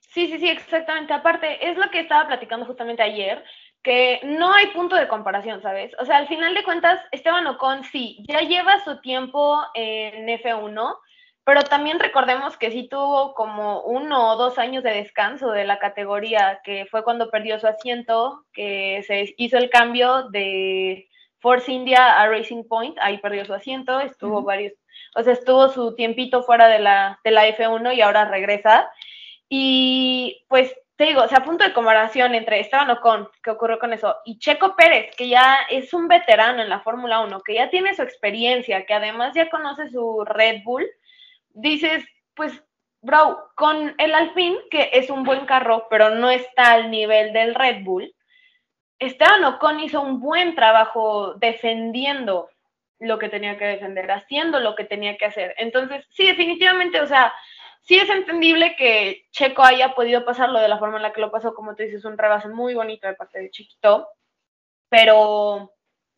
Sí, 0.00 0.28
sí, 0.28 0.38
sí, 0.38 0.48
exactamente. 0.48 1.12
Aparte, 1.12 1.68
es 1.68 1.76
lo 1.76 1.90
que 1.90 2.00
estaba 2.00 2.26
platicando 2.26 2.64
justamente 2.64 3.02
ayer, 3.02 3.44
que 3.86 4.18
no 4.24 4.52
hay 4.52 4.66
punto 4.72 4.96
de 4.96 5.06
comparación, 5.06 5.62
¿sabes? 5.62 5.92
O 6.00 6.04
sea, 6.04 6.16
al 6.16 6.26
final 6.26 6.56
de 6.56 6.64
cuentas, 6.64 7.00
Esteban 7.12 7.46
Ocon 7.46 7.84
sí, 7.84 8.18
ya 8.26 8.40
lleva 8.40 8.82
su 8.82 9.00
tiempo 9.00 9.60
en 9.74 10.26
F1, 10.26 10.96
pero 11.44 11.62
también 11.62 12.00
recordemos 12.00 12.56
que 12.56 12.72
sí 12.72 12.88
tuvo 12.88 13.32
como 13.34 13.82
uno 13.82 14.32
o 14.32 14.36
dos 14.36 14.58
años 14.58 14.82
de 14.82 14.90
descanso 14.90 15.52
de 15.52 15.62
la 15.62 15.78
categoría, 15.78 16.58
que 16.64 16.86
fue 16.90 17.04
cuando 17.04 17.30
perdió 17.30 17.60
su 17.60 17.68
asiento, 17.68 18.42
que 18.52 19.04
se 19.06 19.32
hizo 19.36 19.56
el 19.56 19.70
cambio 19.70 20.30
de 20.30 21.08
Force 21.38 21.70
India 21.70 22.20
a 22.20 22.28
Racing 22.28 22.64
Point, 22.64 22.98
ahí 23.00 23.18
perdió 23.18 23.44
su 23.44 23.54
asiento, 23.54 24.00
estuvo 24.00 24.38
Ujú. 24.38 24.46
varios, 24.46 24.72
o 25.14 25.22
sea, 25.22 25.34
estuvo 25.34 25.68
su 25.68 25.94
tiempito 25.94 26.42
fuera 26.42 26.66
de 26.66 26.80
la, 26.80 27.20
de 27.22 27.30
la 27.30 27.46
F1 27.46 27.94
y 27.94 28.00
ahora 28.00 28.24
regresa. 28.24 28.90
Y 29.48 30.44
pues 30.48 30.74
te 30.96 31.04
digo, 31.04 31.22
o 31.22 31.28
sea, 31.28 31.44
punto 31.44 31.64
de 31.64 31.74
comparación 31.74 32.34
entre 32.34 32.60
Esteban 32.60 32.90
Ocon, 32.90 33.28
que 33.42 33.50
ocurrió 33.50 33.78
con 33.78 33.92
eso, 33.92 34.16
y 34.24 34.38
Checo 34.38 34.74
Pérez, 34.76 35.14
que 35.14 35.28
ya 35.28 35.58
es 35.68 35.92
un 35.92 36.08
veterano 36.08 36.62
en 36.62 36.70
la 36.70 36.80
Fórmula 36.80 37.20
1, 37.20 37.40
que 37.42 37.54
ya 37.54 37.68
tiene 37.68 37.94
su 37.94 38.02
experiencia, 38.02 38.86
que 38.86 38.94
además 38.94 39.32
ya 39.34 39.50
conoce 39.50 39.90
su 39.90 40.24
Red 40.24 40.62
Bull, 40.64 40.86
dices, 41.50 42.04
pues, 42.34 42.64
bro, 43.02 43.50
con 43.56 43.94
el 43.98 44.14
Alpine, 44.14 44.58
que 44.70 44.90
es 44.92 45.10
un 45.10 45.22
buen 45.22 45.44
carro, 45.44 45.86
pero 45.90 46.10
no 46.10 46.30
está 46.30 46.72
al 46.72 46.90
nivel 46.90 47.34
del 47.34 47.54
Red 47.54 47.84
Bull, 47.84 48.14
Esteban 48.98 49.44
Ocon 49.44 49.80
hizo 49.80 50.00
un 50.00 50.20
buen 50.20 50.54
trabajo 50.54 51.34
defendiendo 51.34 52.48
lo 52.98 53.18
que 53.18 53.28
tenía 53.28 53.58
que 53.58 53.66
defender, 53.66 54.10
haciendo 54.10 54.60
lo 54.60 54.74
que 54.74 54.84
tenía 54.84 55.18
que 55.18 55.26
hacer. 55.26 55.54
Entonces, 55.58 56.06
sí, 56.10 56.26
definitivamente, 56.26 57.00
o 57.00 57.06
sea, 57.06 57.34
sí 57.86 57.96
es 57.96 58.10
entendible 58.10 58.74
que 58.76 59.26
Checo 59.30 59.62
haya 59.62 59.94
podido 59.94 60.24
pasarlo 60.24 60.58
de 60.58 60.68
la 60.68 60.78
forma 60.78 60.96
en 60.96 61.04
la 61.04 61.12
que 61.12 61.20
lo 61.20 61.30
pasó, 61.30 61.54
como 61.54 61.74
tú 61.74 61.84
dices, 61.84 62.04
un 62.04 62.18
rebase 62.18 62.48
muy 62.48 62.74
bonito 62.74 63.06
de 63.06 63.14
parte 63.14 63.40
de 63.40 63.50
Chiquito, 63.50 64.08
pero 64.88 65.72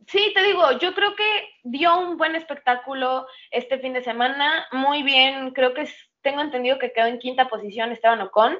sí, 0.07 0.33
te 0.35 0.43
digo, 0.43 0.73
yo 0.79 0.95
creo 0.95 1.15
que 1.15 1.49
dio 1.63 1.99
un 1.99 2.17
buen 2.17 2.35
espectáculo 2.35 3.27
este 3.51 3.79
fin 3.79 3.93
de 3.93 4.03
semana, 4.03 4.67
muy 4.73 5.03
bien, 5.03 5.53
creo 5.53 5.75
que 5.75 5.87
tengo 6.23 6.41
entendido 6.41 6.79
que 6.79 6.93
quedó 6.93 7.07
en 7.07 7.19
quinta 7.19 7.49
posición 7.49 7.93
Esteban 7.93 8.23
Ocon, 8.23 8.59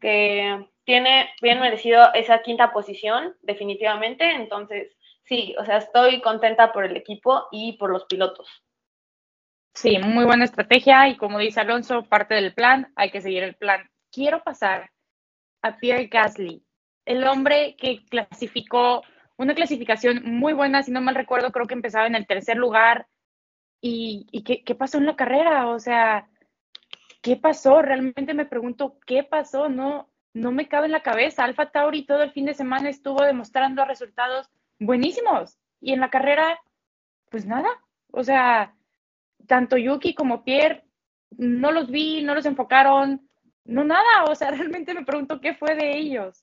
que 0.00 0.66
tiene 0.84 1.30
bien 1.42 1.60
merecido 1.60 2.12
esa 2.14 2.40
quinta 2.40 2.72
posición, 2.72 3.36
definitivamente, 3.42 4.30
entonces 4.30 4.96
sí, 5.24 5.54
o 5.58 5.64
sea, 5.66 5.76
estoy 5.76 6.22
contenta 6.22 6.72
por 6.72 6.84
el 6.86 6.96
equipo 6.96 7.48
y 7.52 7.74
por 7.74 7.90
los 7.90 8.06
pilotos. 8.06 8.65
Sí, 9.76 9.98
muy 9.98 10.24
buena 10.24 10.46
estrategia 10.46 11.06
y 11.06 11.18
como 11.18 11.38
dice 11.38 11.60
Alonso, 11.60 12.02
parte 12.04 12.34
del 12.34 12.54
plan, 12.54 12.90
hay 12.96 13.10
que 13.10 13.20
seguir 13.20 13.42
el 13.42 13.56
plan. 13.56 13.90
Quiero 14.10 14.42
pasar 14.42 14.90
a 15.60 15.76
Pierre 15.76 16.06
Gasly, 16.06 16.64
el 17.04 17.24
hombre 17.24 17.76
que 17.78 18.02
clasificó 18.06 19.02
una 19.36 19.54
clasificación 19.54 20.22
muy 20.24 20.54
buena, 20.54 20.82
si 20.82 20.92
no 20.92 21.02
mal 21.02 21.14
recuerdo, 21.14 21.52
creo 21.52 21.66
que 21.66 21.74
empezaba 21.74 22.06
en 22.06 22.14
el 22.14 22.26
tercer 22.26 22.56
lugar. 22.56 23.06
¿Y, 23.82 24.42
qué 24.44 24.74
pasó 24.74 24.96
en 24.96 25.04
la 25.04 25.14
carrera? 25.14 25.68
O 25.68 25.78
sea, 25.78 26.26
¿qué 27.20 27.36
pasó? 27.36 27.82
Realmente 27.82 28.32
me 28.32 28.46
pregunto, 28.46 28.98
¿qué 29.06 29.24
pasó? 29.24 29.68
No, 29.68 30.08
no 30.32 30.52
me 30.52 30.68
cabe 30.68 30.86
en 30.86 30.92
la 30.92 31.02
cabeza. 31.02 31.44
Alfa 31.44 31.70
Tauri 31.70 32.06
todo 32.06 32.22
el 32.22 32.32
fin 32.32 32.46
de 32.46 32.54
semana 32.54 32.88
estuvo 32.88 33.22
demostrando 33.22 33.84
resultados 33.84 34.48
buenísimos. 34.80 35.58
Y 35.82 35.92
en 35.92 36.00
la 36.00 36.08
carrera, 36.08 36.58
pues 37.30 37.44
nada. 37.44 37.68
O 38.10 38.24
sea, 38.24 38.74
tanto 39.46 39.76
Yuki 39.76 40.14
como 40.14 40.44
Pierre, 40.44 40.84
no 41.30 41.72
los 41.72 41.90
vi, 41.90 42.22
no 42.22 42.34
los 42.34 42.46
enfocaron, 42.46 43.28
no 43.64 43.84
nada, 43.84 44.24
o 44.28 44.34
sea, 44.34 44.50
realmente 44.52 44.94
me 44.94 45.04
pregunto 45.04 45.40
qué 45.40 45.54
fue 45.54 45.74
de 45.74 45.96
ellos. 45.96 46.42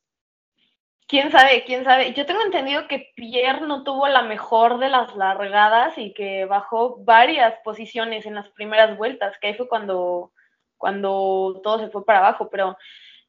¿Quién 1.08 1.32
sabe? 1.32 1.64
¿Quién 1.66 1.84
sabe? 1.84 2.14
Yo 2.14 2.26
tengo 2.26 2.42
entendido 2.42 2.88
que 2.88 3.12
Pierre 3.16 3.62
no 3.68 3.84
tuvo 3.84 4.08
la 4.08 4.22
mejor 4.22 4.80
de 4.80 4.90
las 4.90 5.16
largadas 5.16 5.98
y 5.98 6.14
que 6.14 6.46
bajó 6.46 7.04
varias 7.04 7.54
posiciones 7.64 8.26
en 8.26 8.36
las 8.36 8.50
primeras 8.50 8.98
vueltas, 8.98 9.38
que 9.38 9.48
ahí 9.48 9.54
fue 9.54 9.68
cuando, 9.68 10.32
cuando 10.78 11.60
todo 11.62 11.80
se 11.80 11.90
fue 11.90 12.06
para 12.06 12.20
abajo, 12.20 12.50
pero 12.50 12.78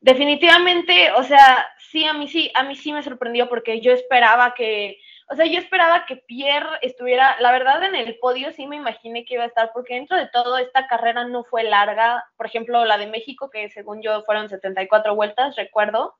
definitivamente, 0.00 1.12
o 1.12 1.22
sea, 1.24 1.66
sí, 1.78 2.04
a 2.04 2.12
mí 2.12 2.28
sí, 2.28 2.50
a 2.54 2.62
mí 2.62 2.76
sí 2.76 2.92
me 2.92 3.02
sorprendió 3.02 3.48
porque 3.48 3.80
yo 3.80 3.92
esperaba 3.92 4.54
que 4.54 4.98
o 5.28 5.36
sea, 5.36 5.46
yo 5.46 5.58
esperaba 5.58 6.04
que 6.06 6.16
Pierre 6.16 6.78
estuviera, 6.82 7.36
la 7.40 7.50
verdad, 7.52 7.82
en 7.84 7.94
el 7.94 8.18
podio 8.18 8.52
sí 8.52 8.66
me 8.66 8.76
imaginé 8.76 9.24
que 9.24 9.34
iba 9.34 9.44
a 9.44 9.46
estar, 9.46 9.70
porque 9.72 9.94
dentro 9.94 10.16
de 10.16 10.28
todo 10.28 10.58
esta 10.58 10.86
carrera 10.86 11.24
no 11.24 11.44
fue 11.44 11.64
larga. 11.64 12.24
Por 12.36 12.46
ejemplo, 12.46 12.84
la 12.84 12.98
de 12.98 13.06
México, 13.06 13.50
que 13.50 13.70
según 13.70 14.02
yo 14.02 14.22
fueron 14.24 14.48
74 14.48 15.14
vueltas, 15.14 15.56
recuerdo. 15.56 16.14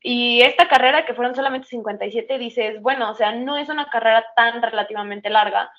Y 0.00 0.42
esta 0.42 0.68
carrera, 0.68 1.04
que 1.04 1.14
fueron 1.14 1.34
solamente 1.34 1.68
57, 1.68 2.38
dices, 2.38 2.80
bueno, 2.80 3.10
o 3.10 3.14
sea, 3.14 3.32
no 3.32 3.56
es 3.56 3.68
una 3.68 3.90
carrera 3.90 4.24
tan 4.36 4.62
relativamente 4.62 5.30
larga. 5.30 5.72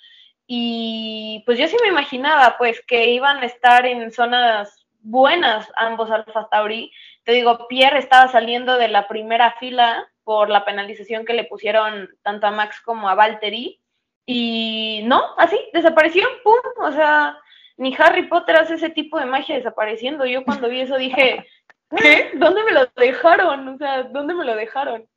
Y 0.45 1.43
pues 1.45 1.57
yo 1.59 1.67
sí 1.67 1.77
me 1.81 1.89
imaginaba, 1.89 2.57
pues, 2.57 2.81
que 2.85 3.11
iban 3.11 3.37
a 3.37 3.45
estar 3.45 3.85
en 3.85 4.11
zonas 4.11 4.85
buenas 5.01 5.71
ambos 5.75 6.11
Alfa 6.11 6.49
Tauri. 6.49 6.91
Te 7.23 7.31
digo, 7.31 7.67
Pierre 7.67 7.99
estaba 7.99 8.29
saliendo 8.29 8.77
de 8.77 8.89
la 8.89 9.07
primera 9.07 9.55
fila 9.59 10.07
por 10.29 10.47
la 10.51 10.63
penalización 10.63 11.25
que 11.25 11.33
le 11.33 11.45
pusieron 11.45 12.07
tanto 12.21 12.45
a 12.45 12.51
Max 12.51 12.79
como 12.85 13.09
a 13.09 13.15
Valtteri. 13.15 13.81
Y 14.27 15.01
no, 15.05 15.23
así, 15.37 15.57
desapareció, 15.73 16.23
¡pum! 16.43 16.53
O 16.83 16.91
sea, 16.91 17.35
ni 17.77 17.95
Harry 17.97 18.27
Potter 18.27 18.57
hace 18.57 18.75
ese 18.75 18.91
tipo 18.91 19.17
de 19.17 19.25
magia 19.25 19.55
desapareciendo. 19.55 20.27
Yo 20.27 20.43
cuando 20.45 20.69
vi 20.69 20.81
eso 20.81 20.97
dije, 20.97 21.47
¿qué? 21.97 22.29
¿Dónde 22.35 22.63
me 22.63 22.73
lo 22.73 22.85
dejaron? 22.95 23.69
O 23.69 23.77
sea, 23.79 24.03
¿dónde 24.03 24.35
me 24.35 24.45
lo 24.45 24.55
dejaron? 24.55 25.09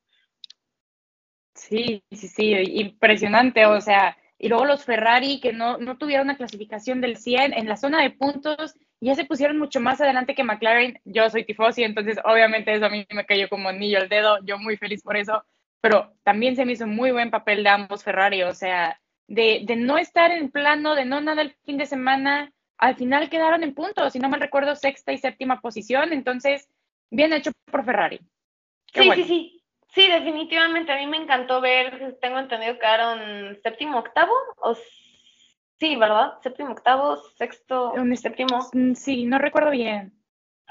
Sí, 1.57 2.03
sí, 2.11 2.29
sí, 2.29 2.55
impresionante. 2.81 3.67
O 3.67 3.83
sea, 3.83 4.17
y 4.43 4.49
luego 4.49 4.67
los 4.67 4.85
Ferrari 4.85 5.41
que 5.41 5.55
no, 5.55 5.79
no 5.79 5.97
tuvieron 5.97 6.27
una 6.27 6.37
clasificación 6.37 7.01
del 7.01 7.17
100 7.17 7.55
en 7.55 7.69
la 7.69 7.77
zona 7.79 8.03
de 8.03 8.11
puntos 8.11 8.75
ya 9.03 9.17
se 9.17 9.25
pusieron 9.25 9.59
mucho 9.59 9.81
más 9.81 10.01
adelante 10.01 10.35
que 10.35 10.45
McLaren. 10.45 11.01
Yo 11.05 11.29
soy 11.29 11.45
tifosi, 11.45 11.83
entonces 11.83 12.19
obviamente 12.25 12.73
eso 12.73 12.87
a 12.87 12.89
mí 12.89 13.05
me 13.11 13.27
cayó 13.27 13.49
como 13.49 13.69
anillo 13.69 13.99
al 13.99 14.09
dedo. 14.09 14.39
Yo 14.45 14.59
muy 14.59 14.77
feliz 14.77 15.03
por 15.03 15.17
eso. 15.17 15.45
Pero 15.81 16.15
también 16.23 16.55
se 16.55 16.65
me 16.65 16.73
hizo 16.73 16.87
muy 16.87 17.11
buen 17.11 17.33
papel 17.33 17.65
de 17.65 17.71
ambos 17.71 18.05
Ferrari. 18.05 18.45
O 18.45 18.55
sea, 18.55 19.01
de, 19.27 19.63
de 19.65 19.75
no 19.75 19.99
estar 19.99 20.31
en 20.31 20.53
plano, 20.53 20.95
de 20.95 21.05
no 21.05 21.21
nada 21.21 21.43
el 21.43 21.53
fin 21.65 21.79
de 21.79 21.87
semana, 21.87 22.53
al 22.79 22.95
final 22.95 23.29
quedaron 23.29 23.65
en 23.65 23.75
puntos. 23.75 24.13
Si 24.13 24.21
no 24.21 24.29
mal 24.29 24.41
recuerdo, 24.41 24.77
sexta 24.77 25.13
y 25.13 25.19
séptima 25.19 25.61
posición. 25.61 26.13
Entonces, 26.13 26.69
bien 27.11 27.33
hecho 27.33 27.51
por 27.73 27.85
Ferrari. 27.85 28.21
sí, 28.95 29.11
sí, 29.17 29.25
sí. 29.25 29.62
Sí, 29.95 30.09
definitivamente. 30.09 30.93
A 30.93 30.97
mí 30.97 31.07
me 31.07 31.19
encantó 31.19 31.61
ver, 31.61 32.19
tengo 32.21 32.39
entendido 32.39 32.75
que 32.75 32.81
quedaron 32.81 33.59
séptimo, 33.63 33.99
octavo 33.99 34.33
o 34.63 34.75
Sí, 35.83 35.97
¿verdad? 35.97 36.35
Séptimo, 36.45 36.71
octavo, 36.71 37.17
sexto, 37.37 37.93
séptimo. 38.15 38.61
Mm, 38.73 38.95
sí, 38.95 39.25
no 39.25 39.39
recuerdo 39.39 39.73
bien. 39.73 40.13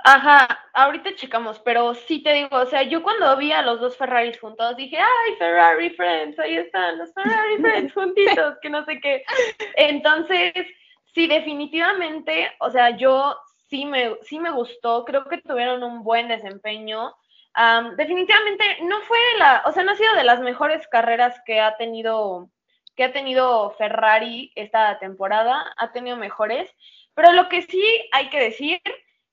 Ajá, 0.05 0.47
ahorita 0.73 1.15
checamos, 1.15 1.59
pero 1.59 1.93
sí 1.93 2.23
te 2.23 2.31
digo, 2.31 2.55
o 2.55 2.65
sea, 2.65 2.83
yo 2.83 3.03
cuando 3.03 3.35
vi 3.35 3.51
a 3.51 3.61
los 3.61 3.81
dos 3.81 3.97
Ferraris 3.97 4.39
juntos 4.39 4.77
dije, 4.77 4.97
ay, 4.97 5.35
Ferrari 5.37 5.89
Friends, 5.89 6.39
ahí 6.39 6.55
están 6.55 6.97
los 6.97 7.13
Ferrari 7.13 7.57
Friends 7.61 7.93
juntitos, 7.93 8.57
que 8.61 8.69
no 8.69 8.85
sé 8.85 9.01
qué. 9.01 9.25
Entonces, 9.75 10.53
sí, 11.13 11.27
definitivamente, 11.27 12.49
o 12.61 12.69
sea, 12.69 12.95
yo 12.95 13.37
sí 13.69 13.83
me, 13.83 14.15
sí 14.21 14.39
me 14.39 14.51
gustó, 14.51 15.03
creo 15.03 15.25
que 15.25 15.41
tuvieron 15.41 15.83
un 15.83 16.03
buen 16.03 16.29
desempeño. 16.29 17.13
Definitivamente 17.97 18.63
no 18.83 19.01
fue 19.01 19.17
la, 19.37 19.63
o 19.65 19.71
sea, 19.71 19.83
no 19.83 19.91
ha 19.91 19.95
sido 19.95 20.13
de 20.15 20.23
las 20.23 20.39
mejores 20.39 20.87
carreras 20.87 21.39
que 21.45 21.59
ha 21.59 21.77
tenido 21.77 22.49
que 22.95 23.05
ha 23.05 23.13
tenido 23.13 23.71
Ferrari 23.77 24.51
esta 24.55 24.99
temporada, 24.99 25.73
ha 25.77 25.91
tenido 25.93 26.17
mejores, 26.17 26.69
pero 27.13 27.31
lo 27.31 27.47
que 27.47 27.61
sí 27.61 27.83
hay 28.11 28.29
que 28.29 28.39
decir 28.39 28.81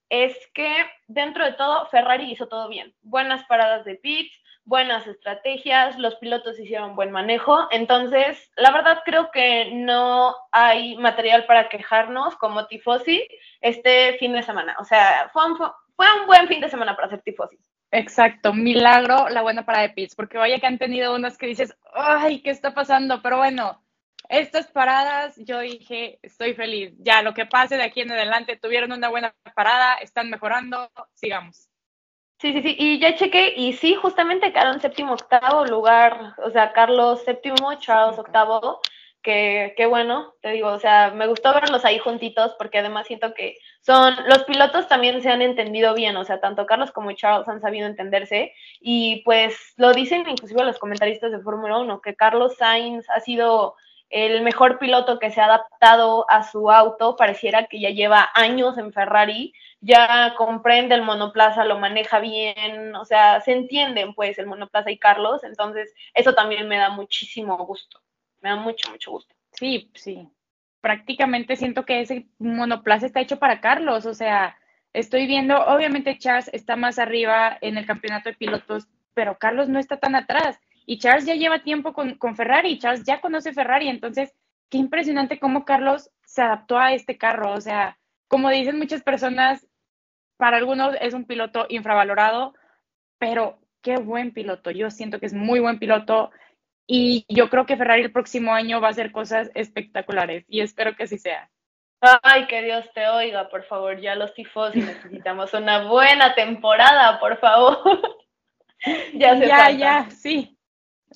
es 0.08 0.36
que 0.54 0.86
dentro 1.06 1.44
de 1.44 1.52
todo 1.52 1.86
Ferrari 1.86 2.30
hizo 2.30 2.48
todo 2.48 2.68
bien. 2.68 2.94
Buenas 3.02 3.44
paradas 3.44 3.84
de 3.84 3.96
pits, 3.96 4.32
buenas 4.64 5.06
estrategias, 5.06 5.98
los 5.98 6.14
pilotos 6.16 6.58
hicieron 6.58 6.94
buen 6.94 7.10
manejo, 7.10 7.68
entonces 7.70 8.50
la 8.56 8.70
verdad 8.70 9.02
creo 9.04 9.30
que 9.30 9.70
no 9.72 10.34
hay 10.52 10.96
material 10.96 11.46
para 11.46 11.68
quejarnos 11.68 12.36
como 12.36 12.66
tifosi 12.66 13.26
este 13.60 14.18
fin 14.18 14.32
de 14.32 14.42
semana. 14.42 14.76
O 14.78 14.84
sea, 14.84 15.30
fue 15.32 15.46
un, 15.46 15.56
fue 15.56 16.06
un 16.20 16.26
buen 16.26 16.48
fin 16.48 16.60
de 16.60 16.68
semana 16.68 16.94
para 16.94 17.08
ser 17.08 17.22
tifosi. 17.22 17.58
Exacto, 17.90 18.52
milagro 18.52 19.28
la 19.30 19.40
buena 19.42 19.64
para 19.64 19.80
de 19.80 19.88
pits, 19.90 20.14
porque 20.14 20.36
vaya 20.36 20.58
que 20.60 20.66
han 20.66 20.78
tenido 20.78 21.14
unas 21.14 21.38
que 21.38 21.46
dices, 21.46 21.74
ay, 21.94 22.42
¿qué 22.42 22.50
está 22.50 22.74
pasando? 22.74 23.22
Pero 23.22 23.38
bueno, 23.38 23.82
estas 24.28 24.66
paradas, 24.70 25.36
yo 25.38 25.60
dije, 25.60 26.18
estoy 26.22 26.52
feliz. 26.54 26.92
Ya, 26.98 27.22
lo 27.22 27.32
que 27.32 27.46
pase 27.46 27.76
de 27.78 27.84
aquí 27.84 28.02
en 28.02 28.12
adelante, 28.12 28.56
tuvieron 28.56 28.92
una 28.92 29.08
buena 29.08 29.34
parada, 29.54 29.94
están 29.96 30.28
mejorando, 30.28 30.90
sigamos. 31.14 31.70
Sí, 32.40 32.52
sí, 32.52 32.62
sí, 32.62 32.76
y 32.78 33.00
ya 33.00 33.16
chequé, 33.16 33.54
y 33.56 33.74
sí, 33.74 33.94
justamente 33.96 34.52
quedaron 34.52 34.80
séptimo, 34.80 35.14
octavo 35.14 35.64
lugar, 35.66 36.34
o 36.44 36.50
sea, 36.50 36.72
Carlos 36.72 37.24
séptimo, 37.24 37.74
Charles 37.80 38.18
octavo, 38.18 38.80
que, 39.22 39.74
qué 39.76 39.86
bueno, 39.86 40.34
te 40.40 40.50
digo, 40.50 40.68
o 40.68 40.78
sea, 40.78 41.10
me 41.10 41.26
gustó 41.26 41.52
verlos 41.52 41.84
ahí 41.84 41.98
juntitos 41.98 42.54
porque 42.58 42.78
además 42.78 43.06
siento 43.06 43.34
que 43.34 43.58
son, 43.80 44.14
los 44.26 44.44
pilotos 44.44 44.88
también 44.88 45.20
se 45.22 45.30
han 45.30 45.42
entendido 45.42 45.94
bien, 45.94 46.16
o 46.16 46.24
sea, 46.24 46.40
tanto 46.40 46.66
Carlos 46.66 46.92
como 46.92 47.12
Charles 47.12 47.48
han 47.48 47.60
sabido 47.60 47.86
entenderse 47.86 48.52
y 48.80 49.22
pues 49.24 49.74
lo 49.76 49.92
dicen 49.92 50.28
inclusive 50.28 50.64
los 50.64 50.78
comentaristas 50.78 51.32
de 51.32 51.40
Fórmula 51.40 51.78
1, 51.78 52.00
que 52.00 52.14
Carlos 52.14 52.56
Sainz 52.56 53.08
ha 53.10 53.20
sido 53.20 53.74
el 54.10 54.42
mejor 54.42 54.78
piloto 54.78 55.18
que 55.18 55.30
se 55.30 55.40
ha 55.40 55.46
adaptado 55.46 56.24
a 56.30 56.42
su 56.42 56.70
auto, 56.70 57.16
pareciera 57.16 57.66
que 57.66 57.80
ya 57.80 57.90
lleva 57.90 58.30
años 58.34 58.78
en 58.78 58.92
Ferrari, 58.92 59.52
ya 59.80 60.34
comprende 60.36 60.94
el 60.94 61.02
monoplaza, 61.02 61.64
lo 61.64 61.78
maneja 61.78 62.18
bien, 62.20 62.94
o 62.96 63.04
sea, 63.04 63.40
se 63.40 63.52
entienden 63.52 64.14
pues 64.14 64.38
el 64.38 64.46
monoplaza 64.46 64.90
y 64.90 64.98
Carlos, 64.98 65.44
entonces 65.44 65.94
eso 66.14 66.34
también 66.34 66.68
me 66.68 66.78
da 66.78 66.90
muchísimo 66.90 67.58
gusto 67.66 68.00
me 68.40 68.50
da 68.50 68.56
mucho, 68.56 68.90
mucho 68.90 69.10
gusto. 69.10 69.34
Sí, 69.52 69.90
sí. 69.94 70.28
Prácticamente 70.80 71.56
siento 71.56 71.84
que 71.84 72.00
ese 72.00 72.28
monoplaza 72.38 73.06
está 73.06 73.20
hecho 73.20 73.38
para 73.38 73.60
Carlos, 73.60 74.06
o 74.06 74.14
sea, 74.14 74.56
estoy 74.92 75.26
viendo, 75.26 75.58
obviamente 75.66 76.18
Charles 76.18 76.50
está 76.52 76.76
más 76.76 76.98
arriba 76.98 77.58
en 77.60 77.76
el 77.76 77.86
campeonato 77.86 78.28
de 78.28 78.36
pilotos, 78.36 78.88
pero 79.14 79.38
Carlos 79.38 79.68
no 79.68 79.78
está 79.78 79.98
tan 79.98 80.14
atrás. 80.14 80.58
Y 80.86 80.98
Charles 80.98 81.26
ya 81.26 81.34
lleva 81.34 81.62
tiempo 81.62 81.92
con, 81.92 82.14
con 82.14 82.36
Ferrari, 82.36 82.78
Charles 82.78 83.04
ya 83.04 83.20
conoce 83.20 83.52
Ferrari, 83.52 83.88
entonces 83.88 84.32
qué 84.70 84.78
impresionante 84.78 85.38
cómo 85.38 85.64
Carlos 85.64 86.10
se 86.24 86.42
adaptó 86.42 86.78
a 86.78 86.92
este 86.92 87.18
carro. 87.18 87.52
O 87.52 87.60
sea, 87.60 87.98
como 88.28 88.50
dicen 88.50 88.78
muchas 88.78 89.02
personas, 89.02 89.66
para 90.36 90.56
algunos 90.56 90.94
es 91.00 91.14
un 91.14 91.24
piloto 91.24 91.66
infravalorado, 91.68 92.54
pero 93.18 93.58
qué 93.82 93.96
buen 93.96 94.32
piloto. 94.32 94.70
Yo 94.70 94.90
siento 94.90 95.18
que 95.18 95.26
es 95.26 95.34
muy 95.34 95.60
buen 95.60 95.78
piloto 95.78 96.30
y 96.90 97.26
yo 97.28 97.50
creo 97.50 97.66
que 97.66 97.76
Ferrari 97.76 98.02
el 98.02 98.12
próximo 98.12 98.54
año 98.54 98.80
va 98.80 98.88
a 98.88 98.92
hacer 98.92 99.12
cosas 99.12 99.50
espectaculares 99.54 100.46
y 100.48 100.62
espero 100.62 100.96
que 100.96 101.02
así 101.04 101.18
sea. 101.18 101.50
Ay, 102.00 102.46
que 102.46 102.62
Dios 102.62 102.84
te 102.94 103.06
oiga, 103.08 103.50
por 103.50 103.64
favor, 103.64 104.00
ya 104.00 104.14
los 104.14 104.32
tifos 104.32 104.74
y 104.74 104.80
necesitamos 104.80 105.52
una 105.52 105.86
buena 105.86 106.34
temporada, 106.34 107.20
por 107.20 107.38
favor. 107.38 108.00
ya 109.14 109.36
se 109.36 109.46
Ya, 109.46 109.70
ya, 109.70 110.10
sí. 110.10 110.56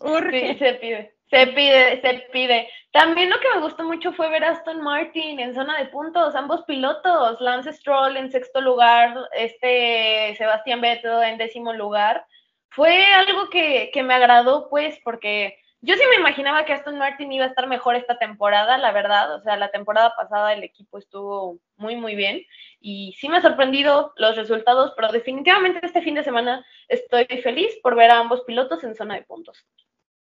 Urge. 0.01 0.53
Sí, 0.53 0.59
se 0.59 0.75
pide. 0.75 1.14
Se 1.31 1.47
pide, 1.47 2.01
se 2.03 2.14
pide. 2.31 2.68
También 2.91 3.31
lo 3.31 3.41
que 3.41 3.49
me 3.55 3.62
gustó 3.62 3.85
mucho 3.85 4.12
fue 4.12 4.29
ver 4.29 4.45
a 4.45 4.51
Aston 4.51 4.83
Martin 4.83 5.41
en 5.41 5.55
zona 5.55 5.79
de 5.79 5.87
puntos, 5.87 6.35
ambos 6.35 6.62
pilotos, 6.64 7.41
Lance 7.41 7.73
Stroll 7.73 8.18
en 8.18 8.31
sexto 8.31 8.61
lugar, 8.61 9.16
este 9.33 10.35
Sebastián 10.37 10.83
Vettel 10.83 11.23
en 11.23 11.39
décimo 11.39 11.73
lugar. 11.73 12.27
Fue 12.68 13.07
algo 13.07 13.49
que, 13.49 13.91
que 13.95 14.03
me 14.03 14.12
agradó, 14.12 14.68
pues, 14.68 14.99
porque 15.05 15.61
yo 15.85 15.97
sí 15.97 16.01
me 16.11 16.20
imaginaba 16.20 16.64
que 16.64 16.72
Aston 16.72 16.97
Martin 16.97 17.33
iba 17.33 17.45
a 17.45 17.49
estar 17.49 17.66
mejor 17.66 17.97
esta 17.97 18.16
temporada, 18.16 18.78
la 18.78 18.93
verdad. 18.93 19.35
O 19.35 19.41
sea, 19.41 19.57
la 19.57 19.72
temporada 19.72 20.14
pasada 20.16 20.53
el 20.53 20.62
equipo 20.62 20.97
estuvo 20.97 21.59
muy, 21.76 21.97
muy 21.97 22.14
bien. 22.14 22.47
Y 22.80 23.16
sí 23.18 23.28
me 23.28 23.39
ha 23.39 23.43
sorprendido 23.43 24.12
los 24.16 24.37
resultados, 24.37 24.93
pero 24.95 25.11
definitivamente 25.11 25.80
este 25.83 26.01
fin 26.01 26.14
de 26.14 26.22
semana 26.22 26.64
estoy 26.87 27.26
feliz 27.43 27.72
por 27.83 27.97
ver 27.97 28.12
a 28.12 28.20
ambos 28.20 28.43
pilotos 28.43 28.85
en 28.85 28.95
zona 28.95 29.16
de 29.16 29.22
puntos. 29.22 29.66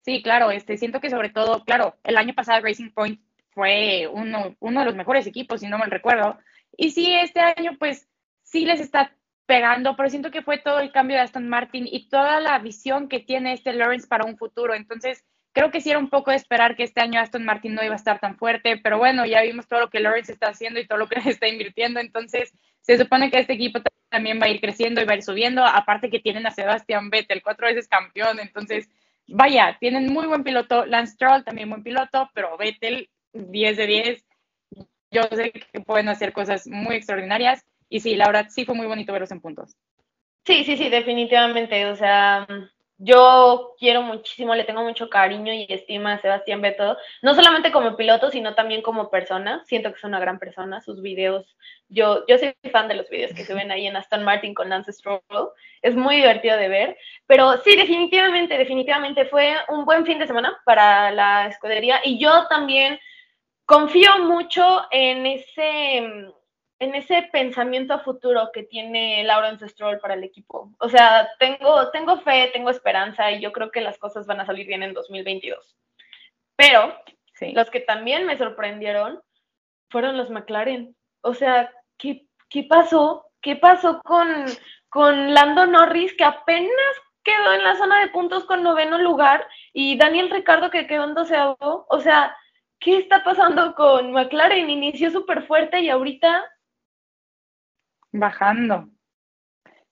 Sí, 0.02 0.22
claro, 0.22 0.52
este, 0.52 0.76
siento 0.76 1.00
que 1.00 1.10
sobre 1.10 1.30
todo, 1.30 1.64
claro, 1.64 1.96
el 2.04 2.16
año 2.16 2.34
pasado 2.34 2.62
Racing 2.62 2.92
Point 2.92 3.20
fue 3.50 4.08
uno, 4.12 4.54
uno 4.60 4.80
de 4.80 4.86
los 4.86 4.94
mejores 4.94 5.26
equipos, 5.26 5.60
si 5.60 5.66
no 5.66 5.76
me 5.78 5.86
recuerdo. 5.86 6.38
Y 6.76 6.92
sí, 6.92 7.12
este 7.12 7.40
año 7.40 7.72
pues 7.80 8.08
sí 8.44 8.64
les 8.64 8.80
está 8.80 9.12
pegando, 9.46 9.96
pero 9.96 10.08
siento 10.08 10.30
que 10.30 10.42
fue 10.42 10.58
todo 10.58 10.78
el 10.78 10.92
cambio 10.92 11.16
de 11.16 11.22
Aston 11.22 11.48
Martin 11.48 11.88
y 11.90 12.08
toda 12.08 12.38
la 12.40 12.58
visión 12.60 13.08
que 13.08 13.18
tiene 13.18 13.54
este 13.54 13.72
Lawrence 13.72 14.06
para 14.06 14.24
un 14.24 14.38
futuro. 14.38 14.74
Entonces, 14.74 15.24
creo 15.52 15.70
que 15.70 15.80
sí 15.80 15.90
era 15.90 15.98
un 15.98 16.10
poco 16.10 16.30
de 16.30 16.36
esperar 16.36 16.76
que 16.76 16.84
este 16.84 17.00
año 17.00 17.20
Aston 17.20 17.44
Martin 17.44 17.74
no 17.74 17.84
iba 17.84 17.94
a 17.94 17.96
estar 17.96 18.20
tan 18.20 18.36
fuerte, 18.36 18.78
pero 18.82 18.98
bueno, 18.98 19.26
ya 19.26 19.42
vimos 19.42 19.66
todo 19.66 19.80
lo 19.80 19.90
que 19.90 20.00
Lawrence 20.00 20.32
está 20.32 20.48
haciendo 20.48 20.80
y 20.80 20.86
todo 20.86 20.98
lo 20.98 21.08
que 21.08 21.18
está 21.28 21.48
invirtiendo. 21.48 22.00
Entonces, 22.00 22.52
se 22.80 22.98
supone 22.98 23.30
que 23.30 23.38
este 23.38 23.54
equipo 23.54 23.80
también 24.08 24.40
va 24.40 24.46
a 24.46 24.50
ir 24.50 24.60
creciendo 24.60 25.00
y 25.00 25.04
va 25.04 25.12
a 25.12 25.16
ir 25.16 25.22
subiendo. 25.22 25.64
Aparte 25.64 26.10
que 26.10 26.20
tienen 26.20 26.46
a 26.46 26.50
Sebastián 26.50 27.10
Vettel, 27.10 27.42
cuatro 27.42 27.66
veces 27.66 27.88
campeón. 27.88 28.40
Entonces, 28.40 28.88
vaya, 29.26 29.76
tienen 29.80 30.12
muy 30.12 30.26
buen 30.26 30.44
piloto, 30.44 30.86
Lance 30.86 31.14
Stroll 31.14 31.44
también 31.44 31.68
buen 31.68 31.82
piloto, 31.82 32.30
pero 32.34 32.56
Vettel 32.56 33.08
10 33.32 33.76
de 33.76 33.86
10. 33.86 34.24
Yo 35.10 35.22
sé 35.32 35.52
que 35.52 35.80
pueden 35.80 36.08
hacer 36.08 36.32
cosas 36.32 36.66
muy 36.66 36.96
extraordinarias 36.96 37.64
y 37.88 38.00
sí, 38.00 38.14
la 38.16 38.26
verdad 38.26 38.46
sí 38.50 38.64
fue 38.64 38.74
muy 38.74 38.86
bonito 38.86 39.12
verlos 39.12 39.30
en 39.30 39.40
puntos. 39.40 39.76
Sí, 40.44 40.64
sí, 40.64 40.76
sí, 40.76 40.88
definitivamente. 40.88 41.86
O 41.86 41.96
sea, 41.96 42.46
yo 42.98 43.76
quiero 43.78 44.02
muchísimo, 44.02 44.56
le 44.56 44.64
tengo 44.64 44.82
mucho 44.82 45.08
cariño 45.08 45.52
y 45.52 45.66
estima 45.68 46.14
a 46.14 46.20
Sebastián 46.20 46.60
Vettel, 46.60 46.96
no 47.22 47.34
solamente 47.34 47.70
como 47.70 47.96
piloto, 47.96 48.30
sino 48.30 48.54
también 48.56 48.82
como 48.82 49.08
persona. 49.08 49.62
Siento 49.66 49.90
que 49.90 49.98
es 49.98 50.04
una 50.04 50.18
gran 50.18 50.40
persona, 50.40 50.80
sus 50.80 51.00
videos, 51.00 51.56
yo, 51.88 52.26
yo 52.26 52.38
soy 52.38 52.54
fan 52.72 52.88
de 52.88 52.94
los 52.94 53.08
videos 53.08 53.32
que 53.32 53.44
se 53.44 53.54
ven 53.54 53.70
ahí 53.70 53.86
en 53.86 53.96
Aston 53.96 54.24
Martin 54.24 54.52
con 54.52 54.68
Lance 54.68 54.92
Stroll, 54.92 55.22
es 55.80 55.94
muy 55.94 56.16
divertido 56.16 56.56
de 56.56 56.68
ver, 56.68 56.98
pero 57.26 57.56
sí, 57.58 57.76
definitivamente, 57.76 58.58
definitivamente 58.58 59.26
fue 59.26 59.54
un 59.68 59.84
buen 59.84 60.04
fin 60.04 60.18
de 60.18 60.26
semana 60.26 60.60
para 60.64 61.12
la 61.12 61.46
escudería. 61.46 62.00
Y 62.04 62.18
yo 62.18 62.48
también 62.48 62.98
confío 63.64 64.18
mucho 64.24 64.82
en 64.90 65.24
ese 65.26 66.32
en 66.80 66.94
ese 66.94 67.28
pensamiento 67.32 67.94
a 67.94 68.00
futuro 68.00 68.50
que 68.52 68.62
tiene 68.62 69.24
Lawrence 69.24 69.68
Stroll 69.68 69.98
para 69.98 70.14
el 70.14 70.22
equipo. 70.22 70.70
O 70.78 70.88
sea, 70.88 71.28
tengo, 71.38 71.90
tengo 71.90 72.20
fe, 72.20 72.50
tengo 72.52 72.70
esperanza 72.70 73.30
y 73.32 73.40
yo 73.40 73.52
creo 73.52 73.70
que 73.70 73.80
las 73.80 73.98
cosas 73.98 74.26
van 74.26 74.40
a 74.40 74.46
salir 74.46 74.66
bien 74.66 74.82
en 74.82 74.94
2022. 74.94 75.76
Pero 76.56 76.94
los 77.52 77.70
que 77.70 77.80
también 77.80 78.26
me 78.26 78.36
sorprendieron 78.36 79.20
fueron 79.90 80.16
los 80.16 80.30
McLaren. 80.30 80.96
O 81.22 81.34
sea, 81.34 81.72
¿qué, 81.96 82.26
qué 82.48 82.64
pasó? 82.64 83.26
¿Qué 83.40 83.56
pasó 83.56 84.00
con, 84.02 84.28
con 84.88 85.34
Lando 85.34 85.66
Norris 85.66 86.14
que 86.14 86.24
apenas 86.24 86.70
quedó 87.24 87.52
en 87.54 87.64
la 87.64 87.76
zona 87.76 88.00
de 88.00 88.08
puntos 88.08 88.44
con 88.44 88.62
noveno 88.62 88.98
lugar 88.98 89.46
y 89.72 89.96
Daniel 89.96 90.30
Ricardo 90.30 90.70
que 90.70 90.86
quedó 90.86 91.04
en 91.04 91.14
doceavo? 91.14 91.86
O 91.88 92.00
sea, 92.00 92.36
¿qué 92.78 92.98
está 92.98 93.24
pasando 93.24 93.74
con 93.74 94.12
McLaren? 94.12 94.70
Inició 94.70 95.10
súper 95.10 95.46
fuerte 95.46 95.80
y 95.80 95.90
ahorita 95.90 96.44
Bajando. 98.12 98.88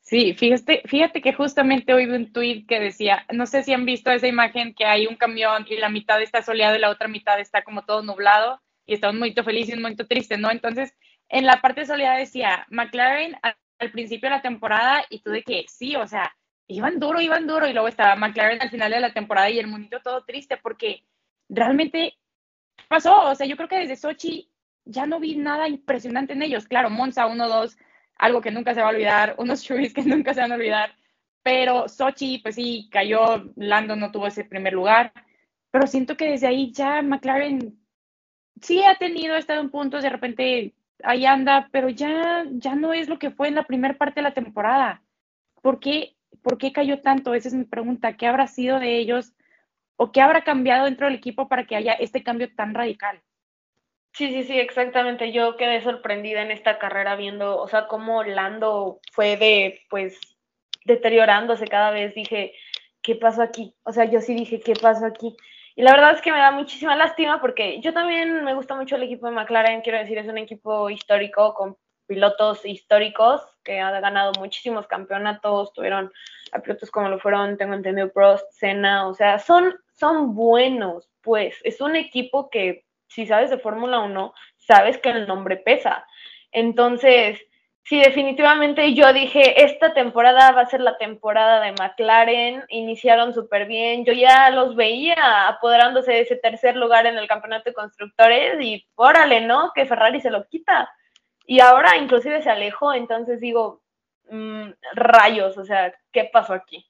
Sí, 0.00 0.34
fíjate, 0.34 0.82
fíjate 0.86 1.20
que 1.20 1.32
justamente 1.32 1.92
hoy 1.92 2.06
vi 2.06 2.14
un 2.14 2.32
tweet 2.32 2.64
que 2.68 2.78
decía, 2.78 3.26
no 3.32 3.44
sé 3.44 3.64
si 3.64 3.72
han 3.72 3.84
visto 3.84 4.10
esa 4.12 4.28
imagen 4.28 4.72
que 4.72 4.84
hay 4.84 5.08
un 5.08 5.16
camión 5.16 5.66
y 5.68 5.76
la 5.78 5.88
mitad 5.88 6.22
está 6.22 6.42
soleado 6.42 6.76
y 6.76 6.78
la 6.78 6.90
otra 6.90 7.08
mitad 7.08 7.40
está 7.40 7.62
como 7.62 7.84
todo 7.84 8.02
nublado 8.02 8.62
y 8.86 8.94
está 8.94 9.10
un 9.10 9.16
momento 9.16 9.42
feliz 9.42 9.68
y 9.68 9.72
un 9.72 9.82
momento 9.82 10.06
triste, 10.06 10.38
¿no? 10.38 10.52
Entonces, 10.52 10.94
en 11.28 11.44
la 11.44 11.60
parte 11.60 11.84
soleada 11.86 12.18
decía 12.18 12.66
McLaren 12.70 13.36
al, 13.42 13.56
principio 13.90 14.30
de 14.30 14.36
la 14.36 14.42
temporada 14.42 15.04
y 15.10 15.20
tú 15.22 15.30
de 15.30 15.42
que 15.42 15.64
sí, 15.68 15.96
o 15.96 16.06
sea, 16.06 16.32
iban 16.68 17.00
duro, 17.00 17.20
iban 17.20 17.48
duro 17.48 17.66
y 17.66 17.72
luego 17.72 17.88
estaba 17.88 18.14
McLaren 18.14 18.62
al 18.62 18.70
final 18.70 18.92
de 18.92 19.00
la 19.00 19.12
temporada 19.12 19.50
y 19.50 19.58
el 19.58 19.66
monito 19.66 20.00
todo 20.02 20.24
triste 20.24 20.56
porque 20.56 21.02
realmente 21.48 22.14
pasó, 22.88 23.22
o 23.28 23.34
sea, 23.34 23.46
yo 23.46 23.56
creo 23.56 23.68
que 23.68 23.78
desde 23.78 23.96
Sochi 23.96 24.50
ya 24.84 25.04
no 25.04 25.18
vi 25.18 25.36
nada 25.36 25.68
impresionante 25.68 26.32
en 26.32 26.42
ellos. 26.42 26.66
Claro, 26.68 26.90
Monza 26.90 27.26
1-2 27.26 27.76
algo 28.16 28.40
que 28.40 28.50
nunca 28.50 28.74
se 28.74 28.80
va 28.80 28.88
a 28.88 28.90
olvidar, 28.90 29.34
unos 29.38 29.62
chubis 29.62 29.94
que 29.94 30.02
nunca 30.02 30.34
se 30.34 30.40
van 30.40 30.52
a 30.52 30.56
olvidar. 30.56 30.94
Pero 31.42 31.88
Sochi, 31.88 32.38
pues 32.38 32.56
sí, 32.56 32.88
cayó, 32.90 33.52
Lando 33.56 33.96
no 33.96 34.10
tuvo 34.10 34.26
ese 34.26 34.44
primer 34.44 34.72
lugar, 34.72 35.12
pero 35.70 35.86
siento 35.86 36.16
que 36.16 36.30
desde 36.30 36.48
ahí 36.48 36.72
ya 36.72 37.02
McLaren 37.02 37.78
sí 38.60 38.82
ha 38.84 38.96
tenido, 38.96 39.34
ha 39.34 39.38
estado 39.38 39.60
en 39.60 39.70
puntos, 39.70 40.02
de 40.02 40.10
repente 40.10 40.74
ahí 41.04 41.26
anda, 41.26 41.68
pero 41.72 41.88
ya, 41.88 42.44
ya 42.50 42.74
no 42.74 42.92
es 42.92 43.08
lo 43.08 43.18
que 43.18 43.30
fue 43.30 43.48
en 43.48 43.54
la 43.54 43.64
primera 43.64 43.94
parte 43.94 44.16
de 44.20 44.22
la 44.22 44.34
temporada. 44.34 45.02
¿Por 45.62 45.80
qué, 45.80 46.16
¿Por 46.42 46.58
qué 46.58 46.72
cayó 46.72 47.00
tanto? 47.00 47.34
Esa 47.34 47.48
es 47.48 47.54
mi 47.54 47.64
pregunta. 47.64 48.16
¿Qué 48.16 48.26
habrá 48.26 48.46
sido 48.46 48.78
de 48.78 48.98
ellos 48.98 49.34
o 49.96 50.12
qué 50.12 50.20
habrá 50.20 50.44
cambiado 50.44 50.84
dentro 50.86 51.06
del 51.06 51.16
equipo 51.16 51.48
para 51.48 51.66
que 51.66 51.76
haya 51.76 51.92
este 51.92 52.22
cambio 52.22 52.54
tan 52.54 52.74
radical? 52.74 53.22
Sí, 54.16 54.32
sí, 54.32 54.44
sí, 54.44 54.58
exactamente. 54.58 55.30
Yo 55.30 55.58
quedé 55.58 55.82
sorprendida 55.82 56.40
en 56.40 56.50
esta 56.50 56.78
carrera 56.78 57.16
viendo, 57.16 57.60
o 57.60 57.68
sea, 57.68 57.86
cómo 57.86 58.24
Lando 58.24 58.98
fue 59.12 59.36
de, 59.36 59.82
pues, 59.90 60.18
deteriorándose 60.86 61.66
cada 61.66 61.90
vez. 61.90 62.14
Dije, 62.14 62.54
¿qué 63.02 63.16
pasó 63.16 63.42
aquí? 63.42 63.74
O 63.82 63.92
sea, 63.92 64.06
yo 64.06 64.22
sí 64.22 64.34
dije, 64.34 64.58
¿qué 64.60 64.72
pasó 64.72 65.04
aquí? 65.04 65.36
Y 65.74 65.82
la 65.82 65.92
verdad 65.92 66.12
es 66.14 66.22
que 66.22 66.32
me 66.32 66.38
da 66.38 66.50
muchísima 66.50 66.96
lástima 66.96 67.42
porque 67.42 67.78
yo 67.82 67.92
también 67.92 68.42
me 68.42 68.54
gusta 68.54 68.74
mucho 68.74 68.96
el 68.96 69.02
equipo 69.02 69.26
de 69.26 69.32
McLaren, 69.32 69.82
quiero 69.82 69.98
decir, 69.98 70.16
es 70.16 70.28
un 70.28 70.38
equipo 70.38 70.88
histórico 70.88 71.52
con 71.52 71.76
pilotos 72.06 72.64
históricos 72.64 73.42
que 73.64 73.80
ha 73.80 74.00
ganado 74.00 74.32
muchísimos 74.38 74.86
campeonatos, 74.86 75.74
tuvieron 75.74 76.10
a 76.52 76.60
pilotos 76.60 76.90
como 76.90 77.10
lo 77.10 77.18
fueron, 77.18 77.58
tengo 77.58 77.74
entendido, 77.74 78.10
Prost, 78.10 78.50
Senna, 78.52 79.06
o 79.08 79.12
sea, 79.12 79.38
son, 79.38 79.74
son 79.92 80.34
buenos, 80.34 81.10
pues, 81.20 81.56
es 81.64 81.82
un 81.82 81.96
equipo 81.96 82.48
que 82.48 82.85
si 83.08 83.26
sabes 83.26 83.50
de 83.50 83.58
Fórmula 83.58 84.00
1, 84.00 84.34
sabes 84.56 84.98
que 84.98 85.10
el 85.10 85.26
nombre 85.26 85.56
pesa. 85.56 86.06
Entonces, 86.52 87.40
sí, 87.84 88.00
definitivamente 88.00 88.94
yo 88.94 89.12
dije, 89.12 89.64
esta 89.64 89.94
temporada 89.94 90.52
va 90.52 90.62
a 90.62 90.66
ser 90.66 90.80
la 90.80 90.98
temporada 90.98 91.60
de 91.60 91.72
McLaren, 91.72 92.64
iniciaron 92.68 93.32
súper 93.32 93.66
bien, 93.66 94.04
yo 94.04 94.12
ya 94.12 94.50
los 94.50 94.74
veía 94.74 95.48
apoderándose 95.48 96.12
de 96.12 96.20
ese 96.20 96.36
tercer 96.36 96.76
lugar 96.76 97.06
en 97.06 97.16
el 97.18 97.28
campeonato 97.28 97.70
de 97.70 97.74
constructores 97.74 98.60
y 98.60 98.86
órale, 98.96 99.42
¿no? 99.42 99.72
Que 99.74 99.86
Ferrari 99.86 100.20
se 100.20 100.30
lo 100.30 100.46
quita. 100.48 100.90
Y 101.46 101.60
ahora 101.60 101.96
inclusive 101.96 102.42
se 102.42 102.50
alejó, 102.50 102.92
entonces 102.92 103.40
digo, 103.40 103.82
mm, 104.30 104.70
rayos, 104.94 105.56
o 105.58 105.64
sea, 105.64 105.94
¿qué 106.12 106.28
pasó 106.32 106.54
aquí? 106.54 106.86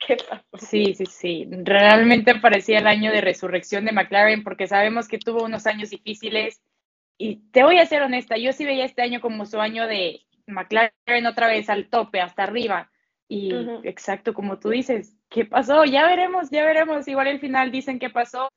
¿Qué 0.06 0.16
pasó? 0.16 0.66
Sí, 0.66 0.94
sí, 0.94 1.06
sí. 1.06 1.48
Realmente 1.50 2.34
parecía 2.36 2.78
el 2.78 2.86
año 2.86 3.12
de 3.12 3.20
resurrección 3.20 3.84
de 3.84 3.92
McLaren 3.92 4.42
porque 4.42 4.66
sabemos 4.66 5.08
que 5.08 5.18
tuvo 5.18 5.44
unos 5.44 5.66
años 5.66 5.90
difíciles. 5.90 6.60
Y 7.18 7.36
te 7.50 7.62
voy 7.62 7.78
a 7.78 7.86
ser 7.86 8.02
honesta, 8.02 8.38
yo 8.38 8.52
sí 8.52 8.64
veía 8.64 8.86
este 8.86 9.02
año 9.02 9.20
como 9.20 9.44
su 9.44 9.60
año 9.60 9.86
de 9.86 10.22
McLaren 10.46 11.26
otra 11.26 11.48
vez 11.48 11.68
al 11.68 11.88
tope, 11.90 12.20
hasta 12.20 12.44
arriba. 12.44 12.90
Y 13.28 13.52
exacto 13.84 14.34
como 14.34 14.58
tú 14.58 14.70
dices, 14.70 15.14
¿qué 15.28 15.44
pasó? 15.44 15.84
Ya 15.84 16.06
veremos, 16.06 16.50
ya 16.50 16.64
veremos. 16.64 17.06
Igual 17.06 17.28
al 17.28 17.40
final 17.40 17.70
dicen 17.70 17.98
qué 17.98 18.10
pasó. 18.10 18.48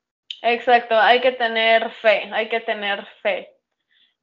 Exacto, 0.42 1.00
hay 1.00 1.22
que 1.22 1.34
tener 1.34 1.92
fe, 1.92 2.30
hay 2.32 2.50
que 2.50 2.62
tener 2.62 3.06
fe. 3.22 3.50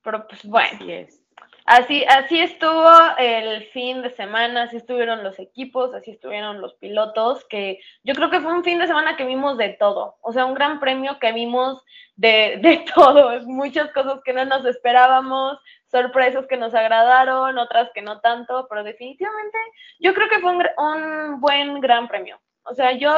Pero 0.02 0.26
pues 0.26 0.44
bueno. 0.44 0.90
es. 0.90 1.19
Así, 1.66 2.04
así 2.08 2.40
estuvo 2.40 2.90
el 3.18 3.64
fin 3.68 4.02
de 4.02 4.10
semana, 4.10 4.62
así 4.62 4.76
estuvieron 4.76 5.22
los 5.22 5.38
equipos, 5.38 5.94
así 5.94 6.10
estuvieron 6.10 6.60
los 6.60 6.74
pilotos, 6.74 7.44
que 7.46 7.80
yo 8.02 8.14
creo 8.14 8.30
que 8.30 8.40
fue 8.40 8.52
un 8.52 8.64
fin 8.64 8.78
de 8.78 8.86
semana 8.86 9.16
que 9.16 9.24
vimos 9.24 9.56
de 9.58 9.70
todo, 9.70 10.16
o 10.22 10.32
sea, 10.32 10.46
un 10.46 10.54
gran 10.54 10.80
premio 10.80 11.18
que 11.18 11.32
vimos 11.32 11.84
de, 12.16 12.58
de 12.62 12.84
todo, 12.94 13.40
muchas 13.42 13.92
cosas 13.92 14.20
que 14.24 14.32
no 14.32 14.44
nos 14.44 14.64
esperábamos, 14.64 15.58
sorpresas 15.90 16.46
que 16.46 16.56
nos 16.56 16.74
agradaron, 16.74 17.58
otras 17.58 17.90
que 17.94 18.02
no 18.02 18.20
tanto, 18.20 18.66
pero 18.68 18.82
definitivamente 18.82 19.58
yo 19.98 20.14
creo 20.14 20.28
que 20.28 20.38
fue 20.38 20.52
un, 20.52 20.66
un 20.78 21.40
buen 21.40 21.80
gran 21.80 22.08
premio. 22.08 22.40
O 22.62 22.74
sea, 22.74 22.92
yo 22.92 23.12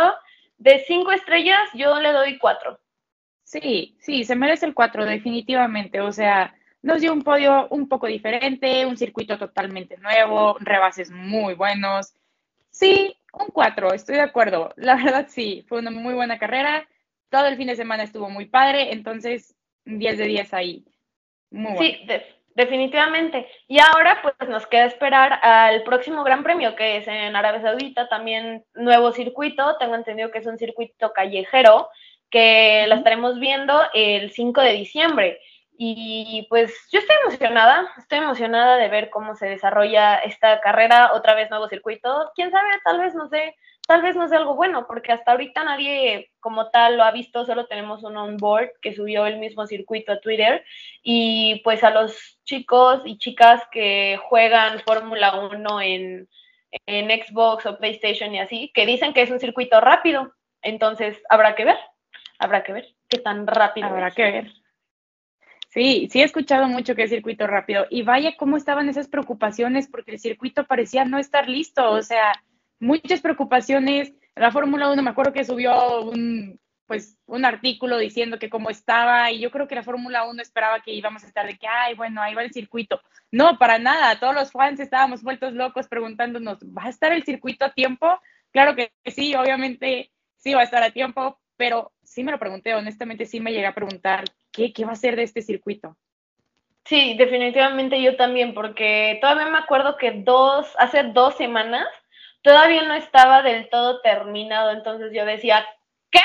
de 0.59 0.79
cinco 0.87 1.13
estrellas, 1.13 1.69
yo 1.75 2.01
le 2.01 2.13
doy 2.13 2.39
cuatro. 2.39 2.79
Sí, 3.45 3.97
sí, 4.01 4.25
se 4.25 4.37
merece 4.37 4.65
el 4.65 4.75
cuatro, 4.75 5.05
definitivamente. 5.05 6.01
O 6.01 6.13
sea, 6.13 6.55
nos 6.83 7.01
dio 7.01 7.13
un 7.13 7.23
podio 7.23 7.69
un 7.71 7.89
poco 7.89 8.07
diferente, 8.07 8.85
un 8.87 8.97
circuito 8.97 9.39
totalmente 9.39 9.97
nuevo, 9.99 10.57
rebases 10.61 11.11
muy 11.11 11.55
buenos. 11.55 12.13
Sí, 12.71 13.17
un 13.33 13.47
4, 13.49 13.93
estoy 13.95 14.17
de 14.17 14.23
acuerdo. 14.23 14.73
La 14.77 14.97
verdad 14.97 15.27
sí, 15.29 15.65
fue 15.69 15.79
una 15.79 15.91
muy 15.91 16.15
buena 16.15 16.39
carrera. 16.39 16.87
Todo 17.31 17.47
el 17.47 17.57
fin 17.57 17.69
de 17.69 17.77
semana 17.77 18.03
estuvo 18.03 18.29
muy 18.29 18.47
padre, 18.47 18.93
entonces 18.93 19.55
10 19.85 20.19
de 20.19 20.25
10 20.27 20.55
ahí. 20.55 20.85
Muy 21.51 21.73
bueno. 21.75 21.81
Sí, 21.81 22.05
de- 22.07 22.27
definitivamente. 22.55 23.47
Y 23.69 23.79
ahora 23.79 24.19
pues 24.23 24.35
nos 24.49 24.67
queda 24.67 24.85
esperar 24.87 25.39
al 25.43 25.83
próximo 25.85 26.25
Gran 26.25 26.43
Premio 26.43 26.75
que 26.77 26.99
es 26.99 27.09
en 27.09 27.35
Arabia 27.37 27.63
Saudita, 27.63 28.09
también 28.09 28.65
nuevo 28.75 29.13
circuito, 29.13 29.77
tengo 29.79 29.95
entendido 29.95 30.31
que 30.31 30.39
es 30.39 30.47
un 30.47 30.59
circuito 30.59 31.13
callejero 31.13 31.89
que 32.31 32.87
lo 32.89 32.95
estaremos 32.97 33.39
viendo 33.39 33.79
el 33.95 34.31
5 34.33 34.61
de 34.63 34.73
diciembre. 34.73 35.39
Y 35.77 36.47
pues 36.49 36.73
yo 36.93 37.01
estoy 37.01 37.17
emocionada, 37.25 37.91
estoy 37.99 38.19
emocionada 38.19 38.77
de 38.77 38.89
ver 38.89 39.11
cómo 39.11 39.35
se 39.35 39.47
desarrolla 39.47 40.17
esta 40.17 40.61
carrera, 40.61 41.13
otra 41.15 41.35
vez 41.35 41.51
nuevo 41.51 41.69
circuito. 41.69 42.31
Quién 42.35 42.51
sabe, 42.51 42.69
tal 42.85 43.01
vez 43.01 43.15
no 43.15 43.29
sé, 43.29 43.57
tal 43.87 44.03
vez 44.03 44.15
no 44.15 44.29
sea 44.29 44.39
algo 44.39 44.55
bueno, 44.55 44.87
porque 44.87 45.13
hasta 45.13 45.33
ahorita 45.33 45.65
nadie 45.65 46.31
como 46.41 46.71
tal 46.71 46.97
lo 46.97 47.05
ha 47.05 47.11
visto, 47.11 47.45
solo 47.45 47.67
tenemos 47.67 48.05
un 48.05 48.17
onboard 48.17 48.71
que 48.81 48.95
subió 48.95 49.27
el 49.27 49.39
mismo 49.39 49.67
circuito 49.67 50.13
a 50.13 50.21
Twitter 50.21 50.65
y 51.03 51.61
pues 51.65 51.83
a 51.83 51.91
los 51.91 52.39
chicos 52.45 53.03
y 53.05 53.19
chicas 53.19 53.63
que 53.73 54.21
juegan 54.29 54.81
Fórmula 54.81 55.35
1 55.41 55.81
en, 55.81 56.29
en 56.87 57.25
Xbox 57.25 57.67
o 57.67 57.79
PlayStation 57.79 58.35
y 58.35 58.41
así, 58.41 58.71
que 58.75 58.87
dicen 58.87 59.13
que 59.13 59.23
es 59.23 59.31
un 59.31 59.41
circuito 59.41 59.81
rápido, 59.81 60.33
entonces 60.63 61.21
habrá 61.29 61.55
que 61.55 61.65
ver, 61.65 61.79
habrá 62.39 62.63
que 62.63 62.73
ver 62.73 62.89
qué 63.09 63.19
tan 63.19 63.47
rápido 63.47 63.89
Habrá 63.89 64.09
es. 64.09 64.15
que 64.15 64.23
ver. 64.23 64.62
Sí, 65.73 66.07
sí 66.13 66.21
he 66.21 66.25
escuchado 66.25 66.69
mucho 66.69 66.95
que 66.95 67.05
es 67.05 67.11
circuito 67.11 67.47
rápido. 67.47 67.87
Y 67.89 68.03
vaya 68.03 68.37
cómo 68.37 68.59
estaban 68.59 68.91
esas 68.91 69.09
preocupaciones 69.09 69.89
porque 69.89 70.11
el 70.11 70.19
circuito 70.19 70.67
parecía 70.67 71.07
no 71.07 71.19
estar 71.19 71.49
listo. 71.49 71.91
O 71.93 72.03
sea, 72.03 72.35
muchas 72.79 73.23
preocupaciones. 73.23 74.13
La 74.35 74.53
Fórmula 74.53 74.91
1 74.91 75.03
me 75.03 75.11
acuerdo 75.11 75.33
que 75.33 75.45
subió 75.45 76.03
un, 76.03 76.61
pues, 76.87 77.17
un 77.25 77.47
artículo 77.47 77.97
diciendo 77.97 78.39
que 78.39 78.51
cómo 78.51 78.69
estaba 78.69 79.31
y 79.31 79.41
yo 79.41 79.51
creo 79.51 79.67
que 79.67 79.75
la 79.75 79.83
Fórmula 79.83 80.27
1 80.29 80.43
esperaba 80.43 80.81
que 80.81 80.93
íbamos 80.93 81.25
a 81.25 81.27
estar 81.27 81.47
de 81.47 81.57
que, 81.57 81.67
ay, 81.67 81.95
bueno, 81.95 82.21
ahí 82.21 82.35
va 82.35 82.43
el 82.43 82.53
circuito. 82.53 83.01
No, 83.31 83.57
para 83.57 83.79
nada. 83.79 84.21
Todos 84.21 84.35
los 84.35 84.53
fans 84.53 84.79
estábamos 84.79 85.23
vueltos 85.23 85.55
locos 85.55 85.89
preguntándonos, 85.89 86.59
¿va 86.65 86.85
a 86.85 86.91
estar 86.91 87.13
el 87.13 87.25
circuito 87.25 87.65
a 87.65 87.73
tiempo? 87.73 88.21
Claro 88.51 88.77
que 88.77 88.93
sí, 89.07 89.35
obviamente 89.35 90.13
sí 90.37 90.53
va 90.53 90.61
a 90.61 90.65
estar 90.65 90.83
a 90.83 90.91
tiempo, 90.91 91.41
pero 91.57 91.93
sí 92.03 92.25
me 92.25 92.33
lo 92.33 92.39
pregunté, 92.39 92.75
honestamente 92.75 93.25
sí 93.25 93.41
me 93.41 93.53
llegué 93.53 93.67
a 93.67 93.75
preguntar 93.75 94.25
qué, 94.53 94.73
va 94.85 94.93
a 94.93 94.97
ser 94.97 95.17
de 95.17 95.23
este 95.23 95.43
circuito. 95.43 95.97
Sí, 96.85 97.15
definitivamente 97.17 98.01
yo 98.03 98.17
también, 98.17 98.55
porque 98.55 99.19
todavía 99.21 99.47
me 99.47 99.59
acuerdo 99.59 99.97
que 99.97 100.13
dos, 100.13 100.67
hace 100.79 101.05
dos 101.05 101.37
semanas, 101.37 101.87
todavía 102.43 102.83
no 102.83 102.95
estaba 102.95 103.43
del 103.43 103.69
todo 103.71 104.01
terminado, 104.03 104.73
entonces 104.73 105.13
yo 105.13 105.25
decía, 105.25 105.65
¿qué? 106.11 106.21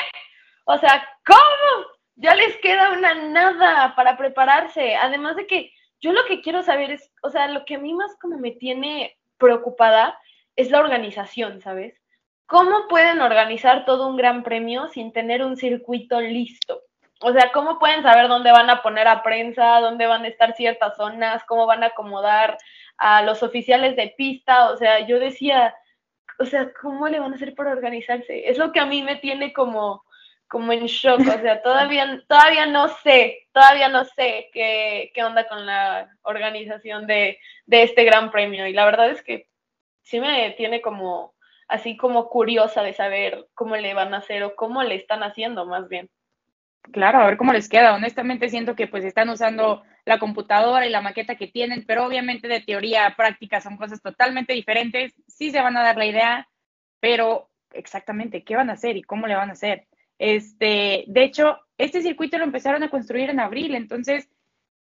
O 0.64 0.76
sea, 0.78 1.08
¿cómo? 1.24 1.86
Ya 2.16 2.34
les 2.34 2.56
queda 2.56 2.90
una 2.90 3.14
nada 3.14 3.94
para 3.94 4.16
prepararse. 4.16 4.96
Además 4.96 5.36
de 5.36 5.46
que 5.46 5.72
yo 6.00 6.12
lo 6.12 6.24
que 6.26 6.40
quiero 6.40 6.62
saber 6.62 6.90
es, 6.90 7.12
o 7.22 7.30
sea, 7.30 7.48
lo 7.48 7.64
que 7.64 7.76
a 7.76 7.78
mí 7.78 7.94
más 7.94 8.16
como 8.20 8.38
me 8.38 8.50
tiene 8.52 9.16
preocupada 9.38 10.18
es 10.56 10.70
la 10.70 10.80
organización, 10.80 11.60
¿sabes? 11.60 11.94
¿Cómo 12.46 12.88
pueden 12.88 13.20
organizar 13.20 13.84
todo 13.84 14.08
un 14.08 14.16
gran 14.16 14.42
premio 14.42 14.88
sin 14.88 15.12
tener 15.12 15.44
un 15.44 15.56
circuito 15.56 16.20
listo? 16.20 16.82
O 17.20 17.32
sea, 17.32 17.50
¿cómo 17.52 17.78
pueden 17.78 18.02
saber 18.02 18.28
dónde 18.28 18.52
van 18.52 18.70
a 18.70 18.82
poner 18.82 19.08
a 19.08 19.22
prensa, 19.22 19.80
dónde 19.80 20.06
van 20.06 20.24
a 20.24 20.28
estar 20.28 20.54
ciertas 20.54 20.96
zonas, 20.96 21.42
cómo 21.44 21.66
van 21.66 21.82
a 21.82 21.86
acomodar 21.86 22.58
a 22.96 23.22
los 23.22 23.42
oficiales 23.42 23.96
de 23.96 24.14
pista? 24.16 24.70
O 24.70 24.76
sea, 24.76 25.00
yo 25.00 25.18
decía, 25.18 25.74
o 26.38 26.44
sea, 26.44 26.72
¿cómo 26.80 27.08
le 27.08 27.18
van 27.18 27.32
a 27.32 27.36
hacer 27.36 27.54
para 27.54 27.72
organizarse? 27.72 28.48
Es 28.48 28.58
lo 28.58 28.72
que 28.72 28.80
a 28.80 28.86
mí 28.86 29.02
me 29.02 29.16
tiene 29.16 29.52
como, 29.52 30.04
como 30.46 30.72
en 30.72 30.86
shock. 30.86 31.20
O 31.20 31.24
sea, 31.24 31.62
todavía, 31.62 32.22
todavía 32.28 32.66
no 32.66 32.88
sé, 32.88 33.48
todavía 33.52 33.88
no 33.88 34.04
sé 34.04 34.50
qué, 34.52 35.10
qué 35.14 35.24
onda 35.24 35.48
con 35.48 35.66
la 35.66 36.08
organización 36.22 37.06
de, 37.06 37.40
de 37.66 37.82
este 37.82 38.04
gran 38.04 38.30
premio. 38.30 38.66
Y 38.68 38.72
la 38.72 38.84
verdad 38.84 39.10
es 39.10 39.22
que 39.22 39.48
sí 40.02 40.20
me 40.20 40.50
tiene 40.52 40.80
como 40.80 41.34
así 41.68 41.96
como 41.96 42.28
curiosa 42.28 42.82
de 42.82 42.94
saber 42.94 43.46
cómo 43.54 43.76
le 43.76 43.94
van 43.94 44.14
a 44.14 44.18
hacer 44.18 44.42
o 44.42 44.56
cómo 44.56 44.82
le 44.82 44.94
están 44.94 45.22
haciendo 45.22 45.66
más 45.66 45.88
bien. 45.88 46.10
Claro, 46.92 47.18
a 47.18 47.26
ver 47.26 47.36
cómo 47.36 47.52
les 47.52 47.68
queda. 47.68 47.94
Honestamente 47.94 48.48
siento 48.48 48.74
que 48.74 48.86
pues 48.86 49.04
están 49.04 49.28
usando 49.28 49.82
la 50.04 50.18
computadora 50.18 50.86
y 50.86 50.90
la 50.90 51.00
maqueta 51.00 51.36
que 51.36 51.48
tienen, 51.48 51.84
pero 51.86 52.06
obviamente 52.06 52.48
de 52.48 52.60
teoría 52.60 53.06
a 53.06 53.16
práctica 53.16 53.60
son 53.60 53.76
cosas 53.76 54.00
totalmente 54.00 54.52
diferentes. 54.52 55.14
Sí 55.26 55.50
se 55.50 55.60
van 55.60 55.76
a 55.76 55.82
dar 55.82 55.96
la 55.96 56.06
idea, 56.06 56.48
pero 57.00 57.50
exactamente 57.72 58.42
qué 58.44 58.56
van 58.56 58.70
a 58.70 58.74
hacer 58.74 58.96
y 58.96 59.02
cómo 59.02 59.26
le 59.26 59.34
van 59.34 59.50
a 59.50 59.52
hacer. 59.52 59.86
Este, 60.18 61.04
de 61.06 61.24
hecho, 61.24 61.58
este 61.76 62.02
circuito 62.02 62.38
lo 62.38 62.44
empezaron 62.44 62.82
a 62.82 62.90
construir 62.90 63.30
en 63.30 63.40
abril, 63.40 63.74
entonces 63.74 64.28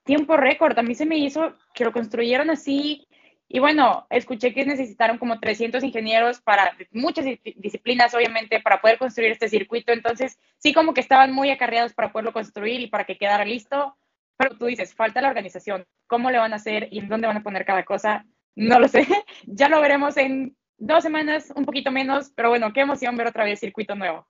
tiempo 0.04 0.38
récord. 0.38 0.78
A 0.80 0.84
mí 0.84 0.96
se 0.96 1.06
me 1.06 1.18
hizo 1.18 1.56
que 1.74 1.84
lo 1.84 1.92
construyeron 1.92 2.50
así 2.50 3.07
y 3.50 3.60
bueno, 3.60 4.06
escuché 4.10 4.54
que 4.54 4.66
necesitaron 4.66 5.18
como 5.18 5.40
300 5.40 5.82
ingenieros 5.84 6.42
para 6.42 6.76
muchas 6.92 7.26
disciplinas, 7.56 8.14
obviamente, 8.14 8.60
para 8.60 8.82
poder 8.82 8.98
construir 8.98 9.32
este 9.32 9.48
circuito. 9.48 9.94
Entonces, 9.94 10.38
sí 10.58 10.74
como 10.74 10.94
que 10.94 11.00
estaban 11.00 11.32
muy 11.32 11.50
acarreados 11.50 11.94
para 11.94 12.12
poderlo 12.12 12.34
construir 12.34 12.82
y 12.82 12.88
para 12.88 13.06
que 13.06 13.18
quedara 13.18 13.46
listo. 13.46 13.96
Pero 14.36 14.58
tú 14.58 14.66
dices, 14.66 14.94
falta 14.94 15.22
la 15.22 15.30
organización. 15.30 15.86
¿Cómo 16.08 16.30
le 16.30 16.40
van 16.40 16.52
a 16.52 16.58
hacer 16.58 16.90
y 16.92 17.00
en 17.00 17.08
dónde 17.08 17.28
van 17.28 17.38
a 17.38 17.44
poner 17.44 17.64
cada 17.64 17.86
cosa? 17.86 18.26
No 18.56 18.80
lo 18.80 18.88
sé. 18.90 19.08
Ya 19.46 19.70
lo 19.70 19.80
veremos 19.80 20.18
en 20.18 20.58
dos 20.78 21.04
semanas, 21.04 21.54
un 21.56 21.64
poquito 21.64 21.90
menos. 21.90 22.32
Pero 22.36 22.50
bueno, 22.50 22.74
qué 22.74 22.82
emoción 22.82 23.16
ver 23.16 23.28
otra 23.28 23.46
vez 23.46 23.62
circuito 23.62 23.96
nuevo. 23.96 24.28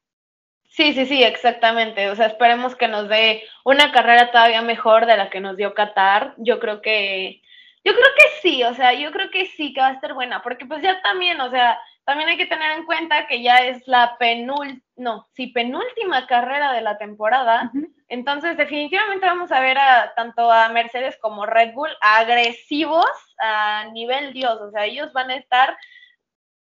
Sí, 0.70 0.93
sí, 0.93 1.07
sí, 1.07 1.24
exactamente. 1.24 2.09
O 2.11 2.15
sea, 2.15 2.28
esperemos 2.28 2.76
que 2.76 2.88
nos 2.88 3.09
dé 3.09 3.41
una 3.65 3.91
carrera 3.91 4.30
todavía 4.30 4.61
mejor 4.61 5.07
de 5.07 5.18
la 5.18 5.32
que 5.32 5.39
nos 5.39 5.57
dio 5.57 5.74
Qatar. 5.74 6.36
Yo 6.38 6.59
creo 6.59 6.82
que 6.82 7.41
yo 7.88 7.94
creo 7.94 8.08
que 8.18 8.42
sí, 8.42 8.64
o 8.64 8.74
sea, 8.74 8.94
yo 8.94 9.12
creo 9.12 9.32
que 9.32 9.46
sí 9.46 9.74
que 9.74 9.80
va 9.80 9.88
a 9.88 9.94
estar 9.94 10.14
buena, 10.14 10.42
porque 10.42 10.66
pues 10.66 10.82
ya 10.82 11.02
también, 11.02 11.40
o 11.40 11.50
sea, 11.50 11.80
también 12.04 12.28
hay 12.30 12.36
que 12.36 12.46
tener 12.46 12.72
en 12.72 12.86
cuenta 12.86 13.28
que 13.28 13.42
ya 13.42 13.60
es 13.60 13.88
la 13.88 14.18
penúltima, 14.18 14.82
no, 14.98 15.26
sí, 15.34 15.48
penúltima 15.48 16.28
carrera 16.28 16.74
de 16.74 16.82
la 16.82 16.98
temporada, 16.98 17.72
uh 17.74 17.78
-huh. 17.78 17.88
entonces 18.10 18.58
definitivamente 18.58 19.26
vamos 19.26 19.54
a 19.54 19.62
ver 19.62 19.78
a 19.78 20.14
tanto 20.16 20.52
a 20.52 20.68
Mercedes 20.68 21.18
como 21.22 21.46
Red 21.46 21.74
Bull 21.74 21.96
agresivos 22.02 23.10
a 23.40 23.86
nivel 23.94 24.34
Dios, 24.34 24.60
o 24.60 24.70
sea, 24.72 24.84
ellos 24.84 25.14
van 25.14 25.30
a 25.32 25.38
estar 25.38 25.78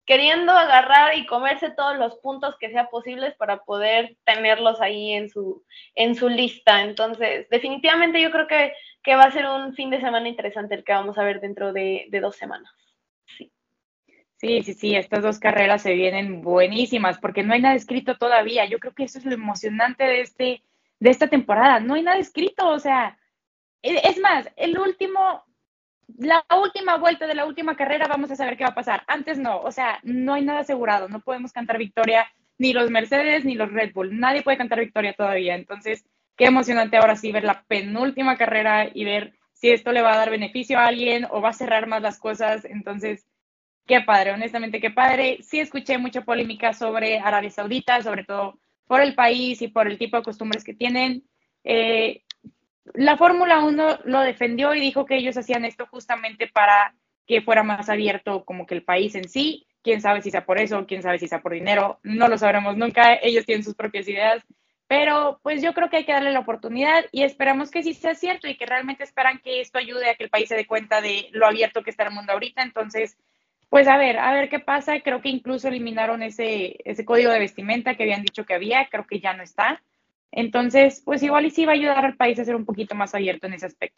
queriendo 0.09 0.53
agarrar 0.53 1.15
y 1.15 1.27
comerse 1.27 1.69
todos 1.69 1.95
los 1.95 2.15
puntos 2.15 2.55
que 2.59 2.71
sea 2.71 2.89
posibles 2.89 3.35
para 3.35 3.63
poder 3.63 4.17
tenerlos 4.25 4.81
ahí 4.81 5.13
en 5.13 5.29
su, 5.29 5.63
en 5.93 6.15
su 6.15 6.29
lista. 6.29 6.81
Entonces, 6.81 7.47
definitivamente 7.51 8.19
yo 8.19 8.31
creo 8.31 8.47
que, 8.47 8.73
que 9.03 9.13
va 9.13 9.25
a 9.25 9.31
ser 9.31 9.45
un 9.45 9.75
fin 9.75 9.91
de 9.91 10.01
semana 10.01 10.27
interesante 10.27 10.73
el 10.73 10.83
que 10.83 10.93
vamos 10.93 11.19
a 11.19 11.23
ver 11.23 11.39
dentro 11.39 11.73
de, 11.73 12.07
de 12.09 12.19
dos 12.21 12.35
semanas. 12.35 12.73
Sí. 13.37 13.51
Sí, 14.37 14.63
sí, 14.63 14.73
sí, 14.73 14.95
estas 14.95 15.21
dos 15.21 15.37
carreras 15.37 15.83
se 15.83 15.93
vienen 15.93 16.41
buenísimas 16.41 17.19
porque 17.19 17.43
no 17.43 17.53
hay 17.53 17.61
nada 17.61 17.75
escrito 17.75 18.17
todavía. 18.17 18.65
Yo 18.65 18.79
creo 18.79 18.95
que 18.95 19.03
eso 19.03 19.19
es 19.19 19.25
lo 19.25 19.35
emocionante 19.35 20.05
de, 20.05 20.21
este, 20.21 20.63
de 20.99 21.09
esta 21.11 21.27
temporada. 21.27 21.79
No 21.79 21.93
hay 21.93 22.01
nada 22.01 22.17
escrito, 22.17 22.67
o 22.67 22.79
sea, 22.79 23.19
e, 23.83 24.09
es 24.09 24.17
más, 24.17 24.49
el 24.55 24.79
último, 24.79 25.45
la 26.17 26.43
última 26.61 26.97
vuelta 26.97 27.27
de 27.27 27.35
la 27.35 27.45
última 27.45 27.75
carrera 27.75 28.07
vamos 28.07 28.31
a 28.31 28.35
saber 28.35 28.57
qué 28.57 28.63
va 28.63 28.71
a 28.71 28.75
pasar. 28.75 29.03
Antes 29.07 29.37
no, 29.37 29.59
o 29.61 29.71
sea, 29.71 29.99
no 30.03 30.33
hay 30.33 30.43
nada 30.43 30.59
asegurado. 30.61 31.07
No 31.09 31.21
podemos 31.21 31.51
cantar 31.51 31.77
victoria 31.77 32.27
ni 32.57 32.73
los 32.73 32.89
Mercedes 32.89 33.45
ni 33.45 33.55
los 33.55 33.71
Red 33.71 33.93
Bull. 33.93 34.19
Nadie 34.19 34.43
puede 34.43 34.57
cantar 34.57 34.79
victoria 34.79 35.13
todavía. 35.13 35.55
Entonces, 35.55 36.05
qué 36.35 36.45
emocionante 36.45 36.97
ahora 36.97 37.15
sí 37.15 37.31
ver 37.31 37.43
la 37.43 37.63
penúltima 37.63 38.37
carrera 38.37 38.89
y 38.93 39.05
ver 39.05 39.33
si 39.53 39.69
esto 39.71 39.91
le 39.91 40.01
va 40.01 40.13
a 40.13 40.17
dar 40.17 40.29
beneficio 40.29 40.79
a 40.79 40.87
alguien 40.87 41.27
o 41.31 41.41
va 41.41 41.49
a 41.49 41.53
cerrar 41.53 41.87
más 41.87 42.01
las 42.01 42.19
cosas. 42.19 42.65
Entonces, 42.65 43.25
qué 43.85 44.01
padre, 44.01 44.31
honestamente, 44.31 44.79
qué 44.79 44.91
padre. 44.91 45.39
Sí 45.41 45.59
escuché 45.59 45.97
mucha 45.97 46.21
polémica 46.21 46.73
sobre 46.73 47.19
Arabia 47.19 47.49
Saudita, 47.49 48.01
sobre 48.01 48.23
todo 48.23 48.59
por 48.87 49.01
el 49.01 49.15
país 49.15 49.61
y 49.61 49.67
por 49.67 49.87
el 49.87 49.97
tipo 49.97 50.17
de 50.17 50.23
costumbres 50.23 50.63
que 50.63 50.73
tienen. 50.73 51.23
Eh, 51.63 52.23
la 52.93 53.17
Fórmula 53.17 53.59
1 53.59 53.99
lo 54.05 54.21
defendió 54.21 54.73
y 54.73 54.79
dijo 54.79 55.05
que 55.05 55.17
ellos 55.17 55.37
hacían 55.37 55.65
esto 55.65 55.85
justamente 55.87 56.47
para 56.47 56.95
que 57.27 57.41
fuera 57.41 57.63
más 57.63 57.89
abierto 57.89 58.43
como 58.45 58.65
que 58.65 58.75
el 58.75 58.83
país 58.83 59.15
en 59.15 59.29
sí. 59.29 59.67
Quién 59.81 60.01
sabe 60.01 60.21
si 60.21 60.31
sea 60.31 60.45
por 60.45 60.59
eso, 60.59 60.85
quién 60.87 61.01
sabe 61.01 61.19
si 61.19 61.27
sea 61.27 61.41
por 61.41 61.53
dinero, 61.53 61.99
no 62.03 62.27
lo 62.27 62.37
sabremos 62.37 62.75
nunca, 62.75 63.15
ellos 63.15 63.45
tienen 63.45 63.63
sus 63.63 63.75
propias 63.75 64.07
ideas, 64.09 64.43
pero 64.89 65.39
pues 65.43 65.61
yo 65.61 65.75
creo 65.75 65.89
que 65.91 65.97
hay 65.97 66.03
que 66.03 66.11
darle 66.11 66.33
la 66.33 66.39
oportunidad 66.39 67.05
y 67.11 67.21
esperamos 67.21 67.69
que 67.69 67.83
sí 67.83 67.93
sea 67.93 68.15
cierto 68.15 68.47
y 68.47 68.57
que 68.57 68.65
realmente 68.65 69.03
esperan 69.03 69.39
que 69.39 69.61
esto 69.61 69.77
ayude 69.77 70.09
a 70.09 70.15
que 70.15 70.23
el 70.23 70.31
país 70.31 70.49
se 70.49 70.55
dé 70.55 70.65
cuenta 70.65 70.99
de 70.99 71.29
lo 71.31 71.45
abierto 71.45 71.83
que 71.83 71.91
está 71.91 72.05
el 72.05 72.11
mundo 72.11 72.33
ahorita. 72.33 72.63
Entonces, 72.63 73.15
pues 73.69 73.87
a 73.87 73.97
ver, 73.97 74.17
a 74.17 74.33
ver 74.33 74.49
qué 74.49 74.57
pasa. 74.57 74.99
Creo 75.01 75.21
que 75.21 75.29
incluso 75.29 75.67
eliminaron 75.67 76.23
ese, 76.23 76.77
ese 76.85 77.05
código 77.05 77.31
de 77.31 77.37
vestimenta 77.37 77.93
que 77.93 78.01
habían 78.01 78.23
dicho 78.23 78.45
que 78.45 78.55
había, 78.55 78.89
creo 78.89 79.05
que 79.05 79.19
ya 79.19 79.33
no 79.33 79.43
está. 79.43 79.83
Entonces, 80.31 81.01
pues 81.03 81.23
igual 81.23 81.45
y 81.45 81.51
sí 81.51 81.65
va 81.65 81.71
a 81.71 81.75
ayudar 81.75 82.05
al 82.05 82.15
país 82.15 82.39
a 82.39 82.45
ser 82.45 82.55
un 82.55 82.65
poquito 82.65 82.95
más 82.95 83.15
abierto 83.15 83.47
en 83.47 83.53
ese 83.53 83.65
aspecto. 83.65 83.97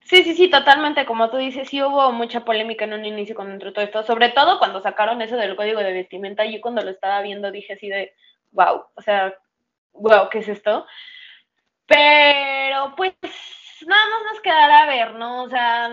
Sí, 0.00 0.22
sí, 0.22 0.34
sí, 0.34 0.48
totalmente. 0.48 1.04
Como 1.04 1.30
tú 1.30 1.36
dices, 1.36 1.68
sí 1.68 1.82
hubo 1.82 2.12
mucha 2.12 2.44
polémica 2.44 2.84
en 2.84 2.92
un 2.92 3.04
inicio 3.04 3.34
con 3.34 3.58
todo 3.58 3.80
esto, 3.80 4.04
sobre 4.04 4.28
todo 4.28 4.60
cuando 4.60 4.80
sacaron 4.80 5.20
eso 5.20 5.36
del 5.36 5.56
código 5.56 5.80
de 5.80 5.92
vestimenta. 5.92 6.44
Yo 6.44 6.60
cuando 6.60 6.82
lo 6.82 6.90
estaba 6.90 7.20
viendo 7.22 7.50
dije 7.50 7.72
así 7.72 7.88
de, 7.88 8.14
wow, 8.52 8.84
o 8.94 9.02
sea, 9.02 9.34
wow, 9.92 10.28
¿qué 10.30 10.38
es 10.38 10.48
esto? 10.48 10.86
Pero 11.86 12.94
pues 12.96 13.14
nada 13.84 14.02
más 14.10 14.32
nos 14.32 14.40
quedará 14.42 14.86
ver, 14.86 15.14
¿no? 15.14 15.42
O 15.42 15.48
sea, 15.48 15.90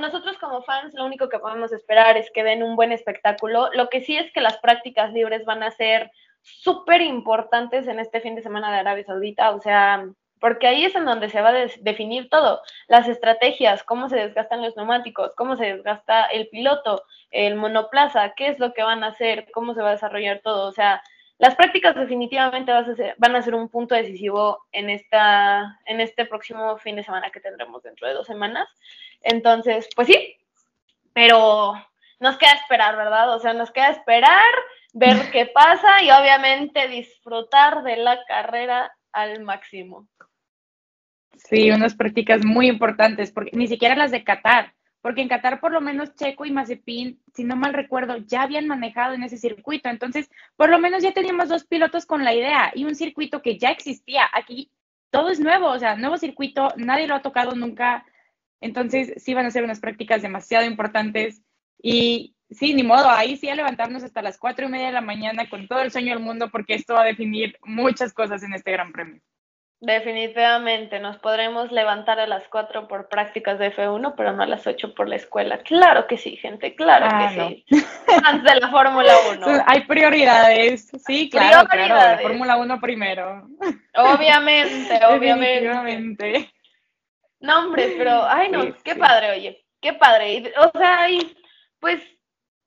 nosotros 0.00 0.38
como 0.38 0.62
fans 0.62 0.94
lo 0.94 1.04
único 1.04 1.28
que 1.28 1.38
podemos 1.38 1.70
esperar 1.72 2.16
es 2.16 2.30
que 2.32 2.42
den 2.42 2.62
un 2.62 2.76
buen 2.76 2.92
espectáculo. 2.92 3.68
Lo 3.74 3.90
que 3.90 4.00
sí 4.00 4.16
es 4.16 4.32
que 4.32 4.40
las 4.40 4.56
prácticas 4.58 5.12
libres 5.12 5.44
van 5.44 5.62
a 5.62 5.70
ser 5.70 6.10
súper 6.42 7.00
importantes 7.00 7.86
en 7.88 7.98
este 7.98 8.20
fin 8.20 8.34
de 8.34 8.42
semana 8.42 8.72
de 8.72 8.78
Arabia 8.78 9.04
Saudita, 9.04 9.50
o 9.50 9.60
sea, 9.60 10.06
porque 10.40 10.66
ahí 10.66 10.84
es 10.84 10.94
en 10.94 11.04
donde 11.04 11.28
se 11.28 11.42
va 11.42 11.50
a 11.50 11.66
definir 11.80 12.28
todo, 12.30 12.62
las 12.88 13.08
estrategias, 13.08 13.82
cómo 13.82 14.08
se 14.08 14.16
desgastan 14.16 14.62
los 14.62 14.76
neumáticos, 14.76 15.34
cómo 15.36 15.56
se 15.56 15.66
desgasta 15.66 16.24
el 16.26 16.48
piloto, 16.48 17.04
el 17.30 17.56
monoplaza, 17.56 18.32
qué 18.34 18.48
es 18.48 18.58
lo 18.58 18.72
que 18.72 18.82
van 18.82 19.04
a 19.04 19.08
hacer, 19.08 19.50
cómo 19.52 19.74
se 19.74 19.82
va 19.82 19.88
a 19.88 19.92
desarrollar 19.92 20.40
todo, 20.42 20.68
o 20.68 20.72
sea, 20.72 21.02
las 21.40 21.54
prácticas 21.56 21.94
definitivamente 21.94 22.70
van 23.16 23.34
a 23.34 23.40
ser 23.40 23.54
un 23.54 23.70
punto 23.70 23.94
decisivo 23.94 24.66
en, 24.72 24.90
esta, 24.90 25.80
en 25.86 26.02
este 26.02 26.26
próximo 26.26 26.76
fin 26.76 26.96
de 26.96 27.02
semana 27.02 27.30
que 27.30 27.40
tendremos 27.40 27.82
dentro 27.82 28.06
de 28.06 28.12
dos 28.12 28.26
semanas. 28.26 28.68
Entonces, 29.22 29.88
pues 29.96 30.06
sí, 30.08 30.36
pero 31.14 31.72
nos 32.18 32.36
queda 32.36 32.52
esperar, 32.52 32.94
¿verdad? 32.94 33.34
O 33.34 33.38
sea, 33.38 33.54
nos 33.54 33.70
queda 33.70 33.88
esperar, 33.88 34.52
ver 34.92 35.16
qué 35.32 35.46
pasa 35.46 36.02
y 36.02 36.10
obviamente 36.10 36.88
disfrutar 36.88 37.82
de 37.82 37.96
la 37.96 38.24
carrera 38.26 38.92
al 39.12 39.42
máximo. 39.42 40.08
Sí, 41.36 41.70
unas 41.70 41.94
prácticas 41.94 42.44
muy 42.44 42.68
importantes, 42.68 43.32
porque 43.32 43.56
ni 43.56 43.66
siquiera 43.66 43.96
las 43.96 44.10
de 44.10 44.24
Qatar, 44.24 44.74
porque 45.00 45.22
en 45.22 45.28
Qatar 45.28 45.60
por 45.60 45.72
lo 45.72 45.80
menos 45.80 46.14
Checo 46.14 46.44
y 46.44 46.50
Mazepin, 46.50 47.20
si 47.32 47.44
no 47.44 47.56
mal 47.56 47.72
recuerdo, 47.72 48.18
ya 48.18 48.42
habían 48.42 48.66
manejado 48.66 49.14
en 49.14 49.22
ese 49.22 49.38
circuito, 49.38 49.88
entonces 49.88 50.30
por 50.56 50.68
lo 50.68 50.78
menos 50.78 51.02
ya 51.02 51.12
teníamos 51.12 51.48
dos 51.48 51.64
pilotos 51.64 52.04
con 52.04 52.24
la 52.24 52.34
idea 52.34 52.72
y 52.74 52.84
un 52.84 52.94
circuito 52.94 53.40
que 53.40 53.58
ya 53.58 53.70
existía. 53.70 54.28
Aquí 54.34 54.70
todo 55.10 55.30
es 55.30 55.40
nuevo, 55.40 55.68
o 55.68 55.78
sea, 55.78 55.96
nuevo 55.96 56.18
circuito, 56.18 56.72
nadie 56.76 57.06
lo 57.06 57.14
ha 57.14 57.22
tocado 57.22 57.54
nunca, 57.54 58.04
entonces 58.60 59.14
sí 59.16 59.32
van 59.32 59.46
a 59.46 59.50
ser 59.50 59.64
unas 59.64 59.80
prácticas 59.80 60.22
demasiado 60.22 60.66
importantes 60.66 61.42
y 61.82 62.34
sí, 62.50 62.74
ni 62.74 62.82
modo, 62.82 63.08
ahí 63.08 63.36
sí 63.36 63.48
a 63.48 63.54
levantarnos 63.54 64.02
hasta 64.02 64.22
las 64.22 64.38
cuatro 64.38 64.66
y 64.66 64.68
media 64.68 64.86
de 64.86 64.92
la 64.92 65.00
mañana 65.00 65.48
con 65.48 65.68
todo 65.68 65.80
el 65.80 65.90
sueño 65.90 66.14
del 66.14 66.22
mundo 66.22 66.50
porque 66.50 66.74
esto 66.74 66.94
va 66.94 67.02
a 67.02 67.06
definir 67.06 67.56
muchas 67.64 68.12
cosas 68.12 68.42
en 68.42 68.54
este 68.54 68.72
Gran 68.72 68.92
Premio. 68.92 69.20
Definitivamente, 69.82 71.00
nos 71.00 71.16
podremos 71.16 71.72
levantar 71.72 72.20
a 72.20 72.26
las 72.26 72.46
4 72.48 72.86
por 72.86 73.08
prácticas 73.08 73.58
de 73.58 73.74
F1, 73.74 74.12
pero 74.14 74.34
no 74.34 74.42
a 74.42 74.46
las 74.46 74.66
8 74.66 74.94
por 74.94 75.08
la 75.08 75.16
escuela. 75.16 75.56
Claro 75.62 76.06
que 76.06 76.18
sí, 76.18 76.36
gente, 76.36 76.74
claro 76.74 77.08
que 77.08 77.24
ah, 77.24 77.48
sí. 77.48 77.64
Antes 78.24 78.52
de 78.52 78.60
la 78.60 78.68
Fórmula 78.70 79.10
1. 79.32 79.46
Hay 79.66 79.86
prioridades, 79.86 80.90
sí, 81.06 81.30
claro, 81.30 81.66
claro, 81.66 81.94
la 81.94 82.18
Fórmula 82.18 82.58
1 82.58 82.78
primero. 82.78 83.48
Obviamente, 83.94 85.00
obviamente. 85.08 86.52
No, 87.40 87.60
hombre, 87.60 87.94
pero, 87.96 88.22
ay 88.28 88.50
no, 88.50 88.74
qué 88.84 88.96
padre, 88.96 89.30
oye, 89.30 89.64
qué 89.80 89.94
padre. 89.94 90.52
O 90.58 90.78
sea, 90.78 91.08
y, 91.08 91.34
pues 91.78 92.02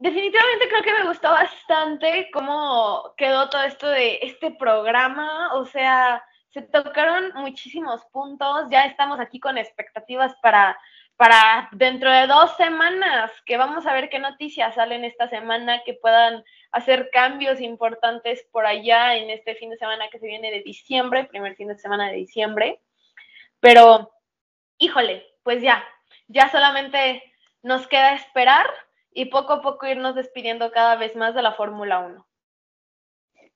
definitivamente 0.03 0.67
creo 0.67 0.83
que 0.83 0.93
me 0.93 1.07
gustó 1.07 1.31
bastante 1.31 2.29
cómo 2.33 3.13
quedó 3.15 3.49
todo 3.49 3.63
esto 3.63 3.87
de 3.87 4.19
este 4.21 4.51
programa, 4.51 5.53
o 5.53 5.65
sea 5.65 6.21
se 6.49 6.61
tocaron 6.61 7.31
muchísimos 7.35 8.03
puntos, 8.11 8.67
ya 8.69 8.83
estamos 8.83 9.19
aquí 9.21 9.39
con 9.39 9.57
expectativas 9.57 10.35
para, 10.41 10.77
para 11.15 11.69
dentro 11.71 12.11
de 12.11 12.27
dos 12.27 12.55
semanas, 12.57 13.31
que 13.45 13.55
vamos 13.57 13.87
a 13.87 13.93
ver 13.93 14.09
qué 14.09 14.19
noticias 14.19 14.75
salen 14.75 15.05
esta 15.05 15.29
semana, 15.29 15.81
que 15.83 15.93
puedan 15.95 16.43
hacer 16.71 17.09
cambios 17.11 17.61
importantes 17.61 18.45
por 18.51 18.65
allá 18.65 19.15
en 19.15 19.29
este 19.29 19.55
fin 19.55 19.69
de 19.69 19.77
semana 19.77 20.09
que 20.11 20.19
se 20.19 20.27
viene 20.27 20.51
de 20.51 20.61
diciembre, 20.61 21.23
primer 21.23 21.55
fin 21.55 21.69
de 21.69 21.79
semana 21.79 22.11
de 22.11 22.17
diciembre. 22.17 22.81
Pero, 23.59 24.11
híjole, 24.77 25.25
pues 25.41 25.63
ya, 25.63 25.83
ya 26.27 26.49
solamente 26.49 27.23
nos 27.63 27.87
queda 27.87 28.13
esperar 28.13 28.67
y 29.13 29.25
poco 29.25 29.53
a 29.53 29.61
poco 29.61 29.87
irnos 29.87 30.15
despidiendo 30.15 30.71
cada 30.71 30.95
vez 30.95 31.15
más 31.15 31.35
de 31.35 31.41
la 31.41 31.53
Fórmula 31.53 31.99
1. 31.99 32.27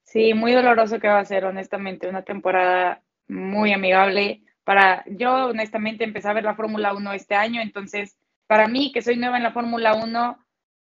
Sí, 0.03 0.33
muy 0.33 0.53
doloroso 0.53 0.99
que 0.99 1.07
va 1.07 1.19
a 1.19 1.25
ser, 1.25 1.45
honestamente, 1.45 2.07
una 2.07 2.23
temporada 2.23 3.03
muy 3.27 3.73
amigable. 3.73 4.41
Para 4.63 5.03
yo, 5.07 5.47
honestamente, 5.47 6.03
empecé 6.03 6.29
a 6.29 6.33
ver 6.33 6.45
la 6.45 6.55
Fórmula 6.55 6.93
1 6.93 7.13
este 7.13 7.35
año, 7.35 7.61
entonces, 7.61 8.17
para 8.47 8.67
mí, 8.67 8.91
que 8.93 9.01
soy 9.01 9.17
nueva 9.17 9.37
en 9.37 9.43
la 9.43 9.51
Fórmula 9.51 9.95
1, 9.95 10.45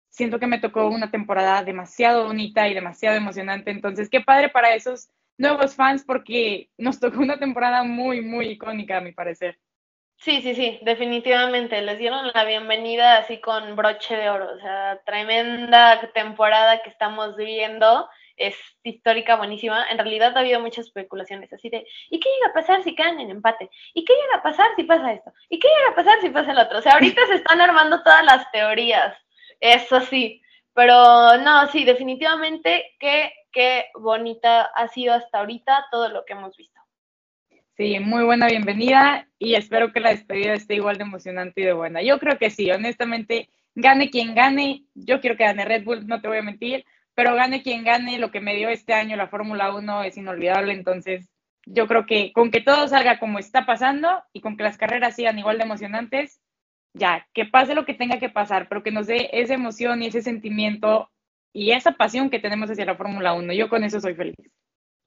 siento 0.10 0.40
que 0.40 0.48
me 0.48 0.60
tocó 0.60 0.88
una 0.88 1.12
temporada 1.12 1.64
demasiado 1.64 2.26
bonita 2.26 2.68
y 2.68 2.74
demasiado 2.74 3.16
emocionante. 3.16 3.72
Entonces, 3.72 4.10
qué 4.10 4.22
padre 4.22 4.50
para 4.50 4.74
esos 4.76 5.10
nuevos 5.38 5.76
fans, 5.76 6.04
porque 6.04 6.70
nos 6.78 7.00
tocó 7.00 7.20
una 7.20 7.40
temporada 7.40 7.84
muy, 7.84 8.22
muy 8.22 8.48
icónica, 8.50 8.98
a 8.98 9.02
mi 9.02 9.12
parecer. 9.12 9.60
Sí, 10.22 10.40
sí, 10.44 10.54
sí, 10.54 10.78
definitivamente. 10.84 11.82
Les 11.82 11.98
dieron 11.98 12.30
la 12.36 12.44
bienvenida 12.46 13.18
así 13.18 13.40
con 13.42 13.76
broche 13.76 14.16
de 14.16 14.30
oro. 14.30 14.54
O 14.54 14.60
sea, 14.60 15.02
tremenda 15.04 16.00
temporada 16.14 16.84
que 16.84 16.92
estamos 16.92 17.36
viviendo 17.36 18.08
es 18.38 18.56
histórica, 18.84 19.36
buenísima. 19.38 19.84
En 19.90 19.98
realidad 19.98 20.38
ha 20.38 20.42
habido 20.42 20.60
muchas 20.60 20.86
especulaciones 20.86 21.52
así 21.54 21.70
de, 21.70 21.88
¿y 22.12 22.20
qué 22.20 22.30
llega 22.30 22.52
a 22.52 22.54
pasar 22.54 22.84
si 22.84 22.94
caen 22.94 23.20
en 23.20 23.32
empate? 23.32 23.72
¿Y 23.96 24.06
qué 24.06 24.14
llega 24.14 24.38
a 24.38 24.44
pasar 24.44 24.68
si 24.76 24.84
pasa 24.84 25.12
esto? 25.12 25.34
¿Y 25.50 25.60
qué 25.60 25.68
llega 25.68 25.92
a 25.92 25.96
pasar 25.96 26.22
si 26.22 26.30
pasa 26.30 26.52
el 26.52 26.60
otro? 26.60 26.78
O 26.78 26.82
sea, 26.84 26.94
ahorita 26.94 27.26
se 27.26 27.36
están 27.36 27.60
armando 27.60 28.04
todas 28.04 28.24
las 28.24 28.50
teorías, 28.52 29.16
eso 29.60 30.02
sí, 30.02 30.42
pero 30.76 31.38
no, 31.40 31.68
sí, 31.68 31.84
definitivamente 31.84 32.96
qué, 33.00 33.34
qué 33.52 33.88
bonita 33.96 34.66
ha 34.76 34.88
sido 34.88 35.16
hasta 35.16 35.40
ahorita 35.40 35.88
todo 35.92 36.10
lo 36.10 36.26
que 36.26 36.34
hemos 36.34 36.56
visto. 36.58 36.81
Sí, 37.78 38.00
muy 38.00 38.24
buena 38.24 38.48
bienvenida 38.48 39.28
y 39.40 39.56
espero 39.56 39.92
que 39.92 40.02
la 40.02 40.10
despedida 40.10 40.54
esté 40.54 40.76
igual 40.76 40.98
de 40.98 41.04
emocionante 41.04 41.62
y 41.62 41.64
de 41.64 41.74
buena. 41.74 42.02
Yo 42.02 42.20
creo 42.20 42.38
que 42.38 42.50
sí, 42.50 42.70
honestamente, 42.70 43.50
gane 43.76 44.10
quien 44.10 44.36
gane, 44.36 44.86
yo 44.94 45.22
quiero 45.22 45.38
que 45.38 45.46
gane 45.46 45.66
Red 45.66 45.84
Bull, 45.84 46.06
no 46.06 46.22
te 46.22 46.28
voy 46.28 46.38
a 46.38 46.44
mentir, 46.44 46.86
pero 47.16 47.34
gane 47.34 47.64
quien 47.64 47.84
gane, 47.84 48.20
lo 48.20 48.30
que 48.30 48.42
me 48.42 48.56
dio 48.56 48.70
este 48.70 48.94
año 48.94 49.16
la 49.16 49.30
Fórmula 49.30 49.74
1 49.74 50.04
es 50.04 50.18
inolvidable, 50.18 50.74
entonces 50.74 51.30
yo 51.66 51.88
creo 51.88 52.06
que 52.06 52.34
con 52.34 52.52
que 52.52 52.62
todo 52.62 52.88
salga 52.88 53.20
como 53.20 53.40
está 53.40 53.66
pasando 53.66 54.22
y 54.34 54.42
con 54.42 54.58
que 54.58 54.64
las 54.64 54.78
carreras 54.78 55.16
sigan 55.16 55.40
igual 55.40 55.58
de 55.58 55.64
emocionantes, 55.64 56.42
ya, 56.94 57.28
que 57.34 57.46
pase 57.46 57.74
lo 57.74 57.86
que 57.86 57.94
tenga 57.94 58.20
que 58.20 58.30
pasar, 58.30 58.68
pero 58.68 58.84
que 58.84 58.92
nos 58.92 59.08
dé 59.08 59.30
esa 59.34 59.54
emoción 59.54 60.04
y 60.04 60.08
ese 60.08 60.22
sentimiento 60.22 61.10
y 61.54 61.72
esa 61.72 61.94
pasión 61.94 62.30
que 62.30 62.40
tenemos 62.40 62.70
hacia 62.70 62.86
la 62.86 62.96
Fórmula 62.96 63.34
1. 63.34 63.54
Yo 63.54 63.70
con 63.70 63.84
eso 63.84 64.00
soy 64.02 64.16
feliz. 64.16 64.36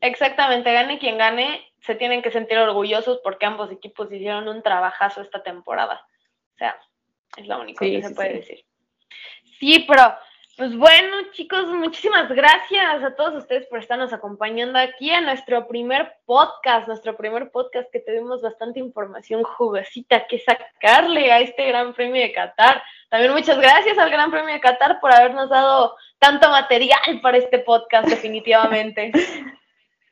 Exactamente, 0.04 0.70
gane 0.70 0.98
quien 0.98 1.16
gane, 1.16 1.66
se 1.80 1.94
tienen 1.94 2.20
que 2.20 2.30
sentir 2.30 2.58
orgullosos 2.58 3.20
porque 3.24 3.46
ambos 3.46 3.72
equipos 3.72 4.12
hicieron 4.12 4.46
un 4.48 4.62
trabajazo 4.62 5.22
esta 5.22 5.42
temporada. 5.42 6.06
O 6.54 6.58
sea, 6.58 6.78
es 7.38 7.46
lo 7.46 7.58
único 7.58 7.82
que 7.82 8.02
se 8.02 8.14
puede 8.14 8.34
decir. 8.34 8.66
Sí, 9.58 9.82
pero 9.88 10.14
pues 10.58 10.76
bueno, 10.76 11.16
chicos, 11.32 11.68
muchísimas 11.68 12.28
gracias 12.28 13.02
a 13.02 13.16
todos 13.16 13.34
ustedes 13.34 13.66
por 13.66 13.78
estarnos 13.78 14.12
acompañando 14.12 14.78
aquí 14.78 15.10
a 15.10 15.22
nuestro 15.22 15.66
primer 15.66 16.12
podcast, 16.26 16.86
nuestro 16.86 17.16
primer 17.16 17.50
podcast 17.50 17.90
que 17.90 18.00
tuvimos 18.00 18.42
bastante 18.42 18.80
información 18.80 19.42
jugosita 19.42 20.26
que 20.26 20.38
sacarle 20.38 21.32
a 21.32 21.40
este 21.40 21.66
Gran 21.66 21.94
Premio 21.94 22.20
de 22.20 22.32
Qatar. 22.32 22.82
También 23.08 23.32
muchas 23.32 23.58
gracias 23.58 23.96
al 23.96 24.10
Gran 24.10 24.30
Premio 24.30 24.52
de 24.52 24.60
Qatar 24.60 25.00
por 25.00 25.14
habernos 25.14 25.48
dado 25.48 25.96
tanto 26.18 26.50
material 26.50 27.22
para 27.22 27.38
este 27.38 27.60
podcast, 27.60 28.06
definitivamente. 28.06 29.10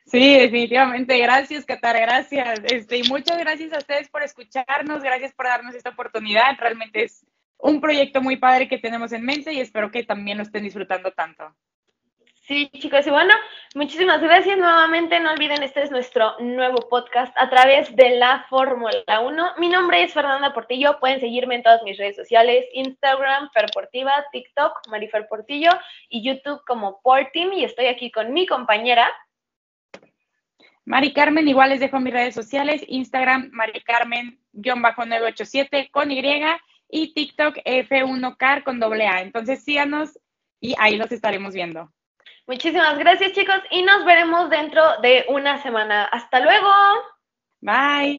Sí, 0.06 0.38
definitivamente. 0.38 1.18
Gracias, 1.18 1.64
Qatar, 1.64 1.98
gracias. 2.00 2.60
Este, 2.64 2.98
y 2.98 3.02
muchas 3.04 3.38
gracias 3.38 3.72
a 3.72 3.78
ustedes 3.78 4.08
por 4.08 4.22
escucharnos, 4.22 5.02
gracias 5.02 5.32
por 5.32 5.46
darnos 5.46 5.74
esta 5.74 5.90
oportunidad. 5.90 6.56
Realmente 6.58 7.04
es 7.04 7.24
un 7.58 7.80
proyecto 7.80 8.20
muy 8.20 8.36
padre 8.36 8.68
que 8.68 8.78
tenemos 8.78 9.12
en 9.12 9.24
mente 9.24 9.52
y 9.52 9.60
espero 9.60 9.90
que 9.90 10.02
también 10.02 10.38
lo 10.38 10.42
estén 10.42 10.64
disfrutando 10.64 11.12
tanto. 11.12 11.54
Sí, 12.44 12.68
chicos, 12.76 13.06
y 13.06 13.10
bueno, 13.10 13.32
muchísimas 13.76 14.20
gracias 14.20 14.58
nuevamente. 14.58 15.20
No 15.20 15.30
olviden, 15.30 15.62
este 15.62 15.84
es 15.84 15.92
nuestro 15.92 16.34
nuevo 16.40 16.88
podcast 16.88 17.32
a 17.38 17.48
través 17.48 17.94
de 17.94 18.16
la 18.16 18.44
Fórmula 18.50 19.20
1. 19.20 19.52
Mi 19.58 19.68
nombre 19.68 20.02
es 20.02 20.12
Fernanda 20.12 20.52
Portillo. 20.52 20.98
Pueden 20.98 21.20
seguirme 21.20 21.54
en 21.54 21.62
todas 21.62 21.84
mis 21.84 21.96
redes 21.96 22.16
sociales: 22.16 22.66
Instagram, 22.72 23.48
Ferportiva, 23.52 24.12
TikTok, 24.32 24.88
Marifer 24.88 25.28
Portillo 25.28 25.70
y 26.08 26.24
YouTube 26.24 26.60
como 26.66 27.00
Portim. 27.00 27.52
Y 27.52 27.62
estoy 27.62 27.86
aquí 27.86 28.10
con 28.10 28.32
mi 28.32 28.44
compañera. 28.48 29.08
Mari 30.84 31.12
Carmen, 31.12 31.48
igual 31.48 31.70
les 31.70 31.80
dejo 31.80 31.98
mis 32.00 32.12
redes 32.12 32.34
sociales: 32.34 32.84
Instagram, 32.88 33.50
Mari 33.52 33.80
Carmen-987 33.82 35.90
con 35.90 36.10
Y 36.10 36.22
y 36.88 37.14
TikTok 37.14 37.56
F1Car 37.64 38.64
con 38.64 38.78
doble 38.78 39.06
A. 39.06 39.22
Entonces 39.22 39.64
síganos 39.64 40.18
y 40.60 40.74
ahí 40.78 40.96
los 40.96 41.10
estaremos 41.10 41.54
viendo. 41.54 41.90
Muchísimas 42.46 42.98
gracias 42.98 43.32
chicos 43.32 43.60
y 43.70 43.82
nos 43.82 44.04
veremos 44.04 44.50
dentro 44.50 44.82
de 45.00 45.24
una 45.28 45.62
semana. 45.62 46.04
Hasta 46.04 46.40
luego. 46.40 46.68
Bye. 47.60 48.10